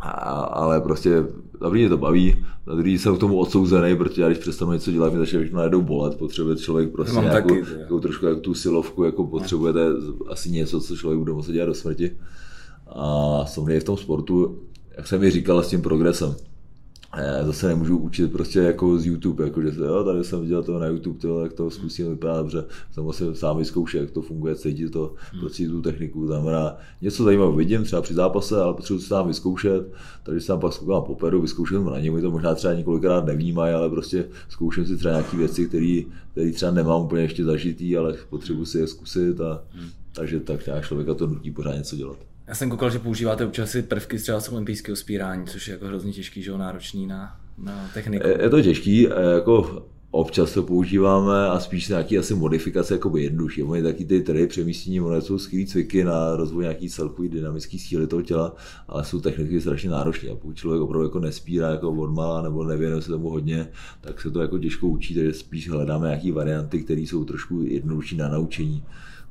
a, 0.00 0.40
ale 0.40 0.80
prostě 0.80 1.24
za 1.60 1.68
mě 1.68 1.88
to 1.88 1.96
baví, 1.96 2.44
za 2.66 2.74
druhý 2.74 2.98
jsem 2.98 3.16
k 3.16 3.20
tomu 3.20 3.38
odsouzený, 3.38 3.96
protože 3.96 4.22
já 4.22 4.28
když 4.28 4.38
přestanu 4.38 4.72
něco 4.72 4.90
dělat, 4.92 5.12
mi 5.12 5.18
začne 5.18 5.38
všechno 5.38 5.56
najednou 5.56 5.82
bolet, 5.82 6.18
potřebuje 6.18 6.56
člověk 6.56 6.90
prostě 6.90 7.14
Mám 7.14 7.24
nějakou, 7.24 7.48
taky, 7.48 7.74
nějakou 7.76 8.00
trošku 8.00 8.26
jak 8.26 8.38
tu 8.38 8.54
silovku, 8.54 9.04
jako 9.04 9.26
potřebujete 9.26 9.80
asi 10.28 10.50
něco, 10.50 10.80
co 10.80 10.96
člověk 10.96 11.18
bude 11.18 11.32
muset 11.32 11.52
dělat 11.52 11.66
do 11.66 11.74
smrti. 11.74 12.10
A 12.86 13.44
samozřejmě 13.46 13.80
v 13.80 13.84
tom 13.84 13.96
sportu, 13.96 14.58
jak 14.96 15.06
jsem 15.06 15.20
mi 15.20 15.30
říkal, 15.30 15.62
s 15.62 15.68
tím 15.68 15.82
progresem 15.82 16.34
zase 17.42 17.68
nemůžu 17.68 17.98
učit 17.98 18.32
prostě 18.32 18.58
jako 18.58 18.98
z 18.98 19.06
YouTube, 19.06 19.44
jako 19.44 19.62
že 19.62 19.72
se, 19.72 19.80
jo, 19.80 20.04
tady 20.04 20.24
jsem 20.24 20.40
viděl 20.40 20.62
to 20.62 20.78
na 20.78 20.86
YouTube, 20.86 21.18
to, 21.18 21.42
jak 21.42 21.52
to 21.52 21.70
zkusím, 21.70 22.10
vypadá 22.10 22.38
dobře, 22.38 22.64
jsem 22.92 23.04
musím 23.04 23.34
sám 23.34 23.58
vyzkoušet, 23.58 24.00
jak 24.00 24.10
to 24.10 24.22
funguje, 24.22 24.54
cítit 24.54 24.90
to, 24.90 25.14
hmm. 25.32 25.40
prostě 25.40 25.68
tu 25.68 25.82
techniku, 25.82 26.26
znamená, 26.26 26.76
něco 27.02 27.24
zajímavého 27.24 27.56
vidím, 27.56 27.84
třeba 27.84 28.02
při 28.02 28.14
zápase, 28.14 28.62
ale 28.62 28.74
potřebuji 28.74 29.00
se 29.00 29.08
tam 29.08 29.28
vyzkoušet, 29.28 29.92
se 30.38 30.46
tam 30.46 30.60
pak 30.60 30.72
zkoukám 30.72 31.02
poperu, 31.02 31.40
vyzkouším 31.40 31.84
na 31.84 32.00
něm, 32.00 32.20
to 32.20 32.30
možná 32.30 32.54
třeba 32.54 32.74
několikrát 32.74 33.26
nevnímají, 33.26 33.74
ale 33.74 33.90
prostě 33.90 34.28
zkouším 34.48 34.86
si 34.86 34.96
třeba 34.96 35.14
nějaké 35.14 35.36
věci, 35.36 35.66
které 35.66 36.52
třeba 36.52 36.72
nemám 36.72 37.02
úplně 37.02 37.22
ještě 37.22 37.44
zažitý, 37.44 37.96
ale 37.96 38.14
potřebuji 38.30 38.64
si 38.64 38.78
je 38.78 38.86
zkusit 38.86 39.40
a 39.40 39.62
hmm. 39.70 39.88
takže 40.12 40.40
tak 40.40 40.66
nějak 40.66 40.86
člověka 40.86 41.14
to 41.14 41.26
nutí 41.26 41.50
pořád 41.50 41.74
něco 41.74 41.96
dělat. 41.96 42.29
Já 42.50 42.56
jsem 42.56 42.70
koukal, 42.70 42.90
že 42.90 42.98
používáte 42.98 43.46
občas 43.46 43.70
si 43.70 43.82
prvky 43.82 44.18
třeba 44.18 44.40
z 44.40 44.48
olympijského 44.48 44.96
spírání, 44.96 45.46
což 45.46 45.68
je 45.68 45.72
jako 45.72 45.86
hrozně 45.86 46.12
těžký, 46.12 46.42
že 46.42 46.58
náročný 46.58 47.06
na, 47.06 47.40
na 47.58 47.90
techniku. 47.94 48.26
Je, 48.26 48.50
to 48.50 48.62
těžký, 48.62 49.08
jako 49.34 49.86
občas 50.10 50.52
to 50.52 50.62
používáme 50.62 51.46
a 51.48 51.60
spíš 51.60 51.88
nějaký 51.88 52.18
asi 52.18 52.34
modifikace 52.34 52.94
jako 52.94 53.16
jednodušší. 53.16 53.62
Oni 53.62 53.82
taky 53.82 54.04
ty 54.04 54.20
trhy 54.20 54.46
přemístění, 54.46 55.00
ono 55.00 55.20
jsou 55.20 55.38
skvělé 55.38 55.66
cviky 55.66 56.04
na 56.04 56.36
rozvoj 56.36 56.62
nějaký 56.62 56.88
celkový 56.88 57.28
dynamický 57.28 57.78
síly 57.78 58.06
toho 58.06 58.22
těla, 58.22 58.54
ale 58.88 59.04
jsou 59.04 59.20
technicky 59.20 59.60
strašně 59.60 59.90
náročné. 59.90 60.30
A 60.30 60.34
pokud 60.34 60.56
člověk 60.56 60.82
opravdu 60.82 61.06
jako 61.06 61.20
nespírá 61.20 61.70
jako 61.70 61.92
odmala 61.92 62.42
nebo 62.42 62.64
nevěnuje 62.64 63.02
se 63.02 63.08
tomu 63.08 63.30
hodně, 63.30 63.68
tak 64.00 64.20
se 64.20 64.30
to 64.30 64.40
jako 64.40 64.58
těžko 64.58 64.88
učí, 64.88 65.14
takže 65.14 65.32
spíš 65.32 65.70
hledáme 65.70 66.06
nějaké 66.06 66.32
varianty, 66.32 66.82
které 66.82 67.00
jsou 67.00 67.24
trošku 67.24 67.62
jednodušší 67.62 68.16
na 68.16 68.28
naučení 68.28 68.84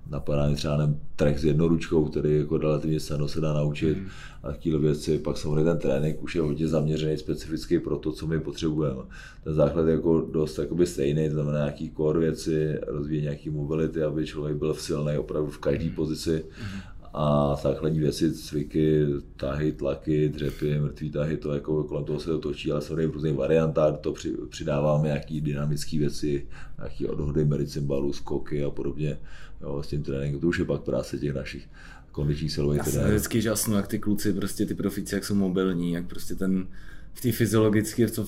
napadá 0.10 0.50
mi 0.50 0.56
třeba 0.56 0.78
nevím, 0.78 1.00
trek 1.16 1.40
s 1.40 1.46
jednoručkou, 1.46 2.06
který 2.06 2.38
jako 2.38 2.58
relativně 2.58 3.00
snadno 3.00 3.28
se 3.28 3.42
dá 3.42 3.54
naučit 3.54 3.98
mm. 3.98 4.08
a 4.44 4.48
takové 4.48 4.78
věci. 4.78 5.20
Pak 5.20 5.38
samozřejmě 5.38 5.64
ten 5.64 5.78
trénink 5.78 6.24
už 6.24 6.36
je 6.36 6.42
hodně 6.42 6.68
zaměřený 6.68 7.18
specificky 7.18 7.80
pro 7.80 7.98
to, 7.98 8.12
co 8.12 8.28
my 8.28 8.40
potřebujeme. 8.40 9.02
Ten 9.44 9.54
základ 9.54 9.88
je 9.88 9.94
jako 9.94 10.22
dost 10.22 10.58
jakoby 10.58 10.86
stejný, 10.86 11.30
to 11.30 11.34
znamená 11.34 11.58
nějaký 11.58 11.92
core 11.98 12.20
věci, 12.20 12.80
rozvíjet 12.88 13.22
nějaký 13.22 13.50
mobility, 13.50 14.04
aby 14.04 14.26
člověk 14.26 14.58
byl 14.58 14.74
silný 14.74 15.18
opravdu 15.18 15.50
v 15.50 15.58
každé 15.58 15.86
mhm. 15.86 15.96
pozici 15.96 16.44
mm 16.62 16.99
a 17.14 17.56
základní 17.64 18.00
věci, 18.00 18.32
cviky, 18.32 19.06
tahy, 19.38 19.72
tlaky, 19.72 20.30
dřepy, 20.30 20.80
mrtvý 20.80 21.12
tahy, 21.12 21.38
to 21.38 21.54
jako 21.54 21.84
kolem 21.84 22.06
toho 22.06 22.20
se 22.20 22.26
to 22.26 22.40
točí, 22.40 22.72
ale 22.72 22.82
samozřejmě 22.82 23.08
v 23.08 23.12
různých 23.12 23.36
variantách 23.36 23.98
to 24.00 24.14
přidáváme 24.50 25.08
nějaký 25.08 25.42
dynamické 25.42 25.98
věci, 25.98 26.48
nějaký 26.78 27.06
odhody 27.06 27.46
medicimbalu, 27.46 28.14
skoky 28.14 28.64
a 28.64 28.70
podobně 28.70 29.18
jo, 29.62 29.84
s 29.84 29.88
tím 29.88 30.04
tréninkem. 30.04 30.42
To 30.42 30.48
už 30.48 30.60
je 30.60 30.66
pak 30.66 30.82
práce 30.82 31.18
těch 31.18 31.34
našich 31.34 31.68
kondičních 32.12 32.52
silových 32.52 32.82
trenérů. 32.82 33.02
Já 33.02 33.08
jsem 33.08 33.16
vždycky 33.16 33.42
žasnu, 33.42 33.76
jak 33.76 33.88
ty 33.88 34.00
kluci, 34.00 34.34
prostě 34.34 34.66
ty 34.66 34.74
profíci, 34.74 35.16
jak 35.16 35.26
jsou 35.26 35.36
mobilní, 35.36 35.92
jak 35.92 36.08
prostě 36.08 36.36
ten 36.36 36.68
v 37.14 37.22
té 37.22 37.32
fyziologické, 37.32 38.08
v 38.08 38.16
tom 38.16 38.26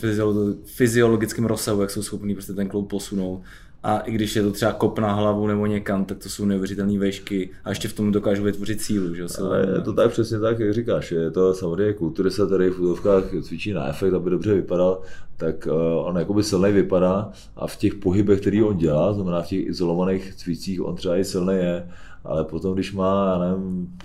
fyziologickém 0.65 1.45
rozsahu, 1.45 1.81
jak 1.81 1.91
jsou 1.91 2.03
schopní 2.03 2.33
prostě 2.33 2.53
ten 2.53 2.69
kloub 2.69 2.89
posunout 2.89 3.43
a 3.83 3.99
i 3.99 4.11
když 4.11 4.35
je 4.35 4.43
to 4.43 4.51
třeba 4.51 4.73
kop 4.73 4.99
na 4.99 5.13
hlavu 5.13 5.47
nebo 5.47 5.65
někam, 5.65 6.05
tak 6.05 6.17
to 6.17 6.29
jsou 6.29 6.45
neuvěřitelné 6.45 6.99
vešky 6.99 7.49
a 7.63 7.69
ještě 7.69 7.87
v 7.87 7.93
tom 7.93 8.11
dokážou 8.11 8.43
vytvořit 8.43 8.81
sílu. 8.81 9.15
Že? 9.15 9.25
Ale 9.41 9.67
je 9.75 9.81
to 9.81 9.93
tak 9.93 10.11
přesně 10.11 10.39
tak, 10.39 10.59
jak 10.59 10.73
říkáš, 10.73 11.11
je 11.11 11.31
to 11.31 11.53
samozřejmě 11.53 11.95
se 12.29 12.47
tady 12.47 12.69
v 12.69 12.79
údovkách 12.79 13.23
cvičí 13.41 13.73
na 13.73 13.87
efekt, 13.87 14.13
aby 14.13 14.29
dobře 14.29 14.53
vypadal, 14.53 15.01
tak 15.37 15.67
uh, 15.67 16.07
on 16.07 16.17
jakoby 16.17 16.43
silnej 16.43 16.73
vypadá 16.73 17.31
a 17.55 17.67
v 17.67 17.75
těch 17.75 17.95
pohybech, 17.95 18.41
který 18.41 18.63
on 18.63 18.77
dělá, 18.77 19.13
znamená 19.13 19.41
v 19.41 19.47
těch 19.47 19.67
izolovaných 19.67 20.35
cvicích, 20.35 20.85
on 20.85 20.95
třeba 20.95 21.17
i 21.17 21.23
silný 21.23 21.55
je, 21.55 21.89
ale 22.23 22.43
potom, 22.43 22.73
když 22.73 22.93
má, 22.93 23.31
já 23.31 23.39
nevím, 23.39 23.97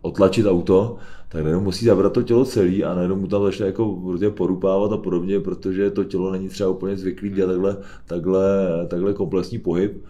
otlačit 0.00 0.46
auto, 0.46 0.96
tak 1.32 1.42
najednou 1.42 1.60
musí 1.60 1.84
zabrat 1.84 2.12
to 2.12 2.22
tělo 2.22 2.44
celý 2.44 2.84
a 2.84 2.94
najednou 2.94 3.16
mu 3.16 3.26
tam 3.26 3.42
začne 3.42 3.66
jako 3.66 3.96
prostě 3.96 4.30
porupávat 4.30 4.92
a 4.92 4.96
podobně, 4.96 5.40
protože 5.40 5.90
to 5.90 6.04
tělo 6.04 6.32
není 6.32 6.48
třeba 6.48 6.70
úplně 6.70 6.96
zvyklý 6.96 7.30
dělat 7.30 7.52
takhle, 7.52 7.76
takhle, 8.06 8.42
takhle 8.88 9.14
komplexní 9.14 9.58
pohyb. 9.58 10.04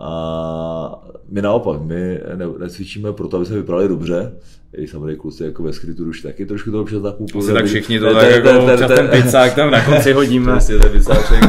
A 0.00 1.04
my 1.28 1.42
naopak, 1.42 1.80
my 1.80 2.20
ne, 2.34 2.46
necvičíme 2.58 3.12
proto, 3.12 3.36
aby 3.36 3.46
jsme 3.46 3.56
vypadali 3.56 3.88
dobře, 3.88 4.32
i 4.76 4.86
samozřejmě 4.86 5.16
kluci 5.16 5.44
jako 5.44 5.62
ve 5.62 5.72
skrytu 5.72 6.04
už 6.04 6.20
taky 6.20 6.46
trošku 6.46 6.70
to 6.70 6.80
občas 6.80 7.02
nakupujeme. 7.02 7.52
Tak 7.52 7.64
všichni 7.64 8.00
to 8.00 8.14
tak 8.14 8.30
jako 8.30 8.88
ten 8.88 9.08
pizzák 9.08 9.54
tam 9.54 9.70
na 9.70 9.84
konci 9.84 10.12
hodíme. 10.12 10.52
Prostě 10.52 10.78
ten 10.78 10.92
pizzáček, 10.92 11.44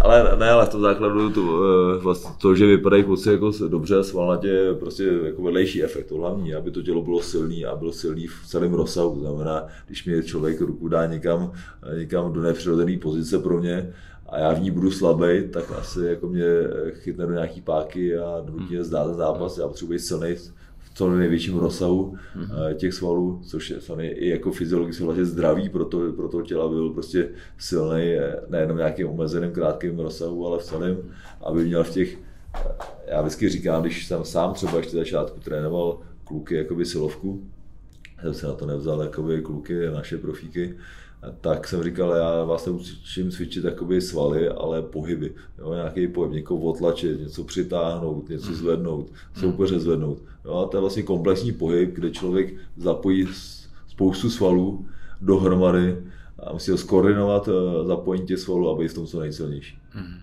ale 0.00 0.36
ne, 0.38 0.50
ale 0.50 0.66
v 0.66 0.68
tom 0.68 0.80
základu 0.80 1.30
to, 1.30 1.40
eh, 1.40 1.98
vlastně 1.98 2.30
to, 2.40 2.54
že 2.54 2.66
vypadají 2.66 3.04
kluci 3.04 3.30
jako 3.30 3.52
dobře, 3.68 4.04
svalnatě 4.04 4.48
je 4.48 4.74
prostě 4.74 5.04
jako 5.24 5.42
vedlejší 5.42 5.84
efekt, 5.84 6.06
to 6.06 6.14
hlavní, 6.16 6.54
aby 6.54 6.70
to 6.70 6.82
tělo 6.82 7.02
bylo 7.02 7.22
silný 7.22 7.66
a 7.66 7.76
bylo 7.76 7.92
silný 7.92 8.26
v 8.26 8.46
celém 8.46 8.74
rozsahu. 8.74 9.14
To 9.14 9.20
znamená, 9.20 9.66
když 9.86 10.06
mi 10.06 10.22
člověk 10.22 10.60
ruku 10.60 10.88
dá 10.88 11.06
někam, 11.06 11.52
někam 11.98 12.32
do 12.32 12.40
nepřirozené 12.42 12.98
pozice 12.98 13.38
pro 13.38 13.58
mě, 13.58 13.92
a 14.28 14.38
já 14.38 14.52
v 14.52 14.60
ní 14.60 14.70
budu 14.70 14.90
slabý, 14.90 15.48
tak 15.50 15.72
asi 15.78 16.00
jako 16.00 16.28
mě 16.28 16.44
chytne 16.90 17.26
do 17.26 17.32
nějaký 17.32 17.60
páky 17.60 18.18
a 18.18 18.44
nutí 18.50 18.74
mě 18.74 18.84
zdát 18.84 19.14
zápas. 19.14 19.58
Já 19.58 19.68
potřebuji 19.68 19.98
silný 19.98 20.34
v 20.34 20.94
co 20.96 21.10
největším 21.10 21.58
rozsahu 21.58 22.14
mm-hmm. 22.36 22.74
těch 22.74 22.94
svalů, 22.94 23.40
což 23.44 23.70
je 23.70 23.80
samozřejmě 23.80 24.14
i 24.14 24.28
jako 24.28 24.52
fyziologicky 24.52 25.04
vlastně 25.04 25.24
zdravý 25.24 25.68
pro 25.68 25.84
to, 25.84 26.12
pro 26.12 26.28
to 26.28 26.42
těla, 26.42 26.64
aby 26.64 26.74
byl 26.74 26.90
prostě 26.90 27.28
silný, 27.58 28.02
eh, 28.02 28.36
nejenom 28.48 28.76
nějakým 28.76 29.08
omezeným 29.08 29.50
krátkým 29.50 29.98
rozsahu, 29.98 30.46
ale 30.46 30.58
v 30.58 30.62
celém, 30.62 30.96
aby 31.40 31.64
měl 31.64 31.84
v 31.84 31.90
těch, 31.90 32.18
eh, 32.54 32.68
já 33.06 33.20
vždycky 33.20 33.48
říkám, 33.48 33.82
když 33.82 34.06
jsem 34.06 34.24
sám 34.24 34.54
třeba 34.54 34.76
ještě 34.76 34.96
začátku 34.96 35.40
trénoval 35.40 35.98
kluky 36.24 36.54
jakoby 36.54 36.84
silovku, 36.84 37.42
jsem 38.22 38.34
se 38.34 38.46
na 38.46 38.52
to 38.52 38.66
nevzal 38.66 39.02
jakoby 39.02 39.42
kluky, 39.42 39.86
naše 39.86 40.18
profíky, 40.18 40.74
tak 41.40 41.68
jsem 41.68 41.82
říkal, 41.82 42.10
já 42.10 42.44
vás 42.44 42.66
neučím 42.66 43.30
cvičit 43.30 43.64
jakoby 43.64 44.00
svaly, 44.00 44.48
ale 44.48 44.82
pohyby. 44.82 45.34
Jo, 45.58 45.74
nějaký 45.74 46.08
pohyb, 46.08 46.32
někoho 46.32 46.60
otlačit, 46.60 47.20
něco 47.20 47.44
přitáhnout, 47.44 48.28
něco 48.28 48.46
hmm. 48.46 48.54
zvednout, 48.54 49.12
soupeře 49.40 49.80
zvednout. 49.80 50.18
Jo, 50.44 50.54
a 50.54 50.68
to 50.68 50.76
je 50.76 50.80
vlastně 50.80 51.02
komplexní 51.02 51.52
pohyb, 51.52 51.94
kde 51.94 52.10
člověk 52.10 52.54
zapojí 52.76 53.28
spoustu 53.88 54.30
svalů 54.30 54.86
dohromady 55.20 55.96
a 56.38 56.52
musí 56.52 56.70
ho 56.70 56.78
skoordinovat 56.78 57.48
eh, 57.48 57.86
zapojení 57.86 58.26
těch 58.26 58.38
svalů, 58.38 58.70
aby 58.70 58.88
v 58.88 58.94
tom 58.94 59.06
co 59.06 59.20
nejsilnější. 59.20 59.78
Hmm. 59.90 60.20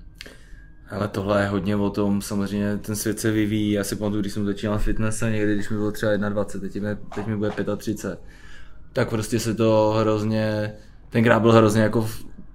Ale 0.89 1.07
tohle 1.07 1.41
je 1.41 1.47
hodně 1.47 1.75
o 1.75 1.89
tom, 1.89 2.21
samozřejmě 2.21 2.77
ten 2.77 2.95
svět 2.95 3.19
se 3.19 3.31
vyvíjí. 3.31 3.71
Já 3.71 3.83
si 3.83 3.95
pamatuju, 3.95 4.21
když 4.21 4.33
jsem 4.33 4.45
začínal 4.45 4.79
fitness, 4.79 5.21
někdy, 5.21 5.55
když 5.55 5.69
mi 5.69 5.77
bylo 5.77 5.91
třeba 5.91 6.17
21, 6.17 6.69
teď 6.69 6.81
mi, 6.81 7.07
teď 7.15 7.27
mi 7.27 7.37
bude 7.37 7.51
35, 7.77 8.19
tak 8.93 9.09
prostě 9.09 9.39
se 9.39 9.55
to 9.55 9.95
hrozně 9.99 10.73
tenkrát 11.13 11.39
byl 11.39 11.51
hrozně 11.51 11.81
jako 11.81 12.07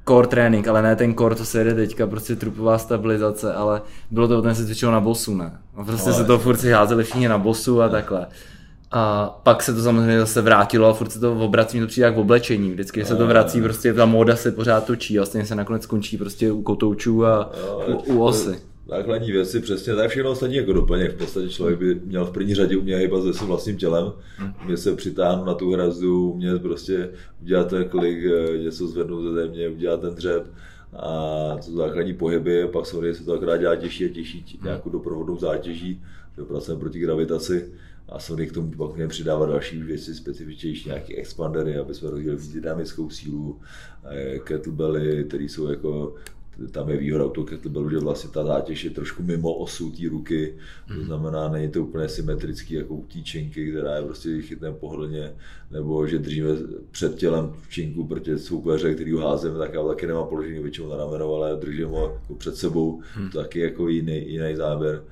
core 0.09 0.29
trénink, 0.29 0.69
ale 0.69 0.83
ne 0.83 0.97
ten 0.97 1.15
core, 1.15 1.35
co 1.35 1.45
se 1.45 1.59
jede 1.59 1.75
teďka, 1.75 2.07
prostě 2.07 2.37
trupová 2.37 2.79
stabilizace, 2.79 3.55
ale 3.55 3.83
bylo 4.11 4.29
to, 4.29 4.43
ten 4.43 4.55
se 4.55 4.67
cvičilo 4.67 4.93
na 4.93 5.01
bosu, 5.01 5.35
ne? 5.35 5.59
A 5.77 5.85
prostě 5.85 6.11
ale... 6.11 6.19
se 6.19 6.25
to 6.25 6.39
furt 6.39 6.57
si 6.57 6.71
házeli 6.71 7.05
všichni 7.05 7.29
na 7.29 7.39
bosu 7.39 7.83
a 7.83 7.89
takhle. 7.89 8.27
A 8.91 9.27
pak 9.43 9.63
se 9.63 9.75
to 9.75 9.83
samozřejmě 9.83 10.21
zase 10.21 10.41
vrátilo 10.41 10.89
a 10.89 10.93
furt 10.93 11.13
se 11.13 11.21
to 11.21 11.33
obrací, 11.33 11.81
to 11.81 11.87
přijde 11.87 12.07
jak 12.07 12.17
v 12.17 12.19
oblečení. 12.19 12.71
Vždycky 12.71 13.05
se 13.05 13.17
to 13.17 13.27
vrací, 13.27 13.63
prostě 13.63 13.95
ta 13.95 14.07
móda 14.07 14.37
se 14.37 14.53
pořád 14.53 14.85
točí 14.85 15.19
a 15.19 15.21
vlastně 15.21 15.47
se 15.47 15.55
nakonec 15.55 15.83
skončí 15.83 16.17
prostě 16.17 16.53
u 16.53 16.63
kotoučů 16.63 17.27
a 17.27 17.51
u, 17.87 18.15
u 18.15 18.23
osy 18.23 18.59
základní 18.89 19.33
věci, 19.33 19.61
přesně, 19.61 19.95
tak 19.95 20.11
všechno 20.11 20.31
ostatní 20.31 20.57
jako 20.57 20.73
doplněk. 20.73 21.13
V 21.13 21.19
podstatě 21.19 21.49
člověk 21.49 21.79
by 21.79 21.95
měl 21.95 22.25
v 22.25 22.33
první 22.33 22.55
řadě 22.55 22.77
umět 22.77 22.97
hýbat 22.99 23.23
se 23.23 23.35
svým 23.35 23.49
vlastním 23.49 23.77
tělem, 23.77 24.13
mě 24.67 24.77
se 24.77 24.97
přitáhnout 24.97 25.47
na 25.47 25.55
tu 25.55 25.73
hrazdu, 25.73 26.31
umět 26.31 26.63
prostě 26.63 27.11
udělat 27.43 27.69
ten 27.69 27.89
klik, 27.89 28.19
eh, 28.25 28.59
něco 28.59 28.87
zvednout 28.87 29.23
ze 29.23 29.33
země, 29.33 29.69
udělat 29.69 30.01
ten 30.01 30.15
dřep 30.15 30.47
a 30.93 31.57
to 31.65 31.73
základní 31.73 32.15
pohyby, 32.15 32.69
pak 32.73 32.87
samozřejmě 32.87 33.15
se 33.15 33.25
to 33.25 33.33
akorát 33.33 33.57
dělá 33.57 33.77
těžší 33.77 34.05
a 34.05 34.09
těžší 34.09 34.59
nějakou 34.63 34.91
doprovodnou 34.91 35.39
zátěží, 35.39 36.03
že 36.37 36.45
pracujeme 36.45 36.81
proti 36.81 36.99
gravitaci. 36.99 37.73
A 38.09 38.19
samozřejmě 38.19 38.47
k 38.47 38.53
tomu 38.53 38.71
pak 38.71 38.91
můžeme 38.91 39.09
přidávat 39.09 39.51
další 39.51 39.83
věci, 39.83 40.15
specifičnější 40.15 40.89
nějaké 40.89 41.17
expandery, 41.17 41.79
aby 41.79 41.95
jsme 41.95 42.11
rozdělili 42.11 42.43
dynamickou 42.53 43.11
sílu, 43.11 43.61
eh, 44.05 44.39
kettlebelly, 44.39 45.25
které 45.25 45.45
jsou 45.45 45.67
jako 45.71 46.15
tam 46.71 46.89
je 46.89 46.97
výhoda 46.97 47.25
u 47.25 47.31
toho 47.31 47.47
kettlebellu, 47.47 47.91
že 47.91 47.99
vlastně 47.99 48.31
ta 48.31 48.45
zátěž 48.45 48.85
je 48.85 48.91
trošku 48.91 49.23
mimo 49.23 49.55
osu 49.55 49.91
té 49.91 50.09
ruky, 50.09 50.55
to 50.89 50.95
mhm. 50.95 51.05
znamená, 51.05 51.49
není 51.49 51.71
to 51.71 51.83
úplně 51.83 52.09
symetrický 52.09 52.75
jako 52.75 52.95
u 52.95 53.07
té 53.07 53.21
činky, 53.21 53.71
která 53.71 53.97
je 53.97 54.03
prostě 54.03 54.43
chytneme 54.43 54.77
pohodlně, 54.77 55.33
nebo 55.71 56.07
že 56.07 56.19
držíme 56.19 56.49
před 56.91 57.15
tělem 57.15 57.53
činku, 57.69 58.07
protože 58.07 58.39
soupeře, 58.39 58.95
který 58.95 59.13
ho 59.13 59.21
házeme, 59.21 59.59
tak 59.59 59.75
já 59.75 59.83
taky 59.83 60.07
nemám 60.07 60.29
položený 60.29 60.63
většinou 60.63 60.89
na 60.89 60.97
rameno, 60.97 61.35
ale 61.35 61.57
držím 61.57 61.89
ho 61.89 62.19
jako 62.23 62.35
před 62.35 62.57
sebou, 62.57 63.03
hmm. 63.15 63.31
to 63.31 63.39
taky 63.39 63.61
jako 63.61 63.89
jiný, 63.89 64.33
jiný 64.33 64.57
záběr. 64.57 65.03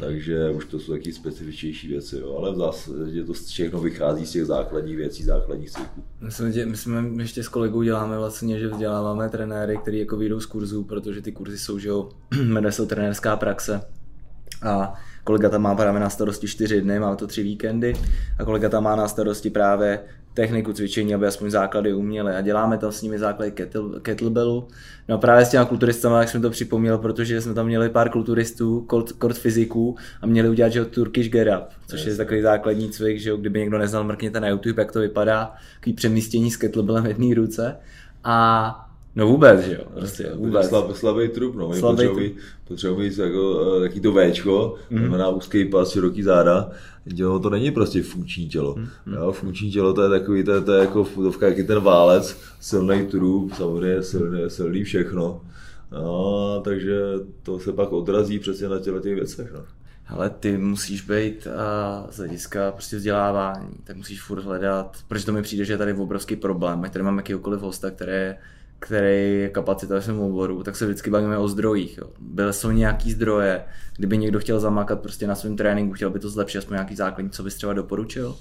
Takže 0.00 0.50
už 0.50 0.64
to 0.64 0.78
jsou 0.80 0.92
taky 0.92 1.12
specifičnější 1.12 1.88
věci, 1.88 2.16
jo. 2.16 2.36
ale 2.38 2.52
v 2.52 2.56
zásadě 2.56 3.24
to 3.24 3.32
všechno 3.32 3.80
vychází 3.80 4.26
z 4.26 4.30
těch 4.30 4.44
základních 4.44 4.96
věcí, 4.96 5.24
základních 5.24 5.70
cyků. 5.70 6.04
My, 6.20 6.66
my 6.66 6.76
jsme 6.76 7.22
ještě 7.22 7.42
s 7.42 7.48
kolegou 7.48 7.82
děláme 7.82 8.18
vlastně, 8.18 8.58
že 8.58 8.68
vzděláváme 8.68 9.28
trenéry, 9.28 9.76
kteří 9.76 9.98
jako 9.98 10.16
vyjdou 10.16 10.40
z 10.40 10.46
kurzů, 10.46 10.84
protože 10.84 11.22
ty 11.22 11.32
kurzy 11.32 11.58
jsou, 11.58 11.78
že 11.78 11.88
jo, 11.88 12.08
jmenuje 12.42 12.72
se 12.72 12.86
trenérská 12.86 13.36
praxe. 13.36 13.80
A 14.62 14.94
kolega 15.24 15.48
tam 15.48 15.62
má 15.62 15.74
právě 15.74 16.00
na 16.00 16.10
starosti 16.10 16.48
čtyři 16.48 16.80
dny, 16.80 16.98
má 16.98 17.16
to 17.16 17.26
tři 17.26 17.42
víkendy 17.42 17.94
a 18.38 18.44
kolega 18.44 18.68
tam 18.68 18.84
má 18.84 18.96
na 18.96 19.08
starosti 19.08 19.50
právě 19.50 20.00
techniku 20.34 20.72
cvičení, 20.72 21.14
aby 21.14 21.26
aspoň 21.26 21.50
základy 21.50 21.94
uměli 21.94 22.32
a 22.32 22.40
děláme 22.40 22.78
tam 22.78 22.92
s 22.92 23.02
nimi 23.02 23.18
základy 23.18 23.52
kettle, 23.52 24.00
kettlebellu. 24.00 24.68
No 25.08 25.14
a 25.14 25.18
právě 25.18 25.44
s 25.44 25.50
těma 25.50 25.64
kulturistama, 25.64 26.20
jak 26.20 26.28
jsem 26.28 26.42
to 26.42 26.50
připomněl, 26.50 26.98
protože 26.98 27.40
jsme 27.40 27.54
tam 27.54 27.66
měli 27.66 27.88
pár 27.88 28.10
kulturistů, 28.10 28.80
kort, 28.80 29.12
kort 29.12 29.38
fyziků 29.38 29.96
a 30.22 30.26
měli 30.26 30.48
udělat, 30.48 30.68
že 30.68 30.84
Turkish 30.84 31.30
Get 31.30 31.48
Up, 31.58 31.68
což 31.86 32.00
yes. 32.00 32.08
je 32.08 32.16
takový 32.16 32.42
základní 32.42 32.90
cvik, 32.90 33.20
že 33.20 33.36
kdyby 33.36 33.58
někdo 33.58 33.78
neznal, 33.78 34.04
mrkněte 34.04 34.40
na 34.40 34.48
YouTube, 34.48 34.82
jak 34.82 34.92
to 34.92 35.00
vypadá, 35.00 35.54
takový 35.74 35.94
přemístění 35.94 36.50
s 36.50 36.56
kettlebellem 36.56 37.04
v 37.04 37.06
jedné 37.06 37.34
ruce. 37.34 37.76
A 38.24 38.93
No 39.16 39.26
vůbec, 39.26 39.60
že 39.60 39.74
jo, 39.74 39.84
prostě 39.94 40.30
vůbec. 40.34 40.68
Slab, 40.68 40.96
slabý 40.96 41.28
trup, 41.28 41.54
no, 41.54 41.72
potřebují, 41.80 42.36
potřebují 42.68 43.12
jako, 43.22 43.80
taky 43.80 44.00
to 44.00 44.12
Včko, 44.12 44.74
mm. 44.90 44.98
znamená 44.98 45.28
úzký 45.28 45.64
pas, 45.64 45.90
široký 45.90 46.22
záda, 46.22 46.70
jo, 47.06 47.38
to 47.38 47.50
není 47.50 47.70
prostě 47.70 48.02
funkční 48.02 48.48
tělo. 48.48 48.74
Mm. 48.78 49.14
Jo, 49.14 49.32
funkční 49.32 49.70
tělo 49.70 49.92
to 49.92 50.02
je 50.02 50.08
takový, 50.08 50.44
to 50.44 50.52
je, 50.52 50.60
to 50.60 50.72
je 50.72 50.80
jako 50.80 51.04
fotovka, 51.04 51.46
jaký 51.46 51.64
ten 51.66 51.80
válec, 51.80 52.36
silný 52.60 53.06
trup, 53.06 53.54
samozřejmě 53.54 54.02
silný, 54.02 54.40
silný 54.48 54.84
všechno. 54.84 55.40
No, 55.92 56.60
takže 56.64 57.00
to 57.42 57.58
se 57.58 57.72
pak 57.72 57.92
odrazí 57.92 58.38
přesně 58.38 58.68
na 58.68 58.78
těle 58.78 59.00
těch 59.00 59.14
věcech. 59.14 59.52
No. 59.52 59.60
Ale 60.08 60.30
ty 60.30 60.58
musíš 60.58 61.02
být 61.02 61.46
a 61.46 62.06
z 62.10 62.16
hlediska 62.16 62.72
prostě 62.72 62.96
vzdělávání, 62.96 63.68
tak 63.84 63.96
musíš 63.96 64.22
furt 64.22 64.42
hledat, 64.42 64.96
protože 65.08 65.26
to 65.26 65.32
mi 65.32 65.42
přijde, 65.42 65.64
že 65.64 65.72
je 65.72 65.78
tady 65.78 65.94
obrovský 65.94 66.36
problém, 66.36 66.84
ať 66.84 66.92
tady 66.92 67.02
máme 67.02 67.18
jakýkoliv 67.18 67.60
hosta, 67.60 67.90
který 67.90 68.34
který 68.78 69.40
je 69.40 69.48
kapacita 69.48 69.94
ve 69.94 70.02
svém 70.02 70.20
oboru, 70.20 70.62
tak 70.62 70.76
se 70.76 70.86
vždycky 70.86 71.10
bavíme 71.10 71.38
o 71.38 71.48
zdrojích. 71.48 71.98
Jo. 71.98 72.10
Byly 72.20 72.52
jsou 72.52 72.70
nějaký 72.70 73.12
zdroje, 73.12 73.64
kdyby 73.96 74.18
někdo 74.18 74.38
chtěl 74.38 74.60
zamakat 74.60 75.00
prostě 75.00 75.26
na 75.26 75.34
svém 75.34 75.56
tréninku, 75.56 75.94
chtěl 75.94 76.10
by 76.10 76.18
to 76.18 76.28
zlepšit, 76.28 76.58
aspoň 76.58 76.74
nějaký 76.74 76.96
základní, 76.96 77.30
co 77.30 77.42
bys 77.42 77.54
třeba 77.54 77.72
doporučil? 77.72 78.36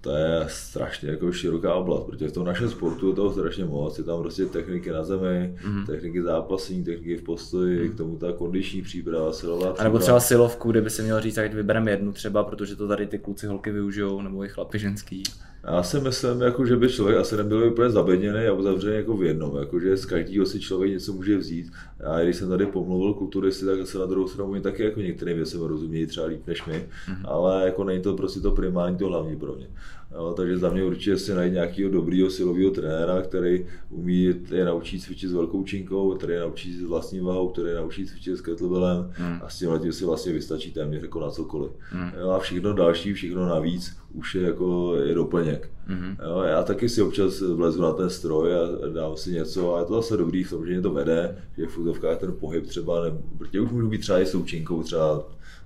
to 0.00 0.16
je 0.16 0.44
strašně 0.48 1.10
jako 1.10 1.32
široká 1.32 1.74
oblast, 1.74 2.04
protože 2.04 2.28
v 2.28 2.32
tom 2.32 2.44
našem 2.44 2.70
sportu 2.70 3.08
je 3.08 3.14
toho 3.14 3.32
strašně 3.32 3.64
moc, 3.64 3.98
je 3.98 4.04
tam 4.04 4.20
prostě 4.20 4.46
techniky 4.46 4.90
na 4.90 5.04
zemi, 5.04 5.54
mm-hmm. 5.64 5.86
techniky 5.86 6.22
zápasení, 6.22 6.84
techniky 6.84 7.16
v 7.16 7.22
postoji, 7.22 7.78
mm-hmm. 7.78 7.94
k 7.94 7.96
tomu 7.96 8.16
ta 8.16 8.32
kondiční 8.32 8.82
příprava, 8.82 9.32
silová 9.32 9.58
příprava. 9.60 9.80
A 9.80 9.84
nebo 9.84 9.98
třeba 9.98 10.20
silovku, 10.20 10.70
kde 10.70 10.80
by 10.80 10.90
se 10.90 11.02
měl 11.02 11.20
říct, 11.20 11.38
ať 11.38 11.54
vybereme 11.54 11.90
jednu 11.90 12.12
třeba, 12.12 12.44
protože 12.44 12.76
to 12.76 12.88
tady 12.88 13.06
ty 13.06 13.18
kluci 13.18 13.46
holky 13.46 13.70
využijou, 13.70 14.22
nebo 14.22 14.44
i 14.44 14.48
chlapi 14.48 14.78
ženský. 14.78 15.22
Já 15.64 15.82
si 15.82 16.00
myslím, 16.00 16.40
jako, 16.40 16.66
že 16.66 16.76
by 16.76 16.88
člověk 16.88 17.18
asi 17.18 17.36
nebyl 17.36 17.64
úplně 17.64 17.90
zabedněný 17.90 18.46
a 18.46 18.52
uzavřený 18.52 18.96
jako 18.96 19.16
v 19.16 19.24
jednom, 19.24 19.56
jako, 19.56 19.80
že 19.80 19.96
z 19.96 20.06
každého 20.06 20.46
si 20.46 20.60
člověk 20.60 20.92
něco 20.92 21.12
může 21.12 21.36
vzít. 21.36 21.72
A 22.04 22.20
když 22.20 22.36
jsem 22.36 22.48
tady 22.48 22.66
pomluvil 22.66 23.14
kulturisty, 23.14 23.66
tak 23.66 23.86
se 23.86 23.98
na 23.98 24.06
druhou 24.06 24.28
stranu 24.28 24.50
oni 24.50 24.60
taky 24.60 24.82
jako 24.82 25.00
některým 25.00 25.36
věcem 25.36 25.60
rozumějí 25.60 26.06
třeba 26.06 26.26
líp 26.26 26.46
než 26.46 26.66
my, 26.66 26.74
mm-hmm. 26.74 27.20
ale 27.24 27.64
jako 27.64 27.84
není 27.84 28.02
to 28.02 28.16
prostě 28.16 28.40
to 28.40 28.50
primární, 28.50 28.96
to 28.96 29.06
hlavní 29.06 29.36
pro 29.36 29.54
mě. 29.54 29.66
Jo, 30.14 30.34
takže 30.36 30.58
za 30.58 30.70
mě 30.70 30.84
určitě 30.84 31.16
si 31.16 31.34
najít 31.34 31.52
nějakého 31.52 31.90
dobrého 31.90 32.30
silového 32.30 32.70
trenéra, 32.70 33.22
který 33.22 33.66
umí 33.90 34.34
je 34.50 34.64
naučit 34.64 35.00
cvičit 35.00 35.30
s 35.30 35.32
velkou 35.32 35.64
činkou, 35.64 36.14
který 36.14 36.32
je 36.32 36.40
naučí 36.40 36.76
s 36.76 36.82
vlastní 36.82 37.20
váhou, 37.20 37.48
který 37.48 37.68
je 37.68 37.74
naučí 37.74 38.06
cvičit 38.06 38.36
s 38.36 38.40
kettlebellem 38.40 39.12
mm. 39.18 39.38
a 39.42 39.48
s 39.48 39.58
tím 39.58 39.70
letím 39.70 39.92
si 39.92 40.04
vlastně 40.04 40.32
vystačí 40.32 40.72
téměř 40.72 41.02
jako 41.02 41.20
na 41.20 41.30
cokoliv. 41.30 41.70
Mm. 41.94 42.20
Jo, 42.20 42.30
a 42.30 42.38
všechno 42.38 42.72
další, 42.72 43.12
všechno 43.12 43.46
navíc 43.46 43.96
už 44.14 44.34
je 44.34 44.42
jako 44.42 44.96
je 44.96 45.14
doplněk. 45.14 45.70
Mm. 45.90 46.16
Jo, 46.24 46.42
já 46.42 46.62
taky 46.62 46.88
si 46.88 47.02
občas 47.02 47.40
vlezu 47.40 47.82
na 47.82 47.92
ten 47.92 48.10
stroj 48.10 48.54
a 48.54 48.88
dám 48.94 49.16
si 49.16 49.32
něco 49.32 49.74
a 49.74 49.78
je 49.78 49.84
to 49.84 49.94
zase 49.94 50.16
dobrý 50.16 50.44
v 50.44 50.50
tom, 50.50 50.66
že 50.66 50.72
mě 50.72 50.82
to 50.82 50.90
vede, 50.90 51.36
že 51.58 51.66
v 51.66 51.70
futovkách 51.70 52.18
ten 52.18 52.32
pohyb 52.40 52.66
třeba, 52.66 53.04
ne, 53.04 53.10
protože 53.38 53.60
už 53.60 53.70
můžu 53.70 53.88
být 53.88 54.00
třeba 54.00 54.20
i 54.20 54.26
s 54.26 54.44
činkou, 54.44 54.82
třeba 54.82 55.22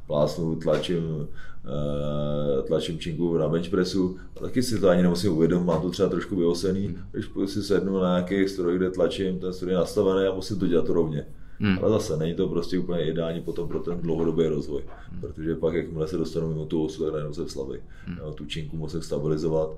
plásnu, 0.06 0.56
tlačím, 0.56 1.28
eh, 1.64 2.62
tlačím 2.62 2.98
činku 2.98 3.38
na 3.38 3.48
bench 3.48 3.68
pressu, 3.68 4.16
a 4.36 4.40
taky 4.40 4.62
si 4.62 4.80
to 4.80 4.88
ani 4.88 5.02
nemusím 5.02 5.32
uvědomit, 5.32 5.64
mám 5.64 5.82
to 5.82 5.90
třeba 5.90 6.08
trošku 6.08 6.36
vyosený, 6.36 6.86
hmm. 6.86 6.96
když 7.12 7.50
si 7.50 7.62
sednu 7.62 7.98
na 7.98 8.18
nějaký 8.18 8.48
stroj, 8.48 8.76
kde 8.76 8.90
tlačím, 8.90 9.38
ten 9.38 9.52
stroj 9.52 9.72
je 9.72 9.76
nastavený 9.76 10.26
a 10.26 10.34
musím 10.34 10.58
to 10.58 10.66
dělat 10.66 10.88
rovně. 10.88 11.26
Hmm. 11.58 11.78
Ale 11.82 11.90
zase 11.90 12.16
není 12.16 12.34
to 12.34 12.48
prostě 12.48 12.78
úplně 12.78 13.04
ideální 13.04 13.40
potom 13.40 13.68
pro 13.68 13.80
ten 13.80 14.00
dlouhodobý 14.00 14.46
rozvoj, 14.46 14.82
hmm. 15.10 15.20
protože 15.20 15.54
pak, 15.54 15.74
jakmile 15.74 16.08
se 16.08 16.16
dostanu 16.16 16.48
mimo 16.48 16.64
tu 16.64 16.84
osu, 16.84 17.04
tak 17.04 17.12
najednou 17.12 17.34
se 17.34 17.48
slavy. 17.48 17.82
Hmm. 18.06 18.34
Tu 18.34 18.46
činku 18.46 18.76
musím 18.76 19.02
stabilizovat, 19.02 19.68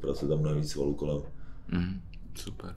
pracuje 0.00 0.28
tam 0.28 0.42
navíc 0.42 0.70
svalů 0.70 0.94
kolem. 0.94 1.22
Hmm. 1.68 2.00
Super. 2.34 2.74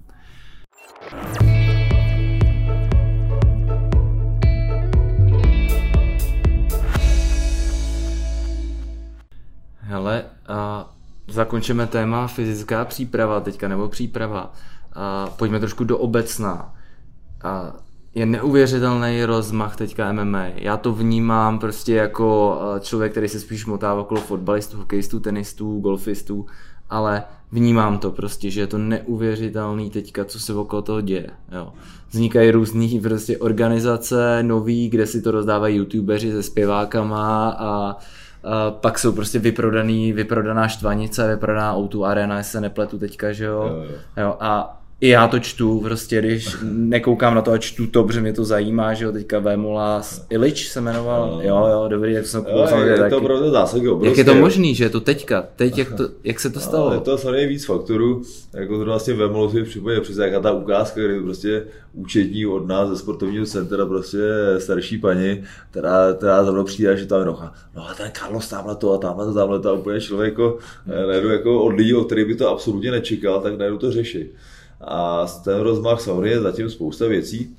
Hele, 9.80 10.26
a 10.47 10.91
zakončíme 11.28 11.88
téma 11.88 12.28
fyzická 12.28 12.86
příprava 12.86 13.39
teďka, 13.39 13.68
nebo 13.68 13.89
příprava. 13.89 14.53
A 14.93 15.28
pojďme 15.28 15.60
trošku 15.60 15.84
do 15.84 15.97
obecná. 15.97 16.76
A 17.43 17.74
je 18.16 18.26
neuvěřitelný 18.26 19.26
rozmach 19.26 19.76
teďka 19.76 20.11
MMA. 20.11 20.45
Já 20.55 20.78
to 20.78 20.93
vnímám 20.93 21.59
prostě 21.59 21.95
jako 21.95 22.59
člověk, 22.80 23.11
který 23.11 23.30
se 23.30 23.39
spíš 23.39 23.66
motává 23.66 24.01
okolo 24.01 24.22
fotbalistů, 24.22 24.78
hokejistů, 24.78 25.20
tenistů, 25.20 25.80
golfistů, 25.80 26.45
ale 26.89 27.24
vnímám 27.51 27.97
to 27.97 28.11
prostě, 28.11 28.49
že 28.51 28.61
je 28.61 28.68
to 28.68 28.78
neuvěřitelný 28.78 29.89
teďka, 29.89 30.26
co 30.26 30.39
se 30.39 30.53
okolo 30.53 30.82
toho 30.82 31.01
děje. 31.01 31.30
Jo. 31.51 31.74
Vznikají 32.09 32.51
různý 32.51 32.99
prostě 32.99 33.38
organizace 33.38 34.43
nový, 34.43 34.89
kde 34.89 35.07
si 35.07 35.22
to 35.22 35.32
rozdávají 35.32 35.78
youtubeři 35.78 36.32
se 36.32 36.43
zpěvákama 36.43 37.49
a 37.49 37.97
Uh, 38.45 38.78
pak 38.80 38.99
jsou 38.99 39.11
prostě 39.11 39.39
vyprodaný, 39.39 40.13
vyprodaná 40.13 40.68
štvanice, 40.68 41.28
vyprodaná 41.28 41.78
O2 41.78 42.03
Arena, 42.03 42.38
jestli 42.38 42.51
se 42.51 42.61
nepletu 42.61 42.99
teďka, 42.99 43.32
že 43.32 43.45
jo. 43.45 43.63
jo, 43.68 43.84
jo. 43.84 43.95
jo 44.18 44.38
a 44.39 44.82
i 45.01 45.09
já 45.09 45.27
to 45.27 45.39
čtu, 45.39 45.79
prostě 45.79 46.21
když 46.21 46.55
nekoukám 46.63 47.35
na 47.35 47.41
to 47.41 47.51
a 47.51 47.57
čtu 47.57 47.87
to, 47.87 48.03
protože 48.03 48.21
mě 48.21 48.33
to 48.33 48.45
zajímá, 48.45 48.93
že 48.93 49.05
jo, 49.05 49.11
teďka 49.11 49.39
Vémola, 49.39 50.01
Ilič 50.29 50.67
se 50.67 50.81
jmenoval, 50.81 51.31
no. 51.31 51.41
jo, 51.41 51.67
jo, 51.71 51.87
dobrý, 51.87 52.13
jak 52.13 52.25
jsem 52.25 52.43
koukal. 52.43 52.79
Je, 52.79 52.91
je 52.91 52.97
taky. 52.97 53.09
to 53.09 53.17
opravdu 53.17 53.51
zásadní 53.51 53.89
Jak 54.01 54.17
je 54.17 54.23
to 54.23 54.35
možný, 54.35 54.75
že 54.75 54.83
je 54.83 54.89
to 54.89 54.99
teďka, 54.99 55.47
teď, 55.55 55.77
jak, 55.77 55.93
to, 55.93 56.09
jak 56.23 56.39
se 56.39 56.49
to 56.49 56.59
stalo? 56.59 56.93
Je 56.93 56.99
to 56.99 57.17
samozřejmě 57.17 57.47
víc 57.47 57.65
faktorů, 57.65 58.21
jako 58.53 58.77
to 58.77 58.85
vlastně 58.85 59.13
Vémolo 59.13 59.51
si 59.51 59.63
připojit, 59.63 60.03
přesně 60.03 60.23
jaká 60.23 60.39
ta 60.39 60.51
ukázka, 60.51 61.01
kdy 61.01 61.19
prostě 61.19 61.63
účetní 61.93 62.45
od 62.45 62.67
nás 62.67 62.89
ze 62.89 62.97
sportovního 62.97 63.45
centra, 63.45 63.85
prostě 63.85 64.19
starší 64.57 64.97
paní, 64.97 65.43
která, 65.71 66.13
která 66.13 66.43
za 66.43 66.51
mnou 66.51 66.63
přijde, 66.63 66.97
že 66.97 67.05
tam 67.05 67.19
je 67.19 67.25
noha, 67.25 67.53
no 67.75 67.89
a 67.89 67.93
ten 67.93 68.11
Carlos 68.19 68.49
tamhle 68.49 68.75
to 68.75 68.93
a 68.93 68.97
tamhle 68.97 69.25
to, 69.25 69.33
tamhle 69.33 69.59
to 69.59 69.69
a 69.69 69.73
úplně 69.73 70.01
člověk 70.01 70.31
jako, 70.33 70.57
najednou 71.07 71.29
jako 71.29 71.63
od 71.63 71.69
lidí, 71.69 71.93
od 71.93 72.05
kterých 72.05 72.25
by 72.25 72.35
to 72.35 72.49
absolutně 72.49 72.91
nečekal, 72.91 73.41
tak 73.41 73.57
najednou 73.57 73.79
to 73.79 73.91
řeší. 73.91 74.25
A 74.82 75.26
ten 75.43 75.59
rozmach 75.59 76.01
samozřejmě 76.01 76.39
zatím 76.39 76.69
spousta 76.69 77.07
věcí. 77.07 77.57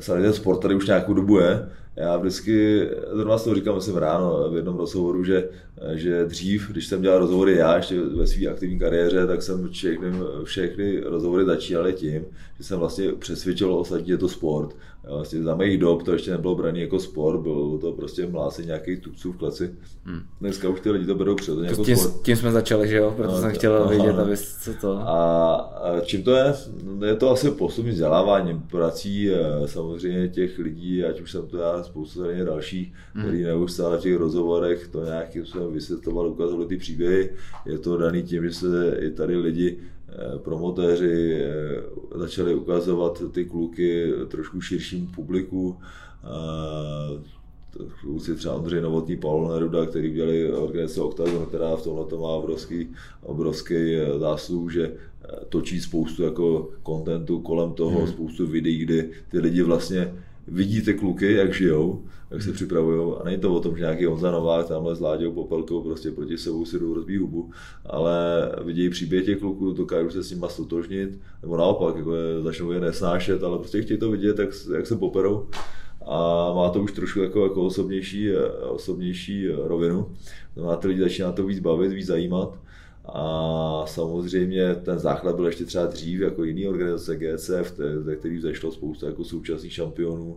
Samozřejmě 0.00 0.22
ten 0.22 0.32
sport 0.32 0.58
tady 0.58 0.74
už 0.74 0.86
nějakou 0.86 1.14
dobu 1.14 1.38
je, 1.38 1.68
já 1.96 2.16
vždycky, 2.16 2.88
zrovna 3.12 3.38
to 3.38 3.54
říkal, 3.54 3.74
myslím 3.74 3.96
ráno 3.96 4.50
v 4.50 4.56
jednom 4.56 4.76
rozhovoru, 4.76 5.24
že, 5.24 5.48
že 5.94 6.24
dřív, 6.24 6.70
když 6.70 6.86
jsem 6.86 7.02
dělal 7.02 7.18
rozhovory 7.18 7.56
já 7.56 7.76
ještě 7.76 8.00
ve 8.00 8.26
své 8.26 8.46
aktivní 8.46 8.78
kariéře, 8.78 9.26
tak 9.26 9.42
jsem 9.42 9.68
všechny, 9.68 10.08
všechny 10.44 11.00
rozhovory 11.00 11.44
začínal 11.44 11.92
tím, 11.92 12.24
že 12.58 12.64
jsem 12.64 12.78
vlastně 12.78 13.12
přesvědčil 13.12 13.74
ostatní, 13.74 14.08
je 14.08 14.18
to 14.18 14.28
sport. 14.28 14.76
Vlastně 15.08 15.42
za 15.42 15.54
mých 15.54 15.78
dob 15.78 16.02
to 16.02 16.12
ještě 16.12 16.30
nebylo 16.30 16.54
braný 16.54 16.80
jako 16.80 16.98
sport, 16.98 17.40
bylo 17.40 17.78
to 17.78 17.92
prostě 17.92 18.26
mlásení 18.26 18.66
nějakých 18.66 19.00
tupců 19.00 19.32
v 19.32 19.36
kleci. 19.36 19.70
Hmm. 20.04 20.20
Dneska 20.40 20.68
už 20.68 20.80
ty 20.80 20.90
lidi 20.90 21.06
to 21.06 21.14
berou 21.14 21.34
přirozeně 21.34 21.68
jako 21.68 21.84
tím, 21.84 21.96
sport. 21.96 22.22
Tím 22.22 22.36
jsme 22.36 22.52
začali, 22.52 22.88
že 22.88 22.96
jo? 22.96 23.12
Proto 23.16 23.32
no, 23.32 23.40
jsem 23.40 23.52
chtěl 23.52 23.80
no, 23.80 23.88
vědět, 23.88 24.18
aby 24.18 24.36
co 24.36 24.74
to... 24.80 24.92
A, 24.92 25.54
a 25.54 26.00
čím 26.00 26.22
to 26.22 26.30
je? 26.30 26.54
Je 27.06 27.16
to 27.16 27.30
asi 27.30 27.50
postupně 27.50 27.92
vzděláváním, 27.92 28.62
prací 28.70 29.30
eh, 29.30 29.68
samozřejmě 29.68 30.28
těch 30.28 30.58
lidí, 30.58 31.04
ať 31.04 31.20
už 31.20 31.32
jsem 31.32 31.46
to 31.46 31.58
já, 31.58 31.84
spoustu 31.86 32.22
tady 32.22 32.44
dalších, 32.44 32.92
hmm. 33.14 33.24
který 33.24 33.42
neustále 33.42 33.98
v 33.98 34.00
těch 34.00 34.16
rozhovorech 34.16 34.88
to 34.88 35.04
nějakým 35.04 35.46
způsobem 35.46 35.72
vysvětloval, 35.72 36.28
ukázali 36.28 36.66
ty 36.66 36.76
příběhy. 36.76 37.30
Je 37.66 37.78
to 37.78 37.96
daný 37.96 38.22
tím, 38.22 38.44
že 38.44 38.52
se 38.52 38.98
i 39.00 39.10
tady 39.10 39.36
lidi 39.36 39.78
eh, 39.78 40.38
promotéři 40.38 41.34
eh, 41.34 41.82
začali 42.14 42.54
ukazovat 42.54 43.22
ty 43.32 43.44
kluky 43.44 44.12
trošku 44.28 44.60
širším 44.60 45.06
publiku. 45.06 45.76
Kluci 48.00 48.34
třeba 48.34 48.54
Ondřej 48.54 48.80
Novotný, 48.80 49.16
Pavel 49.16 49.48
Neruda, 49.48 49.86
který 49.86 50.10
udělali 50.10 50.52
organizace 50.52 51.00
Octagon, 51.00 51.46
která 51.46 51.76
v 51.76 51.82
tomhle 51.82 52.18
má 52.18 52.28
obrovský, 52.28 52.88
obrovský 53.22 53.96
zásluh, 54.18 54.72
že 54.72 54.92
točí 55.48 55.80
spoustu 55.80 56.22
jako 56.22 56.70
kontentu 56.82 57.40
kolem 57.40 57.72
toho, 57.72 57.98
hmm. 57.98 58.08
spoustu 58.08 58.46
videí, 58.46 58.78
kdy 58.78 59.10
ty 59.30 59.38
lidi 59.38 59.62
vlastně 59.62 60.14
vidíte 60.48 60.92
kluky, 60.92 61.32
jak 61.32 61.54
žijou, 61.54 62.04
jak 62.30 62.42
se 62.42 62.52
připravují. 62.52 63.14
A 63.20 63.24
není 63.24 63.38
to 63.38 63.54
o 63.54 63.60
tom, 63.60 63.76
že 63.76 63.80
nějaký 63.80 64.04
Honza 64.04 64.30
Novák 64.30 64.68
tamhle 64.68 64.96
s 64.96 65.00
Láďou 65.00 65.32
Popelkou 65.32 65.82
prostě 65.82 66.10
proti 66.10 66.38
sebou 66.38 66.64
si 66.64 66.78
jdou 66.78 66.94
rozbít 66.94 67.20
hubu, 67.20 67.50
ale 67.84 68.12
vidějí 68.64 68.90
příběh 68.90 69.24
těch 69.24 69.38
kluků, 69.38 69.72
dokážou 69.72 70.10
se 70.10 70.22
s 70.22 70.30
nimi 70.30 70.46
stotožnit, 70.48 71.18
nebo 71.42 71.56
naopak, 71.56 71.96
jako 71.96 72.14
je, 72.14 72.42
začnou 72.42 72.70
je 72.70 72.80
nesnášet, 72.80 73.42
ale 73.42 73.58
prostě 73.58 73.82
chtějí 73.82 74.00
to 74.00 74.10
vidět, 74.10 74.38
jak, 74.38 74.50
jak 74.74 74.86
se 74.86 74.96
poperou 74.96 75.46
a 76.06 76.52
má 76.54 76.70
to 76.70 76.82
už 76.82 76.92
trošku 76.92 77.20
jako, 77.20 77.42
jako 77.42 77.66
osobnější, 77.66 78.30
osobnější 78.68 79.48
rovinu. 79.48 80.06
Znamená, 80.54 80.76
ty 80.76 80.88
lidi 80.88 81.00
začíná 81.00 81.32
to 81.32 81.46
víc 81.46 81.60
bavit, 81.60 81.92
víc 81.92 82.06
zajímat 82.06 82.58
a 83.08 83.84
samozřejmě 83.86 84.74
ten 84.74 84.98
základ 84.98 85.36
byl 85.36 85.46
ještě 85.46 85.64
třeba 85.64 85.86
dřív 85.86 86.20
jako 86.20 86.44
jiný 86.44 86.68
organizace 86.68 87.16
GCF, 87.16 87.76
ze 88.00 88.16
který 88.16 88.36
vzešlo 88.36 88.72
spousta 88.72 89.06
jako 89.06 89.24
současných 89.24 89.72
šampionů. 89.72 90.36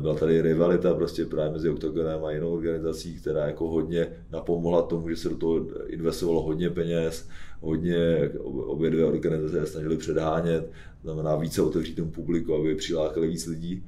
Byla 0.00 0.14
tady 0.14 0.42
rivalita 0.42 0.94
prostě 0.94 1.24
právě 1.24 1.52
mezi 1.52 1.70
Octagonem 1.70 2.24
a 2.24 2.30
jinou 2.30 2.52
organizací, 2.52 3.20
která 3.20 3.46
jako 3.46 3.68
hodně 3.68 4.06
napomohla 4.32 4.82
tomu, 4.82 5.08
že 5.08 5.16
se 5.16 5.28
do 5.28 5.36
toho 5.36 5.66
investovalo 5.86 6.42
hodně 6.42 6.70
peněz, 6.70 7.28
hodně 7.60 8.30
obě 8.44 8.90
dvě 8.90 9.04
organizace 9.04 9.66
snažili 9.66 9.96
předhánět, 9.96 10.70
znamená 11.02 11.36
více 11.36 11.62
otevřít 11.62 11.94
tomu 11.94 12.10
publiku, 12.10 12.54
aby 12.54 12.74
přilákali 12.74 13.28
víc 13.28 13.46
lidí. 13.46 13.84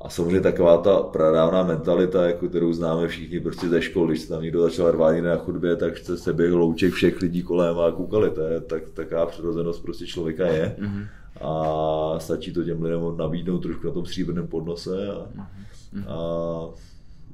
A 0.00 0.08
samozřejmě 0.08 0.40
taková 0.40 0.78
ta 0.78 1.02
pradávná 1.02 1.62
mentalita, 1.62 2.26
jako 2.26 2.48
kterou 2.48 2.72
známe 2.72 3.08
všichni 3.08 3.40
prostě 3.40 3.68
ze 3.68 3.82
školy, 3.82 4.08
když 4.08 4.20
se 4.20 4.28
tam 4.28 4.42
někdo 4.42 4.62
začal 4.62 4.90
rvát 4.90 5.16
na 5.20 5.36
chodbě, 5.36 5.76
tak 5.76 5.98
se 5.98 6.32
běhl 6.32 6.58
louček 6.58 6.92
všech 6.92 7.20
lidí 7.20 7.42
kolem 7.42 7.78
a 7.78 7.92
koukali. 7.92 8.30
To 8.30 8.40
je 8.40 8.60
tak, 8.60 8.82
taková 8.94 9.26
přirozenost 9.26 9.82
prostě 9.82 10.06
člověka 10.06 10.46
je. 10.46 10.76
Mm-hmm. 10.78 11.06
A 11.40 12.18
stačí 12.18 12.52
to 12.52 12.64
těm 12.64 12.82
lidem 12.82 13.16
nabídnout 13.16 13.58
trošku 13.58 13.86
na 13.86 13.92
tom 13.92 14.06
stříbrném 14.06 14.46
podnose 14.46 15.08
a, 15.08 15.26
mm-hmm. 15.36 16.04
a 16.08 16.18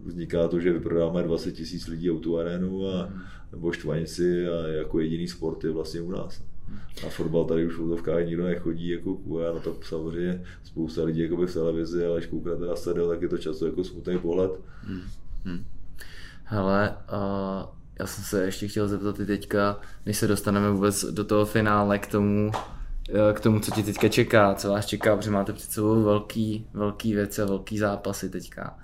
vzniká 0.04 0.48
to, 0.48 0.60
že 0.60 0.72
vyprodáme 0.72 1.22
20 1.22 1.52
tisíc 1.52 1.86
lidí 1.86 2.10
o 2.10 2.18
tu 2.18 2.38
arénu 2.38 2.86
a, 2.86 2.92
mm-hmm. 2.92 3.20
nebo 3.52 3.72
štvanici 3.72 4.48
a 4.48 4.66
jako 4.68 5.00
jediný 5.00 5.28
sport 5.28 5.64
je 5.64 5.70
vlastně 5.70 6.00
u 6.00 6.10
nás. 6.10 6.42
Na 7.04 7.08
fotbal 7.08 7.44
tady 7.44 7.66
už 7.66 7.74
v 7.74 7.82
útovkách 7.82 8.26
nikdo 8.26 8.44
nechodí, 8.44 8.88
jako 8.88 9.18
a 9.50 9.54
na 9.54 9.60
to 9.60 9.76
samozřejmě 9.82 10.44
spousta 10.64 11.04
lidí 11.04 11.20
jako 11.20 11.36
v 11.36 11.52
televizi, 11.52 12.06
ale 12.06 12.20
když 12.20 12.30
koukáte 12.30 12.66
na 12.66 12.76
stadion, 12.76 13.08
tak 13.08 13.22
je 13.22 13.28
to 13.28 13.38
často 13.38 13.66
jako 13.66 13.84
smutný 13.84 14.18
pohled. 14.18 14.50
Hmm. 14.82 15.02
Hmm. 15.44 15.64
Hele, 16.44 16.96
uh, 17.12 17.68
já 17.98 18.06
jsem 18.06 18.24
se 18.24 18.44
ještě 18.44 18.68
chtěl 18.68 18.88
zeptat 18.88 19.20
i 19.20 19.26
teďka, 19.26 19.80
než 20.06 20.16
se 20.16 20.26
dostaneme 20.26 20.70
vůbec 20.70 21.04
do 21.04 21.24
toho 21.24 21.46
finále 21.46 21.98
k 21.98 22.06
tomu, 22.06 22.50
k 23.32 23.40
tomu, 23.40 23.60
co 23.60 23.70
ti 23.70 23.82
teďka 23.82 24.08
čeká, 24.08 24.54
co 24.54 24.68
vás 24.70 24.86
čeká, 24.86 25.16
protože 25.16 25.30
máte 25.30 25.52
před 25.52 25.70
sebou 25.70 26.02
velký, 26.02 26.66
velký 26.74 27.14
věci 27.14 27.42
a 27.42 27.44
velký 27.44 27.78
zápasy 27.78 28.30
teďka. 28.30 28.78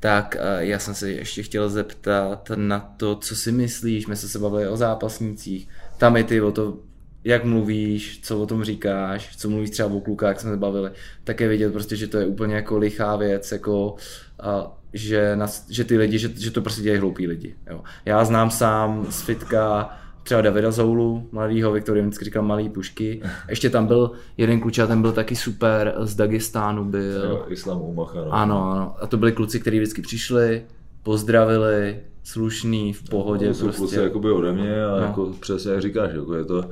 Tak 0.00 0.36
já 0.58 0.78
jsem 0.78 0.94
se 0.94 1.10
ještě 1.10 1.42
chtěl 1.42 1.70
zeptat 1.70 2.50
na 2.54 2.80
to, 2.96 3.16
co 3.16 3.36
si 3.36 3.52
myslíš, 3.52 4.06
my 4.06 4.16
jsme 4.16 4.28
se 4.28 4.38
bavili 4.38 4.68
o 4.68 4.76
zápasnících, 4.76 5.68
tam 5.98 6.16
i 6.16 6.24
ty 6.24 6.40
o 6.40 6.52
to 6.52 6.78
jak 7.24 7.44
mluvíš, 7.44 8.20
co 8.22 8.42
o 8.42 8.46
tom 8.46 8.64
říkáš, 8.64 9.36
co 9.36 9.50
mluvíš 9.50 9.70
třeba 9.70 9.88
o 9.88 10.00
klukách, 10.00 10.28
jak 10.28 10.40
jsme 10.40 10.50
se 10.50 10.56
bavili, 10.56 10.90
tak 11.24 11.40
je 11.40 11.48
vidět 11.48 11.72
prostě, 11.72 11.96
že 11.96 12.06
to 12.06 12.18
je 12.18 12.26
úplně 12.26 12.54
jako 12.54 12.78
lichá 12.78 13.16
věc, 13.16 13.52
jako 13.52 13.94
a, 14.40 14.78
že, 14.92 15.36
na, 15.36 15.46
že 15.70 15.84
ty 15.84 15.98
lidi, 15.98 16.18
že, 16.18 16.28
že 16.36 16.50
to 16.50 16.62
prostě 16.62 16.82
dělají 16.82 17.00
hloupí 17.00 17.26
lidi. 17.26 17.54
Jo. 17.70 17.82
Já 18.04 18.24
znám 18.24 18.50
sám 18.50 19.06
z 19.10 19.22
fitka 19.22 19.90
třeba 20.22 20.40
Davida 20.40 20.70
Zoulu, 20.70 21.28
mladýho, 21.32 21.72
Viktor 21.72 21.98
vždycky 21.98 22.24
říkal 22.24 22.42
malý 22.42 22.68
pušky. 22.68 23.22
Ještě 23.48 23.70
tam 23.70 23.86
byl 23.86 24.10
jeden 24.36 24.60
kluča, 24.60 24.86
ten 24.86 25.02
byl 25.02 25.12
taky 25.12 25.36
super, 25.36 25.94
z 26.00 26.14
Dagestánu 26.14 26.84
byl. 26.84 27.24
Jo, 27.24 27.46
Islam 27.48 27.80
Umacha. 27.80 28.18
No. 28.18 28.32
Ano, 28.32 28.70
ano. 28.72 28.94
A 29.00 29.06
to 29.06 29.16
byli 29.16 29.32
kluci, 29.32 29.60
kteří 29.60 29.78
vždycky 29.78 30.02
přišli, 30.02 30.62
pozdravili, 31.02 32.00
slušný, 32.32 32.92
v 32.92 33.08
pohodě. 33.08 33.48
No, 33.48 33.54
jsou 33.54 33.64
prostě. 33.64 33.78
kluci 33.78 33.96
jakoby 33.96 34.30
ode 34.30 34.52
mě 34.52 34.84
a 34.84 34.90
no. 34.90 35.06
jako 35.06 35.34
přesně 35.40 35.70
jak 35.70 35.82
říkáš, 35.82 36.10
jako 36.14 36.34
je 36.34 36.44
to 36.44 36.64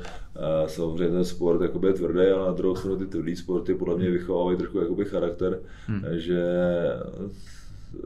samozřejmě 0.66 1.14
ten 1.14 1.24
sport 1.24 1.62
jakoby 1.62 1.88
je 1.88 1.94
tvrdý, 1.94 2.18
ale 2.18 2.46
na 2.46 2.52
druhou 2.52 2.76
stranu 2.76 2.96
ty 2.96 3.06
tvrdý 3.06 3.36
sporty 3.36 3.74
podle 3.74 3.96
mě 3.96 4.10
vychovávají 4.10 4.58
trošku 4.58 4.78
jakoby 4.78 5.04
charakter, 5.04 5.58
hmm. 5.86 6.04
že 6.10 6.42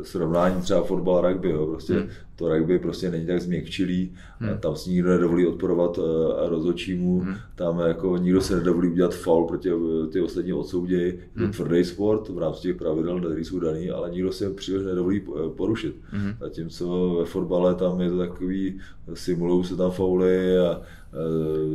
srovnání 0.03 0.63
třeba 0.63 0.83
fotbal 0.83 1.21
rugby, 1.21 1.51
jo, 1.51 1.67
prostě 1.67 1.93
hmm. 1.95 2.09
To 2.41 2.49
rugby 2.49 2.79
prostě 2.79 3.11
není 3.11 3.27
tak 3.27 3.41
změkčilý, 3.41 4.13
hmm. 4.39 4.59
tam 4.59 4.77
si 4.77 4.91
nikdo 4.91 5.09
nedovolí 5.11 5.47
odporovat 5.47 5.99
uh, 5.99 6.05
rozhodčímu, 6.49 7.21
hmm. 7.21 7.35
tam 7.55 7.79
jako 7.79 8.17
nikdo 8.17 8.41
se 8.41 8.57
nedovolí 8.57 8.89
udělat 8.89 9.15
faul, 9.15 9.47
protože 9.47 9.73
ty 10.13 10.21
ostatní 10.21 10.53
odsoudějí, 10.53 11.13
hmm. 11.35 11.47
je 11.47 11.53
tvrdý 11.53 11.85
sport 11.85 12.29
v 12.29 12.39
rámci 12.39 12.63
těch 12.63 12.77
pravidel, 12.77 13.19
které 13.19 13.41
jsou 13.41 13.61
daný, 13.61 13.91
ale 13.91 14.11
nikdo 14.11 14.33
si 14.33 14.51
příliš 14.51 14.87
nedovolí 14.87 15.23
porušit. 15.57 15.97
Hmm. 16.11 16.33
Zatímco 16.41 17.15
ve 17.19 17.25
fotbale 17.25 17.75
tam 17.75 18.01
je 18.01 18.11
to 18.11 18.19
takový, 18.19 18.81
simulují 19.15 19.65
se 19.65 19.77
tam 19.77 19.91
fauly 19.91 20.59
a 20.59 20.83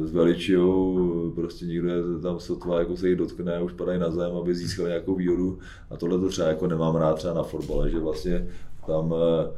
zveličujou, 0.03 1.31
prostě 1.35 1.65
někdo 1.65 1.89
je 1.89 2.01
tam 2.21 2.39
sotva 2.39 2.79
jako 2.79 2.97
se 2.97 3.09
jich 3.09 3.17
dotkne 3.17 3.55
a 3.55 3.61
už 3.61 3.73
padají 3.73 3.99
na 3.99 4.11
zem, 4.11 4.35
aby 4.35 4.55
získali 4.55 4.89
nějakou 4.89 5.15
výhodu 5.15 5.59
a 5.89 5.97
tohle 5.97 6.19
to 6.19 6.29
třeba 6.29 6.47
jako 6.47 6.67
nemám 6.67 6.95
rád 6.95 7.13
třeba 7.13 7.33
na 7.33 7.43
fotbale, 7.43 7.89
že 7.89 7.99
vlastně 7.99 8.47
tam 8.87 9.13
eh, 9.13 9.51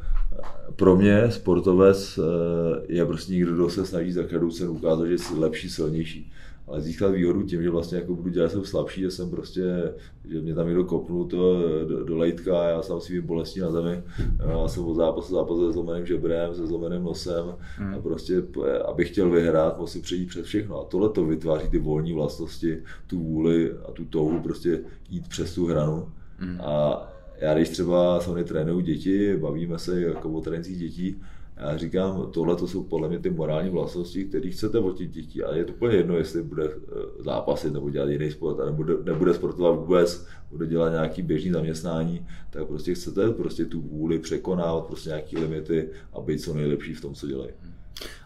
pro 0.75 0.95
mě 0.95 1.31
sportovec 1.31 2.19
eh, 2.19 2.85
je 2.87 3.05
prostě 3.05 3.33
někdo, 3.33 3.53
kdo 3.53 3.69
se 3.69 3.85
snaží 3.85 4.11
za 4.11 4.23
každou 4.23 4.51
cenu 4.51 4.71
ukázat, 4.71 5.05
že 5.05 5.13
je 5.13 5.39
lepší, 5.39 5.69
silnější 5.69 6.31
ale 6.67 6.81
získat 6.81 7.11
výhodu 7.11 7.43
tím, 7.43 7.63
že 7.63 7.69
vlastně 7.69 7.97
jako 7.97 8.15
budu 8.15 8.29
dělat, 8.29 8.51
jsem 8.51 8.65
slabší, 8.65 9.01
že 9.01 9.11
jsem 9.11 9.29
prostě, 9.29 9.93
že 10.29 10.41
mě 10.41 10.55
tam 10.55 10.67
někdo 10.67 10.85
kopnul 10.85 11.25
to 11.25 11.63
do, 11.87 12.03
do 12.03 12.17
lejtka 12.17 12.61
a 12.61 12.67
já 12.67 12.81
jsem 12.81 12.99
svými 12.99 13.21
bolestí 13.21 13.59
na 13.59 13.71
zemi. 13.71 14.03
Já 14.39 14.67
jsem 14.67 14.85
od 14.85 14.93
zápasu 14.93 15.33
zápas 15.33 15.57
se 15.57 15.71
zlomeným 15.71 16.05
žebrem, 16.05 16.55
se 16.55 16.67
zlomeným 16.67 17.03
nosem 17.03 17.55
hmm. 17.77 17.93
a 17.93 17.99
prostě, 17.99 18.43
abych 18.85 19.09
chtěl 19.09 19.29
vyhrát, 19.29 19.79
musím 19.79 20.01
přejít 20.01 20.29
před 20.29 20.45
všechno. 20.45 20.81
A 20.81 20.85
tohle 20.85 21.09
to 21.09 21.25
vytváří 21.25 21.69
ty 21.69 21.79
volní 21.79 22.13
vlastnosti, 22.13 22.77
tu 23.07 23.19
vůli 23.19 23.71
a 23.87 23.91
tu 23.91 24.05
touhu 24.05 24.39
prostě 24.39 24.79
jít 25.09 25.27
přes 25.27 25.55
tu 25.55 25.65
hranu. 25.65 26.09
Hmm. 26.37 26.61
A 26.61 27.07
já 27.37 27.53
když 27.53 27.69
třeba 27.69 28.19
samozřejmě 28.19 28.43
trénuju 28.43 28.79
děti, 28.79 29.37
bavíme 29.37 29.79
se 29.79 30.01
jako 30.01 30.29
o 30.29 30.41
trénincích 30.41 30.77
dětí, 30.77 31.21
já 31.57 31.77
říkám, 31.77 32.31
tohle 32.31 32.55
to 32.55 32.67
jsou 32.67 32.83
podle 32.83 33.09
mě 33.09 33.19
ty 33.19 33.29
morální 33.29 33.69
vlastnosti, 33.69 34.25
které 34.25 34.49
chcete 34.49 34.79
od 34.79 34.97
těch 34.97 35.09
dětí. 35.09 35.43
A 35.43 35.55
je 35.55 35.65
to 35.65 35.73
úplně 35.73 35.95
jedno, 35.95 36.17
jestli 36.17 36.43
bude 36.43 36.63
eh, 36.65 37.23
zápasit 37.23 37.73
nebo 37.73 37.89
dělat 37.89 38.09
jiný 38.09 38.31
sport, 38.31 38.65
nebo 38.65 38.83
nebude, 39.03 39.33
sportovat 39.33 39.75
vůbec, 39.75 40.27
bude 40.51 40.67
dělat 40.67 40.89
nějaký 40.89 41.21
běžný 41.21 41.51
zaměstnání, 41.51 42.27
tak 42.49 42.67
prostě 42.67 42.93
chcete 42.93 43.29
prostě 43.29 43.65
tu 43.65 43.81
vůli 43.81 44.19
překonávat 44.19 44.85
prostě 44.85 45.09
nějaké 45.09 45.39
limity 45.39 45.89
a 46.13 46.21
být 46.21 46.39
co 46.39 46.53
nejlepší 46.53 46.93
v 46.93 47.01
tom, 47.01 47.13
co 47.13 47.27
dělají. 47.27 47.51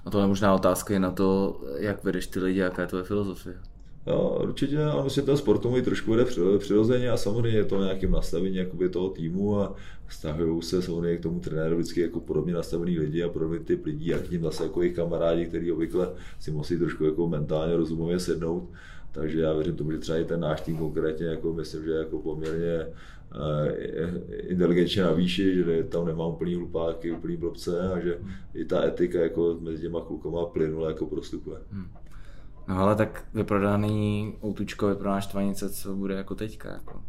A 0.06 0.10
to 0.10 0.20
je 0.20 0.28
možná 0.28 0.56
otázka 0.56 0.94
je 0.94 1.00
na 1.00 1.12
to, 1.12 1.62
jak 1.78 2.04
vedeš 2.04 2.28
ty 2.28 2.40
lidi, 2.40 2.60
jaká 2.60 2.82
je 2.82 2.88
tvoje 2.88 3.04
filozofie. 3.04 3.56
Jo, 4.08 4.40
určitě, 4.44 4.84
ale 4.84 5.04
myslím, 5.04 5.26
ten 5.26 5.38
sport 5.38 5.62
tomu 5.62 5.82
trošku 5.82 6.16
jde 6.16 6.26
přirozeně 6.58 7.12
a 7.12 7.18
samozřejmě 7.18 7.58
je 7.58 7.66
to 7.66 7.84
nějakým 7.84 8.12
nastavení 8.12 8.56
jakoby 8.56 8.90
toho 8.90 9.10
týmu 9.10 9.60
a 9.60 9.76
vztahují 10.08 10.62
se 10.62 10.82
samozřejmě 10.82 11.18
k 11.18 11.22
tomu 11.22 11.40
trenéru 11.40 11.76
vždycky 11.76 12.02
jako 12.02 12.20
podobně 12.20 12.54
nastavený 12.54 13.00
lidi 13.00 13.24
a 13.24 13.30
podobně 13.30 13.60
typ 13.60 13.86
lidí 13.86 14.14
a 14.14 14.20
k 14.20 14.32
ním 14.32 14.42
zase 14.42 14.64
jako 14.64 14.82
jejich 14.82 14.96
kamarádi, 14.96 15.46
kteří 15.46 15.72
obvykle 15.72 16.14
si 16.40 16.52
musí 16.52 16.78
trošku 16.78 17.06
jako 17.06 17.28
mentálně 17.28 17.76
rozumově 17.76 18.20
sednout. 18.20 18.70
Takže 19.12 19.42
já 19.42 19.54
věřím 19.54 19.76
tomu, 19.76 19.92
že 19.92 19.98
třeba 19.98 20.18
i 20.18 20.26
ten 20.26 20.40
náš 20.40 20.62
tým 20.62 20.78
konkrétně, 20.78 21.26
jako 21.26 21.54
myslím, 21.54 21.84
že 21.84 21.92
jako 21.92 22.20
poměrně 22.20 22.88
inteligentně 24.32 25.04
na 25.04 25.12
výši, 25.12 25.56
že 25.56 25.84
tam 25.84 26.06
nemám 26.06 26.32
úplný 26.32 26.56
hlupáky, 26.56 27.12
úplný 27.12 27.38
blbce 27.38 27.80
a 27.80 28.00
že 28.00 28.18
i 28.54 28.66
ta 28.66 28.86
etika 28.86 29.20
jako 29.20 29.58
mezi 29.60 29.82
těma 29.82 30.02
klukama 30.02 30.46
plynule 30.46 30.92
jako 30.92 31.06
prostupuje. 31.06 31.58
Hmm. 31.72 31.86
No 32.68 32.80
ale 32.80 32.96
tak 32.96 33.24
vyprodaný 33.34 34.34
outučko 34.46 34.90
je 34.90 34.96
pro 34.96 35.10
náš 35.10 35.28
Tvanice, 35.28 35.70
co 35.70 35.96
bude 35.96 36.16
jako 36.16 36.36
teďka. 36.36 36.70
Jako. 36.70 37.02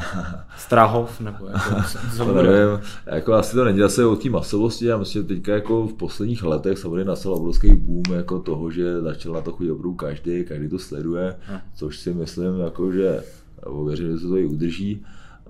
Strahov, 0.56 1.20
nebo 1.20 1.46
jako, 1.46 1.74
co 2.16 2.24
to 2.24 2.42
nevím, 2.42 2.80
jako 3.06 3.32
asi 3.32 3.54
to 3.54 3.64
není 3.64 3.78
zase 3.78 4.06
o 4.06 4.16
té 4.16 4.30
masovosti, 4.30 4.86
já 4.86 4.98
myslím, 4.98 5.22
že 5.22 5.28
teďka 5.28 5.52
jako 5.52 5.86
v 5.86 5.94
posledních 5.94 6.42
letech 6.42 6.78
samozřejmě 6.78 7.04
nastal 7.04 7.32
obrovský 7.32 7.74
boom 7.74 8.02
jako 8.12 8.38
toho, 8.38 8.70
že 8.70 9.00
začal 9.00 9.32
na 9.32 9.40
to 9.40 9.52
chodit 9.52 9.70
opravdu 9.70 9.94
každý, 9.94 10.44
každý 10.44 10.68
to 10.68 10.78
sleduje, 10.78 11.36
hm. 11.48 11.58
což 11.74 11.98
si 11.98 12.14
myslím, 12.14 12.60
jako, 12.60 12.92
že 12.92 13.22
věřím, 13.86 14.12
že 14.12 14.18
se 14.18 14.28
to 14.28 14.36
i 14.36 14.46
udrží, 14.46 15.04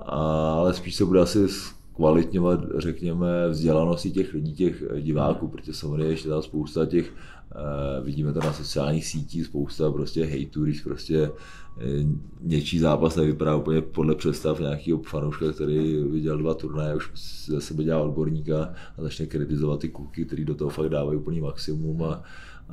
ale 0.06 0.74
spíš 0.74 0.94
se 0.94 1.04
bude 1.04 1.20
asi 1.20 1.48
kvalitňovat, 1.94 2.60
řekněme, 2.76 3.48
vzdělanosti 3.48 4.10
těch 4.10 4.34
lidí, 4.34 4.52
těch 4.54 4.84
diváků, 5.00 5.48
protože 5.48 5.72
samozřejmě 5.74 6.06
ještě 6.06 6.28
tam 6.28 6.42
spousta 6.42 6.86
těch, 6.86 7.12
eh, 7.52 8.04
vidíme 8.04 8.32
to 8.32 8.40
na 8.40 8.52
sociálních 8.52 9.06
sítích, 9.06 9.46
spousta 9.46 9.92
prostě 9.92 10.24
hejtů, 10.24 10.64
když 10.64 10.80
prostě 10.80 11.30
eh, 11.78 12.06
něčí 12.40 12.78
zápas 12.78 13.16
nevypadá 13.16 13.56
úplně 13.56 13.80
podle 13.80 14.14
představ 14.14 14.60
nějakého 14.60 14.98
fanouška, 14.98 15.52
který 15.52 16.04
viděl 16.04 16.38
dva 16.38 16.54
turnaje, 16.54 16.96
už 16.96 17.10
ze 17.46 17.60
sebe 17.60 17.84
dělá 17.84 18.02
odborníka 18.02 18.74
a 18.98 19.02
začne 19.02 19.26
kritizovat 19.26 19.80
ty 19.80 19.88
kluky, 19.88 20.24
který 20.24 20.44
do 20.44 20.54
toho 20.54 20.70
fakt 20.70 20.88
dávají 20.88 21.18
úplný 21.18 21.40
maximum 21.40 22.02
a, 22.02 22.22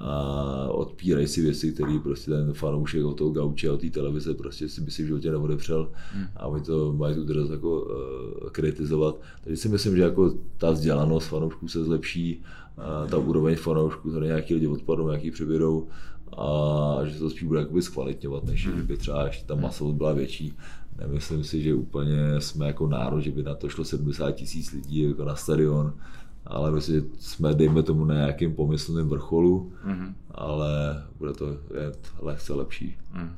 a 0.02 0.68
odpírají 0.70 1.28
si 1.28 1.42
věci, 1.42 1.72
které 1.72 2.00
prostě 2.04 2.32
ten 2.32 2.54
fanoušek 2.54 3.06
od 3.06 3.14
toho 3.14 3.30
gauče, 3.30 3.72
od 3.72 3.82
té 3.82 3.90
televize 3.90 4.34
prostě 4.34 4.70
si 4.70 4.82
by 4.82 4.92
si 4.92 5.04
v 5.04 5.06
životě 5.06 5.32
neodepřel 5.32 5.92
hmm. 6.14 6.26
a 6.36 6.48
oni 6.48 6.64
to 6.64 6.94
mají 6.94 7.16
tu 7.16 7.24
dres 7.24 7.50
jako 7.50 7.82
uh, 7.82 8.50
kritizovat. 8.50 9.16
Takže 9.44 9.58
si 9.58 9.70
myslím, 9.70 9.96
že 9.96 10.02
jako 10.02 10.34
ta 10.58 10.72
vzdělanost 10.72 11.28
fanoušků 11.28 11.68
se 11.68 11.84
zlepší, 11.84 12.42
uh, 12.78 13.10
ta 13.10 13.18
úroveň 13.18 13.56
fanoušků, 13.56 14.12
tady 14.12 14.28
nějaký 14.28 14.54
lidi 14.54 14.68
odpadnou, 14.68 15.08
nějaký 15.08 15.32
přeběrou 15.32 15.88
a 16.38 17.00
že 17.06 17.20
to 17.20 17.30
spíš 17.30 17.44
bude 17.44 17.60
jakoby 17.60 17.82
zkvalitňovat, 17.82 18.44
než 18.44 18.68
hmm. 18.68 18.82
by 18.82 18.98
třeba 18.98 19.26
ještě 19.26 19.46
ta 19.46 19.56
masovost 19.56 19.98
byla 19.98 20.14
větší. 20.14 20.54
Nemyslím 21.00 21.44
si, 21.44 21.62
že 21.62 21.76
úplně 21.76 22.18
jsme 22.40 22.68
jako 22.68 22.88
národ, 22.88 23.22
že 23.22 23.32
by 23.32 23.44
na 23.44 23.56
to 23.56 23.70
šlo 23.70 23.86
70 23.86 24.32
tisíc 24.32 24.72
lidí 24.72 25.02
jako 25.02 25.26
na 25.26 25.36
stadion 25.36 25.94
ale 26.50 26.82
že 26.82 27.02
jsme, 27.20 27.54
dejme 27.54 27.84
tomu, 27.84 28.06
na 28.06 28.16
nějakým 28.16 28.56
pomyslném 28.56 29.10
vrcholu, 29.10 29.74
mm-hmm. 29.86 30.14
ale 30.32 31.04
bude 31.18 31.34
to 31.34 31.58
jet 31.82 32.12
lehce 32.20 32.54
lepší. 32.54 32.98
Mm-hmm. 33.16 33.30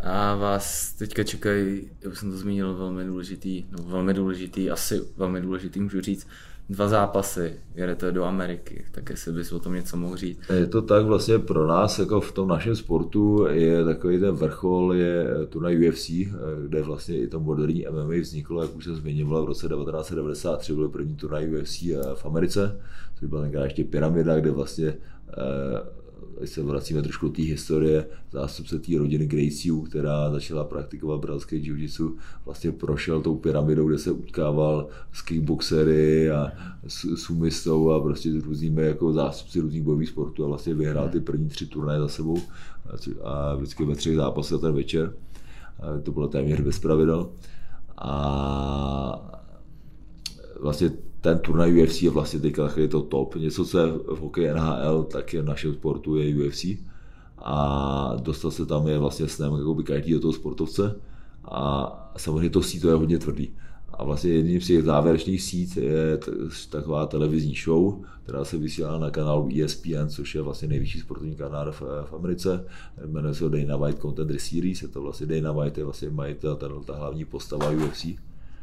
A 0.00 0.34
vás 0.34 0.92
teďka 0.92 1.24
čekají, 1.24 1.90
jak 2.00 2.16
jsem 2.16 2.30
to 2.30 2.36
zmínil, 2.36 2.74
velmi 2.74 3.04
důležitý, 3.04 3.64
no 3.70 3.84
velmi 3.84 4.14
důležitý, 4.14 4.70
asi 4.70 5.00
velmi 5.16 5.40
důležitý, 5.40 5.80
můžu 5.80 6.00
říct, 6.00 6.26
dva 6.70 6.88
zápasy, 6.88 7.52
jedete 7.74 8.12
do 8.12 8.24
Ameriky, 8.24 8.84
tak 8.90 9.10
jestli 9.10 9.32
bys 9.32 9.52
o 9.52 9.60
tom 9.60 9.74
něco 9.74 9.96
mohl 9.96 10.16
říct. 10.16 10.38
Je 10.54 10.66
to 10.66 10.82
tak 10.82 11.04
vlastně 11.04 11.38
pro 11.38 11.66
nás, 11.66 11.98
jako 11.98 12.20
v 12.20 12.32
tom 12.32 12.48
našem 12.48 12.76
sportu, 12.76 13.46
je 13.50 13.84
takový 13.84 14.20
ten 14.20 14.34
vrchol, 14.34 14.94
je 14.94 15.26
turnaj 15.48 15.88
UFC, 15.88 16.10
kde 16.66 16.82
vlastně 16.82 17.18
i 17.18 17.26
to 17.26 17.40
moderní 17.40 17.86
MMA 17.90 18.20
vzniklo, 18.20 18.62
jak 18.62 18.76
už 18.76 18.84
jsem 18.84 18.94
zmiňoval, 18.94 19.42
v 19.42 19.46
roce 19.46 19.68
1993 19.68 20.74
byl 20.74 20.88
první 20.88 21.16
turnaj 21.16 21.54
UFC 21.54 21.82
v 22.14 22.26
Americe, 22.26 22.80
což 23.18 23.28
byla 23.28 23.64
ještě 23.64 23.84
pyramida, 23.84 24.40
kde 24.40 24.50
vlastně 24.50 24.88
eh, 24.88 25.97
když 26.38 26.50
se 26.50 26.62
vracíme 26.62 27.02
trošku 27.02 27.26
do 27.26 27.32
té 27.32 27.42
historie, 27.42 28.06
zástupce 28.32 28.78
té 28.78 28.98
rodiny 28.98 29.26
Gracieů, 29.26 29.82
která 29.82 30.30
začala 30.30 30.64
praktikovat 30.64 31.20
brazilské 31.20 31.56
jiu-jitsu, 31.56 32.16
vlastně 32.44 32.72
prošel 32.72 33.20
tou 33.20 33.36
pyramidou, 33.36 33.88
kde 33.88 33.98
se 33.98 34.10
utkával 34.10 34.88
s 35.12 35.22
kickboxery 35.22 36.30
a 36.30 36.52
s 36.86 37.16
sumistou 37.16 37.90
a 37.90 38.00
prostě 38.00 38.32
s 38.32 38.44
různými 38.44 38.82
jako 38.82 39.12
zástupci 39.12 39.60
různých 39.60 39.82
bojových 39.82 40.08
sportů 40.08 40.44
a 40.44 40.48
vlastně 40.48 40.74
vyhrál 40.74 41.08
ty 41.08 41.20
první 41.20 41.48
tři 41.48 41.66
turnaje 41.66 42.00
za 42.00 42.08
sebou 42.08 42.38
a 43.24 43.54
vždycky 43.54 43.84
ve 43.84 43.94
třech 43.94 44.16
zápasech 44.16 44.60
ten 44.60 44.74
večer. 44.74 45.14
A 45.80 45.98
to 46.02 46.12
bylo 46.12 46.28
téměř 46.28 46.60
bez 46.60 46.78
pravidel. 46.78 47.30
A 47.98 49.40
vlastně 50.60 50.90
ten 51.20 51.38
turnaj 51.38 51.82
UFC 51.82 52.02
je 52.02 52.10
vlastně 52.10 52.40
teďka 52.40 52.70
je 52.76 52.88
to 52.88 53.02
top. 53.02 53.34
Něco, 53.36 53.64
co 53.64 53.78
je 53.78 53.86
v 53.86 54.18
hokeji 54.20 54.54
NHL, 54.54 55.02
tak 55.02 55.34
je 55.34 55.42
v 55.42 55.44
našem 55.44 55.74
sportu 55.74 56.16
je 56.16 56.46
UFC. 56.46 56.64
A 57.38 58.16
dostat 58.20 58.50
se 58.50 58.66
tam 58.66 58.88
je 58.88 58.98
vlastně 58.98 59.28
snem 59.28 59.76
by 59.76 59.82
každý 59.82 60.12
do 60.12 60.20
toho 60.20 60.32
sportovce. 60.32 61.00
A 61.44 62.12
samozřejmě 62.16 62.50
to 62.50 62.62
síto 62.62 62.88
je 62.88 62.94
hodně 62.94 63.18
tvrdý. 63.18 63.50
A 63.92 64.04
vlastně 64.04 64.30
jedním 64.30 64.60
z 64.60 64.66
těch 64.66 64.84
závěrečných 64.84 65.42
sít 65.42 65.76
je 65.76 66.18
taková 66.70 67.06
televizní 67.06 67.54
show, 67.64 68.04
která 68.22 68.44
se 68.44 68.58
vysílá 68.58 68.98
na 68.98 69.10
kanálu 69.10 69.48
ESPN, 69.64 70.08
což 70.08 70.34
je 70.34 70.42
vlastně 70.42 70.68
nejvyšší 70.68 71.00
sportovní 71.00 71.36
kanál 71.36 71.72
v, 71.72 71.80
v 71.80 72.12
Americe. 72.12 72.64
Jmenuje 73.06 73.34
se 73.34 73.48
Dana 73.48 73.76
White 73.76 74.00
Contender 74.00 74.38
Series, 74.38 74.82
je 74.82 74.88
to 74.88 75.02
vlastně 75.02 75.26
Dana 75.26 75.52
White, 75.52 75.78
je 75.78 75.84
vlastně 75.84 76.10
majitel, 76.10 76.56
ta 76.56 76.96
hlavní 76.96 77.24
postava 77.24 77.70
UFC. 77.70 78.06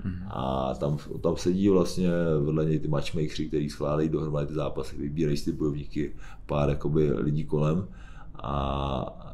Mm-hmm. 0.06 0.28
A 0.30 0.74
tam, 0.80 0.98
tam 1.22 1.38
sedí 1.38 1.70
vlastně 1.70 2.10
vedle 2.46 2.66
něj 2.66 2.80
ty 2.80 2.88
matchmakeri, 2.88 3.48
kteří 3.48 3.70
schválejí 3.70 4.10
dohromady 4.10 4.48
ty 4.48 4.54
zápasy, 4.54 4.96
vybírají 4.98 5.38
si 5.38 5.46
ty 5.46 5.58
bojovníky, 5.58 6.14
pár 6.46 6.70
jakoby, 6.70 7.12
lidí 7.12 7.44
kolem 7.44 7.88
a 8.36 9.26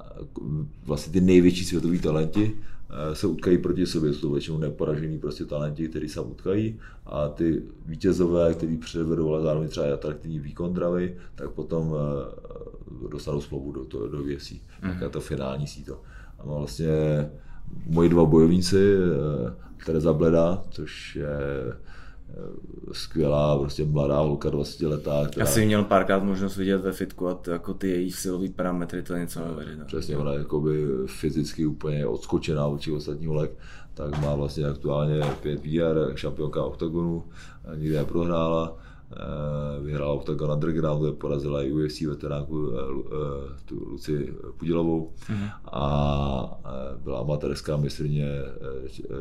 vlastně 0.85 1.13
ty 1.13 1.21
největší 1.21 1.65
světoví 1.65 1.99
talenti 1.99 2.57
eh, 2.89 3.15
se 3.15 3.27
utkají 3.27 3.57
proti 3.57 3.85
sobě, 3.85 4.13
jsou 4.13 4.21
to 4.21 4.33
většinou 4.33 4.57
neporažený 4.57 5.19
prostě 5.19 5.45
talenti, 5.45 5.87
kteří 5.87 6.09
se 6.09 6.21
utkají 6.21 6.79
a 7.05 7.27
ty 7.27 7.61
vítězové, 7.85 8.53
kteří 8.53 8.77
předvedou 8.77 9.33
ale 9.33 9.41
zároveň 9.41 9.69
třeba 9.69 9.93
atraktivní 9.93 10.39
výkon 10.39 10.73
dravy, 10.73 11.17
tak 11.35 11.51
potom 11.51 11.95
eh, 11.95 13.07
dostanou 13.09 13.41
smlouvu 13.41 13.71
do, 13.71 13.85
do, 13.85 14.07
do 14.07 14.23
věcí, 14.23 14.61
mm-hmm. 14.83 14.99
tak 14.99 15.11
to 15.11 15.21
finální 15.21 15.67
síto. 15.67 16.01
A 16.39 16.45
vlastně 16.45 17.29
moji 17.85 18.09
dva 18.09 18.25
bojovníci, 18.25 18.95
eh, 18.95 19.53
Tereza 19.85 20.13
Bleda, 20.13 20.63
což 20.69 21.15
je 21.15 21.27
eh, 21.27 22.43
skvělá, 22.91 23.59
prostě 23.59 23.85
mladá 23.85 24.19
holka, 24.19 24.49
20 24.49 24.87
letá. 24.87 25.27
Která... 25.27 25.45
Já 25.45 25.51
jsem 25.51 25.65
měl 25.65 25.83
párkrát 25.83 26.23
možnost 26.23 26.57
vidět 26.57 26.77
ve 26.77 26.91
fitku 26.91 27.27
a 27.27 27.33
to, 27.33 27.51
jako 27.51 27.73
ty 27.73 27.89
její 27.89 28.11
silové 28.11 28.49
parametry, 28.49 29.03
to 29.03 29.13
je 29.13 29.19
něco 29.19 29.39
neuvěřitelného. 29.39 29.87
Přesně, 29.87 30.17
ona 30.17 30.31
je 30.31 30.39
jakoby 30.39 30.87
fyzicky 31.05 31.65
úplně 31.65 32.07
odskočená 32.07 32.65
od 32.65 32.79
všech 32.79 32.93
ostatních 32.93 33.29
holek, 33.29 33.51
tak 33.93 34.21
má 34.21 34.35
vlastně 34.35 34.65
aktuálně 34.65 35.21
pět 35.41 35.63
výher, 35.63 36.11
šampionka 36.15 36.63
oktagonu, 36.63 37.23
nikdy 37.75 37.95
neprohrála 37.95 38.77
vyhrála 39.81 40.13
Octagon 40.13 40.51
Underground, 40.51 41.01
kde 41.03 41.11
porazila 41.11 41.63
i 41.63 41.71
UFC 41.71 42.01
veteránku 42.01 42.71
eh, 42.71 42.77
eh, 42.77 43.59
tu 43.65 43.89
Luci 43.89 44.33
Pudilovou 44.57 45.11
mm-hmm. 45.27 45.49
a 45.71 46.61
byla 47.03 47.19
amatérská 47.19 47.77
mistrně 47.77 48.27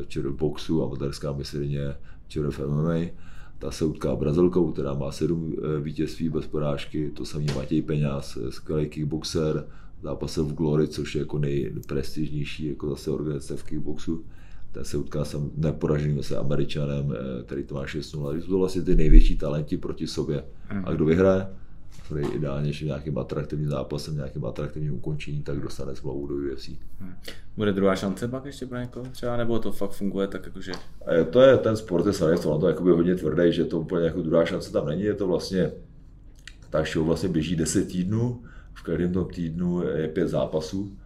ČR 0.07 0.29
boxu, 0.29 0.83
amatérská 0.83 1.31
mistrně 1.31 1.95
ČR 2.27 2.49
MMA. 2.67 3.11
Ta 3.59 3.71
se 3.71 3.85
utká 3.85 4.15
Brazilkou, 4.15 4.71
která 4.71 4.93
má 4.93 5.11
sedm 5.11 5.55
vítězství 5.81 6.29
bez 6.29 6.47
porážky, 6.47 7.11
to 7.11 7.25
samý 7.25 7.45
Matěj 7.55 7.81
Peňáz, 7.81 8.37
skvělý 8.49 8.89
kickboxer, 8.89 9.67
zápasem 10.01 10.45
v 10.45 10.53
Glory, 10.53 10.87
což 10.87 11.15
je 11.15 11.19
jako 11.19 11.37
nejprestižnější 11.39 12.65
jako 12.67 12.89
zase 12.89 13.11
organizace 13.11 13.57
v 13.57 13.63
kickboxu 13.63 14.25
ten 14.71 14.85
se 14.85 14.97
utká 14.97 15.25
s 15.25 15.51
neporaženým 15.57 16.23
se 16.23 16.37
Američanem, 16.37 17.13
eh, 17.13 17.43
který 17.43 17.63
to 17.63 17.75
má 17.75 17.85
6-0. 17.85 18.41
Jsou 18.41 18.47
to 18.47 18.59
vlastně 18.59 18.81
ty 18.81 18.95
největší 18.95 19.37
talenti 19.37 19.77
proti 19.77 20.07
sobě. 20.07 20.43
Mm. 20.73 20.83
A 20.85 20.91
kdo 20.91 21.05
vyhraje? 21.05 21.47
který 22.05 22.27
ideálně 22.27 22.73
že 22.73 22.85
nějakým 22.85 23.17
atraktivním 23.17 23.69
zápasem, 23.69 24.15
nějakým 24.15 24.45
atraktivním 24.45 24.93
ukončením, 24.93 25.43
tak 25.43 25.59
dostane 25.59 25.95
smlouvu 25.95 26.27
do 26.27 26.35
UFC. 26.35 26.69
Hmm. 26.99 27.13
Bude 27.57 27.73
druhá 27.73 27.95
šance 27.95 28.27
pak 28.27 28.45
ještě 28.45 28.65
pro 28.65 28.77
někoho 28.77 29.05
třeba, 29.05 29.37
nebo 29.37 29.59
to 29.59 29.71
fakt 29.71 29.91
funguje 29.91 30.27
tak 30.27 30.45
jakože? 30.45 30.71
A 31.05 31.23
to 31.29 31.41
je, 31.41 31.57
ten 31.57 31.77
sport 31.77 32.05
je 32.05 32.13
samozřejmě 32.13 32.59
to 32.59 32.67
jakoby 32.67 32.91
hodně 32.91 33.15
tvrdý, 33.15 33.53
že 33.53 33.65
to 33.65 33.79
úplně 33.79 34.05
jako 34.05 34.21
druhá 34.21 34.45
šance 34.45 34.71
tam 34.71 34.87
není, 34.87 35.03
je 35.03 35.13
to 35.13 35.27
vlastně, 35.27 35.71
ta 36.69 36.83
show 36.83 37.05
vlastně 37.05 37.29
běží 37.29 37.55
10 37.55 37.87
týdnů, 37.87 38.43
v 38.73 38.83
každém 38.83 39.13
tom 39.13 39.25
týdnu 39.25 39.83
je 39.83 40.07
pět 40.07 40.27
zápasů, 40.27 40.97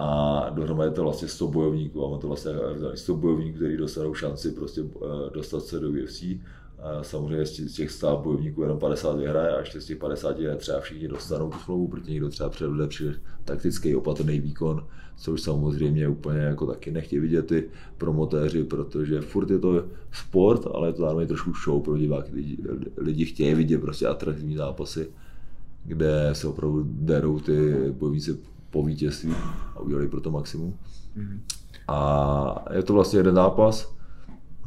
a 0.00 0.50
dohromady 0.50 0.90
je 0.90 0.94
to 0.94 1.02
vlastně 1.02 1.28
100 1.28 1.48
bojovníků 1.48 2.06
a 2.06 2.10
má 2.10 2.18
to 2.18 2.26
vlastně 2.26 2.52
100 2.94 3.16
bojovníků, 3.16 3.56
kteří 3.56 3.76
dostanou 3.76 4.14
šanci 4.14 4.50
prostě 4.50 4.80
eh, 4.80 5.30
dostat 5.34 5.62
se 5.62 5.80
do 5.80 5.90
UFC. 5.90 6.24
Samozřejmě 7.02 7.46
z 7.46 7.72
těch 7.72 7.90
100 7.90 8.20
bojovníků 8.24 8.62
jenom 8.62 8.78
50 8.78 9.16
vyhraje 9.16 9.50
a 9.50 9.58
ještě 9.58 9.80
z 9.80 9.86
těch 9.86 9.98
50 9.98 10.36
třeba 10.56 10.80
všichni 10.80 11.08
dostanou 11.08 11.50
tu 11.50 11.58
smlouvu, 11.58 11.88
protože 11.88 12.10
někdo 12.10 12.28
třeba 12.28 12.48
předvede 12.48 12.86
při 12.86 13.14
taktický 13.44 13.96
opatrný 13.96 14.40
výkon, 14.40 14.86
což 15.16 15.40
samozřejmě 15.40 16.08
úplně 16.08 16.38
jako 16.38 16.66
taky 16.66 16.90
nechtějí 16.90 17.20
vidět 17.20 17.46
ty 17.46 17.70
promotéři, 17.98 18.64
protože 18.64 19.20
furt 19.20 19.50
je 19.50 19.58
to 19.58 19.84
sport, 20.12 20.66
ale 20.74 20.88
je 20.88 20.92
to 20.92 21.02
zároveň 21.02 21.28
trošku 21.28 21.52
show 21.64 21.82
pro 21.82 21.98
diváky. 21.98 22.30
Lidi, 22.34 22.58
lidi 22.96 23.24
chtějí 23.24 23.54
vidět 23.54 23.80
prostě 23.80 24.06
atraktivní 24.06 24.56
zápasy, 24.56 25.08
kde 25.84 26.30
se 26.32 26.46
opravdu 26.46 26.86
derou 26.88 27.40
ty 27.40 27.74
bojovníci 27.92 28.38
po 28.70 28.82
vítězství 28.82 29.34
a 29.76 29.80
udělali 29.80 30.08
pro 30.08 30.20
to 30.20 30.30
maximum. 30.30 30.78
Mm-hmm. 31.16 31.40
A 31.88 32.64
je 32.72 32.82
to 32.82 32.92
vlastně 32.92 33.18
jeden 33.18 33.34
zápas, 33.34 33.94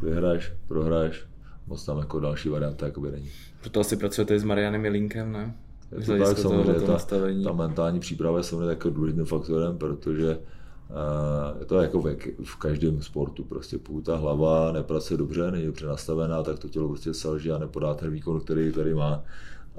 vyhraješ, 0.01 0.53
prohraješ, 0.67 1.25
moc 1.67 1.85
tam 1.85 1.97
jako 1.97 2.19
další 2.19 2.49
varianta 2.49 2.85
jakoby 2.85 3.11
není. 3.11 3.29
Proto 3.61 3.79
asi 3.79 3.97
pracujete 3.97 4.39
s 4.39 4.43
Marianem 4.43 4.85
Jelinkem, 4.85 5.31
ne? 5.31 5.55
Je 5.99 6.05
to 6.05 6.25
tak, 6.25 6.37
samozřejmě, 6.37 6.73
ta, 6.73 6.97
ta, 7.43 7.53
mentální 7.53 7.99
příprava 7.99 8.37
je 8.37 8.43
samozřejmě 8.43 8.69
jako 8.69 8.89
důležitým 8.89 9.25
faktorem, 9.25 9.77
protože 9.77 10.37
uh, 10.37 11.59
je 11.59 11.65
to 11.65 11.81
jako 11.81 12.01
v, 12.01 12.15
v 12.43 12.55
každém 12.55 13.01
sportu, 13.01 13.43
prostě 13.43 13.77
pokud 13.77 14.01
ta 14.01 14.17
hlava 14.17 14.71
nepracuje 14.71 15.17
dobře, 15.17 15.51
není 15.51 15.65
dobře 15.65 15.87
nastavená, 15.87 16.43
tak 16.43 16.59
to 16.59 16.69
tělo 16.69 16.87
prostě 16.87 17.13
selže 17.13 17.51
a 17.51 17.57
nepodá 17.57 17.93
ten 17.93 18.11
výkon, 18.11 18.39
který 18.39 18.71
tady 18.71 18.93
má. 18.93 19.23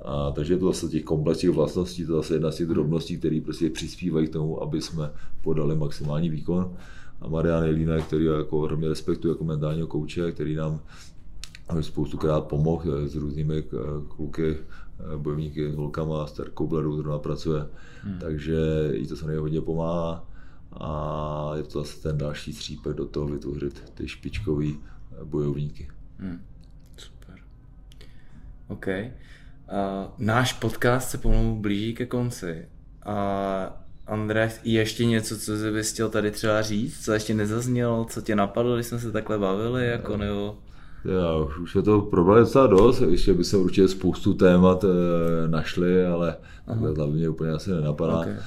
A, 0.05 0.31
takže 0.31 0.55
je 0.55 0.59
to 0.59 0.67
zase 0.67 0.89
těch 0.89 1.05
komplexních 1.05 1.53
vlastností, 1.53 2.07
to 2.07 2.17
zase 2.17 2.35
jedna 2.35 2.51
z 2.51 2.57
těch 2.57 2.67
drobností, 2.67 3.19
které 3.19 3.41
prostě 3.45 3.71
přispívají 3.71 4.27
k 4.27 4.33
tomu, 4.33 4.63
aby 4.63 4.83
jsme 4.83 5.11
podali 5.43 5.77
maximální 5.77 6.31
výkon. 6.31 6.77
A 7.21 7.29
Marian 7.29 7.65
Jelína, 7.65 7.99
který 7.99 8.25
jako 8.25 8.59
hodně 8.59 8.89
respektuje 8.89 9.33
jako 9.33 9.45
mentálního 9.45 9.87
kouče, 9.87 10.33
který 10.33 10.55
nám 10.55 10.81
spoustukrát 11.81 12.45
pomohl 12.45 13.09
s 13.09 13.15
různými 13.15 13.59
eh, 13.59 13.65
kluky, 14.09 14.57
eh, 14.57 15.17
bojovníky, 15.17 15.71
holkama, 15.71 16.27
s 16.27 16.33
Terkou 16.33 16.67
Bledou 16.67 16.97
zrovna 16.97 17.19
pracuje, 17.19 17.67
hmm. 18.03 18.19
takže 18.19 18.57
jí 18.93 19.07
to 19.07 19.17
samozřejmě 19.17 19.39
hodně 19.39 19.61
pomáhá 19.61 20.29
a 20.73 21.53
je 21.57 21.63
to 21.63 21.79
zase 21.79 22.03
ten 22.03 22.19
další 22.19 22.53
střípek 22.53 22.97
do 22.97 23.07
toho 23.07 23.27
vytvořit 23.27 23.93
ty 23.95 24.09
špičkový 24.09 24.79
eh, 24.81 25.25
bojovníky. 25.25 25.89
Hmm. 26.19 26.41
Super. 26.97 27.35
OK. 28.69 28.87
Uh, 29.73 30.09
náš 30.19 30.53
podcast 30.53 31.11
se 31.11 31.19
pomalu 31.19 31.57
blíží 31.57 31.95
ke 31.95 32.07
konci. 32.07 32.69
A 33.03 33.15
uh, 33.77 33.83
Andrej, 34.07 34.51
ještě 34.65 35.05
něco, 35.05 35.39
co 35.39 35.57
jsi 35.57 35.71
bys 35.71 35.93
chtěl 35.93 36.09
tady 36.09 36.31
třeba 36.31 36.63
říct, 36.63 37.05
co 37.05 37.13
ještě 37.13 37.35
nezaznělo, 37.35 38.07
co 38.11 38.23
tě 38.23 38.37
napadlo, 38.37 38.75
když 38.75 38.87
jsme 38.87 38.99
se 38.99 39.13
takhle 39.13 39.39
bavili, 39.39 39.87
jako 39.87 40.17
nebo... 40.17 40.59
Já, 41.05 41.35
už 41.63 41.75
je 41.75 41.83
to 41.83 42.01
problém 42.01 42.45
docela 42.45 42.67
dost, 42.67 43.01
ještě 43.01 43.35
by 43.35 43.45
se 43.45 43.57
určitě 43.57 43.89
spoustu 43.89 44.35
témat 44.35 44.85
e, 44.85 44.89
našli, 45.49 46.07
ale 46.07 46.37
takhle 46.67 47.07
mě 47.07 47.29
úplně 47.29 47.51
asi 47.51 47.71
nenapadá. 47.71 48.19
Okay. 48.19 48.33
E, 48.33 48.39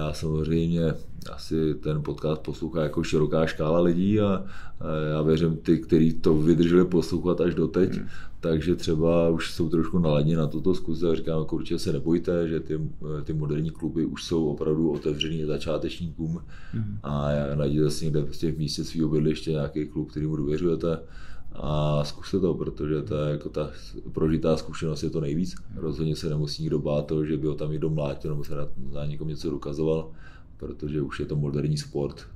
já 0.00 0.12
samozřejmě 0.12 0.94
asi 1.32 1.74
ten 1.74 2.02
podcast 2.02 2.42
poslouchá 2.42 2.82
jako 2.82 3.02
široká 3.02 3.46
škála 3.46 3.80
lidí 3.80 4.20
a 4.20 4.44
e, 4.80 5.10
já 5.10 5.22
věřím 5.22 5.56
ty, 5.56 5.78
kteří 5.78 6.12
to 6.12 6.34
vydrželi 6.34 6.84
poslouchat 6.84 7.40
až 7.40 7.54
doteď, 7.54 7.94
hmm. 7.94 8.08
Takže 8.40 8.76
třeba 8.76 9.28
už 9.28 9.52
jsou 9.52 9.68
trošku 9.68 9.98
naladní 9.98 10.34
na 10.34 10.46
toto 10.46 10.74
zkuze 10.74 11.10
a 11.10 11.14
říkám, 11.14 11.38
jako 11.38 11.56
určitě 11.56 11.78
se 11.78 11.92
nebojte, 11.92 12.48
že 12.48 12.60
ty, 12.60 12.80
ty 13.24 13.32
moderní 13.32 13.70
kluby 13.70 14.04
už 14.04 14.24
jsou 14.24 14.48
opravdu 14.48 14.90
otevřený 14.90 15.44
začátečníkům 15.44 16.42
hmm. 16.72 16.98
a 17.02 17.28
najděte 17.54 17.90
si 17.90 18.04
někde 18.04 18.22
prostě 18.22 18.52
v 18.52 18.58
místě 18.58 18.84
svého 18.84 19.08
bydliště 19.08 19.50
nějaký 19.50 19.86
klub, 19.86 20.10
který 20.10 20.26
mu 20.26 20.36
důvěřujete 20.36 20.98
a 21.52 22.04
zkuste 22.04 22.40
to, 22.40 22.54
protože 22.54 23.02
to 23.02 23.16
je 23.16 23.30
jako 23.30 23.48
ta 23.48 23.70
prožitá 24.12 24.56
zkušenost 24.56 25.02
je 25.02 25.10
to 25.10 25.20
nejvíc. 25.20 25.54
Rozhodně 25.74 26.16
se 26.16 26.28
nemusí 26.28 26.62
nikdo 26.62 26.78
bát 26.78 27.06
toho, 27.06 27.24
že 27.24 27.36
by 27.36 27.46
ho 27.46 27.54
tam 27.54 27.70
někdo 27.70 27.90
mlátil 27.90 28.30
nebo 28.30 28.44
se 28.44 28.54
na, 28.54 28.68
na 28.92 29.06
někom 29.06 29.28
něco 29.28 29.50
dokazoval, 29.50 30.10
protože 30.56 31.02
už 31.02 31.20
je 31.20 31.26
to 31.26 31.36
moderní 31.36 31.78
sport. 31.78 32.26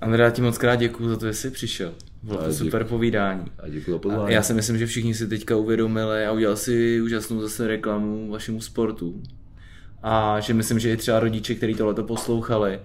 Andrea, 0.00 0.30
ti 0.30 0.42
moc 0.42 0.58
krát 0.58 0.76
děkuji 0.76 1.08
za 1.08 1.16
to, 1.16 1.26
že 1.26 1.34
jsi 1.34 1.50
přišel. 1.50 1.92
Bylo 2.24 2.44
to 2.44 2.52
super 2.52 2.82
děkuji. 2.82 2.88
povídání. 2.88 3.44
A 3.58 3.68
děkuji 3.68 3.90
za 3.90 3.98
pozvání. 3.98 4.34
Já 4.34 4.42
si 4.42 4.54
myslím, 4.54 4.78
že 4.78 4.86
všichni 4.86 5.14
si 5.14 5.28
teďka 5.28 5.56
uvědomili 5.56 6.26
a 6.26 6.32
udělal 6.32 6.56
si 6.56 7.00
úžasnou 7.00 7.40
zase 7.40 7.66
reklamu 7.66 8.30
vašemu 8.30 8.60
sportu. 8.60 9.22
A 10.02 10.40
že 10.40 10.54
myslím, 10.54 10.78
že 10.78 10.92
i 10.92 10.96
třeba 10.96 11.20
rodiče, 11.20 11.54
kteří 11.54 11.74
tohleto 11.74 12.04
poslouchali, 12.04 12.80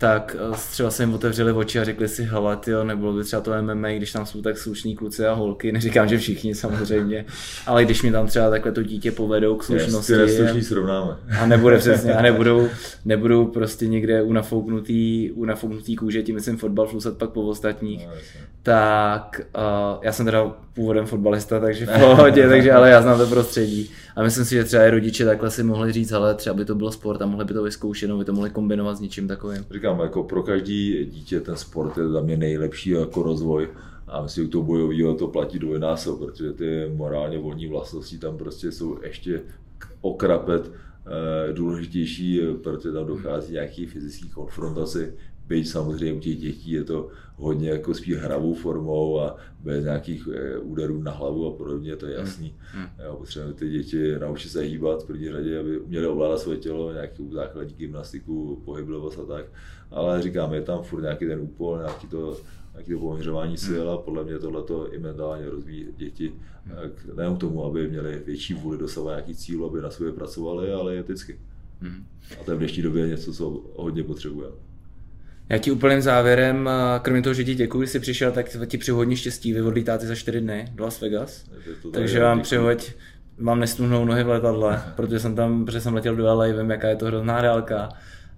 tak 0.00 0.36
eh, 0.38 0.56
třeba 0.70 0.90
se 0.90 1.02
jim 1.02 1.14
otevřeli 1.14 1.52
oči 1.52 1.80
a 1.80 1.84
řekli 1.84 2.08
si, 2.08 2.24
hele, 2.24 2.56
tyjo, 2.56 2.84
nebylo 2.84 3.12
by 3.12 3.24
třeba 3.24 3.42
to 3.42 3.62
MMA, 3.62 3.88
když 3.88 4.12
tam 4.12 4.26
jsou 4.26 4.42
tak 4.42 4.58
slušní 4.58 4.96
kluci 4.96 5.26
a 5.26 5.32
holky, 5.32 5.72
neříkám, 5.72 6.08
že 6.08 6.18
všichni 6.18 6.54
samozřejmě, 6.54 7.24
ale 7.66 7.84
když 7.84 8.02
mi 8.02 8.12
tam 8.12 8.26
třeba 8.26 8.50
takhle 8.50 8.72
to 8.72 8.82
dítě 8.82 9.12
povedou 9.12 9.56
k 9.56 9.64
slušnosti. 9.64 10.12
Yes, 10.12 10.68
srovnáme. 10.68 11.16
A 11.40 11.46
nebude 11.46 11.78
přesně, 11.78 12.14
a 12.14 12.22
nebudou, 12.22 12.68
nebudou 13.04 13.46
prostě 13.46 13.86
někde 13.86 14.22
u 14.22 14.32
nafouknutý, 14.32 15.30
u 15.30 15.44
nafouknutý 15.44 15.96
kůže, 15.96 16.22
tím 16.22 16.34
myslím 16.34 16.56
fotbal 16.56 16.86
flusat 16.86 17.16
pak 17.16 17.30
po 17.30 17.42
ostatních, 17.42 18.06
no, 18.06 18.12
tak 18.62 19.40
uh, 19.56 20.02
já 20.02 20.12
jsem 20.12 20.26
teda 20.26 20.52
původem 20.74 21.06
fotbalista, 21.06 21.60
takže 21.60 21.86
v 21.86 21.98
pohodě, 22.00 22.48
takže 22.48 22.72
ale 22.72 22.90
já 22.90 23.02
znám 23.02 23.18
to 23.18 23.26
prostředí. 23.26 23.90
A 24.16 24.22
myslím 24.22 24.44
si, 24.44 24.54
že 24.54 24.64
třeba 24.64 24.86
i 24.86 24.90
rodiče 24.90 25.24
takhle 25.24 25.50
si 25.50 25.62
mohli 25.62 25.92
říct, 25.92 26.12
ale 26.12 26.34
třeba 26.34 26.54
by 26.54 26.64
to 26.64 26.74
bylo 26.74 26.92
sport 26.92 27.22
a 27.22 27.26
mohli 27.26 27.44
by 27.44 27.54
to 27.54 27.62
vyzkoušet, 27.62 28.10
by 28.10 28.24
to 28.24 28.32
mohli 28.32 28.50
kombinovat 28.50 28.96
s 28.96 29.00
něčím 29.00 29.28
takovým. 29.28 29.64
Říkám, 29.70 30.00
jako 30.00 30.24
pro 30.24 30.42
každý 30.42 31.04
dítě 31.04 31.40
ten 31.40 31.56
sport 31.56 31.98
je 31.98 32.08
za 32.08 32.20
mě 32.20 32.36
nejlepší 32.36 32.90
jako 32.90 33.22
rozvoj. 33.22 33.68
A 34.08 34.22
myslím, 34.22 34.44
že 34.44 34.50
to 34.50 34.62
bojového 34.62 35.14
to 35.14 35.28
platí 35.28 35.58
dvojnásob, 35.58 36.18
protože 36.18 36.52
ty 36.52 36.90
morálně 36.94 37.38
volní 37.38 37.66
vlastnosti 37.66 38.18
tam 38.18 38.38
prostě 38.38 38.72
jsou 38.72 38.98
ještě 39.02 39.42
okrapet 40.00 40.70
eh, 40.70 41.52
důležitější, 41.52 42.40
protože 42.62 42.92
tam 42.92 43.06
dochází 43.06 43.52
nějaký 43.52 43.86
fyzický 43.86 44.28
konfrontaci, 44.28 45.12
Byť 45.50 45.68
samozřejmě 45.68 46.12
u 46.12 46.20
těch 46.20 46.38
dětí 46.38 46.70
je 46.70 46.84
to 46.84 47.08
hodně 47.36 47.70
jako 47.70 47.94
spíš 47.94 48.16
hravou 48.16 48.54
formou 48.54 49.20
a 49.20 49.36
bez 49.60 49.84
nějakých 49.84 50.28
eh, 50.32 50.58
úderů 50.58 51.02
na 51.02 51.12
hlavu 51.12 51.46
a 51.46 51.56
podobně, 51.56 51.96
to 51.96 52.06
je 52.06 52.16
hmm. 52.16 52.26
jasný. 52.26 52.54
Hmm. 52.72 52.86
Jo, 53.04 53.16
potřebujeme 53.16 53.54
ty 53.54 53.70
děti 53.70 54.18
naučit 54.18 54.48
se 54.48 54.60
hýbat 54.60 55.02
v 55.02 55.06
první 55.06 55.32
řadě, 55.32 55.58
aby 55.58 55.78
uměli 55.78 56.06
ovládat 56.06 56.38
své 56.38 56.56
tělo, 56.56 56.92
nějakou 56.92 57.32
základní 57.32 57.74
gymnastiku, 57.74 58.62
pohyblivost 58.64 59.18
a 59.18 59.24
tak. 59.24 59.44
Ale 59.90 60.22
říkám, 60.22 60.54
je 60.54 60.62
tam 60.62 60.82
furt 60.82 61.02
nějaký 61.02 61.26
ten 61.26 61.40
úpol, 61.40 61.78
nějaký 61.78 62.06
to, 62.06 62.36
nějaký 62.72 62.92
to 62.92 62.98
poměřování 62.98 63.56
hmm. 63.56 63.66
sil 63.68 63.86
a 63.90 63.98
podle 63.98 64.24
mě 64.24 64.38
tohle 64.38 64.62
i 64.92 64.98
mentálně 64.98 65.50
rozvíjí 65.50 65.86
děti 65.96 66.32
nejen 67.16 67.36
k 67.36 67.40
tomu, 67.40 67.64
aby 67.64 67.88
měli 67.88 68.22
větší 68.26 68.54
vůli 68.54 68.78
dosahovat 68.78 69.12
nějaký 69.12 69.34
cíl, 69.34 69.64
aby 69.64 69.80
na 69.80 69.90
sobě 69.90 70.12
pracovali, 70.12 70.72
ale 70.72 70.98
eticky. 70.98 71.40
A 72.40 72.44
to 72.44 72.50
je 72.50 72.54
v 72.54 72.58
dnešní 72.58 72.82
době 72.82 73.08
něco, 73.08 73.32
co 73.32 73.62
hodně 73.76 74.04
potřebujeme. 74.04 74.69
Já 75.50 75.58
ti 75.58 75.70
úplným 75.70 76.00
závěrem, 76.00 76.70
kromě 77.02 77.22
toho, 77.22 77.34
že 77.34 77.44
ti 77.44 77.54
děkuji, 77.54 77.82
že 77.82 77.86
jsi 77.90 78.00
přišel, 78.00 78.32
tak 78.32 78.46
ti 78.66 78.78
přeju 78.78 78.96
hodně 78.96 79.16
štěstí, 79.16 79.52
vy 79.52 79.62
odlítáte 79.62 80.06
za 80.06 80.14
čtyři 80.14 80.40
dny 80.40 80.68
do 80.74 80.84
Las 80.84 81.00
Vegas. 81.00 81.44
Takže 81.92 82.20
vám 82.20 82.40
přeju, 82.40 82.62
vám 83.38 83.60
nestuhnou 83.60 84.04
nohy 84.04 84.24
v 84.24 84.28
letadle, 84.28 84.82
protože 84.96 85.20
jsem 85.20 85.36
tam, 85.36 85.64
protože 85.64 85.80
jsem 85.80 85.94
letěl 85.94 86.16
do 86.16 86.34
LA, 86.34 86.46
vím, 86.46 86.70
jaká 86.70 86.88
je 86.88 86.96
to 86.96 87.06
hrozná 87.06 87.40
dálka. 87.40 87.88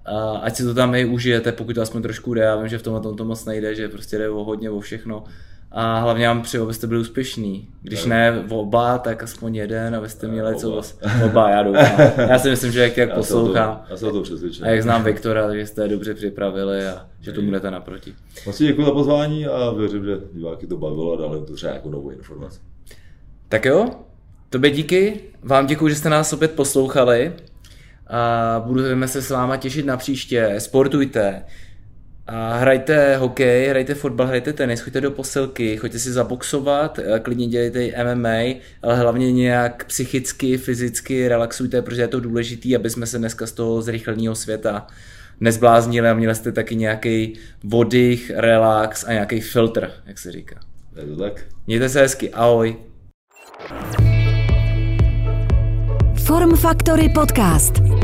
A 0.05 0.31
ať 0.31 0.57
si 0.57 0.65
to 0.65 0.75
tam 0.75 0.95
i 0.95 1.05
užijete, 1.05 1.53
pokud 1.53 1.73
to 1.73 1.83
aspoň 1.83 2.03
trošku 2.03 2.35
jde, 2.35 2.43
já 2.43 2.57
vím, 2.57 2.69
že 2.69 2.79
v 2.79 2.83
tomhle 2.83 3.15
to 3.15 3.25
moc 3.25 3.45
nejde, 3.45 3.75
že 3.75 3.89
prostě 3.89 4.19
jde 4.19 4.29
o 4.29 4.45
hodně, 4.45 4.71
o 4.71 4.81
všechno 4.81 5.25
a 5.75 5.99
hlavně 5.99 6.29
vám 6.29 6.43
přeju, 6.43 6.65
abyste 6.65 6.87
byli 6.87 7.01
úspěšní. 7.01 7.69
Když 7.83 8.05
ne 8.05 8.45
oba, 8.49 8.99
tak 8.99 9.23
aspoň 9.23 9.55
jeden, 9.57 9.95
abyste 9.95 10.29
měli 10.29 10.57
co 10.57 10.83
oba, 11.25 11.51
já 11.51 11.63
doufám. 11.63 12.01
Já 12.29 12.39
si 12.39 12.51
myslím, 12.51 12.73
že 12.73 12.83
jak, 12.83 12.97
jak 12.97 13.09
já 13.09 13.15
poslouchám. 13.15 13.85
Já 13.91 13.97
jsem 13.97 14.11
to 14.11 14.23
přesvědčen. 14.23 14.67
A 14.67 14.71
jak 14.71 14.83
znám 14.83 15.05
Viktora, 15.05 15.55
že 15.55 15.67
jste 15.67 15.89
dobře 15.89 16.15
připravili 16.15 16.87
a 16.87 17.07
že 17.21 17.33
to 17.33 17.43
budete 17.43 17.71
naproti. 17.71 18.15
Moc 18.47 18.59
děkuji 18.59 18.85
za 18.85 18.91
pozvání 18.91 19.47
a 19.47 19.71
věřím, 19.71 20.05
že 20.05 20.19
diváky 20.33 20.67
to 20.67 20.77
bavilo 20.77 21.13
a 21.13 21.17
dali 21.17 21.47
to 21.47 21.55
třeba 21.55 21.73
jako 21.73 21.91
novou 21.91 22.11
informaci. 22.11 22.61
Tak 23.49 23.65
jo, 23.65 23.91
tobě 24.51 24.71
díky, 24.71 25.21
vám 25.43 25.67
děkuji, 25.67 25.89
že 25.89 25.95
jste 25.95 26.11
nás 26.11 26.33
opět 26.33 26.51
poslouchali 26.51 27.33
a 28.07 28.63
budeme 28.67 29.09
se 29.09 29.23
s 29.23 29.31
váma 29.31 29.57
těšit 29.57 29.87
na 29.87 29.97
příště. 29.97 30.55
Sportujte, 30.59 31.45
a 32.27 32.57
hrajte 32.57 33.17
hokej, 33.17 33.69
hrajte 33.69 33.95
fotbal, 33.95 34.27
hrajte 34.27 34.53
tenis, 34.53 34.81
choďte 34.81 35.01
do 35.01 35.11
posilky, 35.11 35.77
choďte 35.77 35.99
si 35.99 36.13
zaboxovat, 36.13 36.99
eh, 36.99 37.21
klidně 37.21 37.47
dělejte 37.47 37.85
i 37.85 37.95
MMA, 38.05 38.61
ale 38.83 38.97
hlavně 38.97 39.33
nějak 39.33 39.85
psychicky, 39.85 40.59
fyzicky 40.59 41.29
relaxujte, 41.29 41.83
protože 41.83 42.03
je 42.03 42.09
to 42.09 42.21
důležité, 42.21 42.77
aby 42.77 42.91
jsme 42.91 43.07
se 43.07 43.19
dneska 43.19 43.47
z 43.47 43.53
toho 43.53 43.83
zrychleného 43.83 44.35
světa 44.35 44.87
nezbláznili 45.41 46.09
a 46.09 46.15
měli 46.15 46.35
jste 46.35 46.53
taky 46.53 46.77
nějaký 46.77 47.39
vodych, 47.65 48.33
relax 48.35 49.05
a 49.05 49.13
nějaký 49.13 49.41
filtr, 49.41 49.91
jak 50.07 50.19
se 50.19 50.33
říká. 50.33 50.61
Je 50.97 51.07
to 51.07 51.17
tak. 51.17 51.45
Mějte 51.67 51.89
se 51.89 52.01
hezky, 52.01 52.31
ahoj. 52.31 52.77
Form 56.25 56.57
Factory 56.57 57.09
Podcast. 57.09 58.02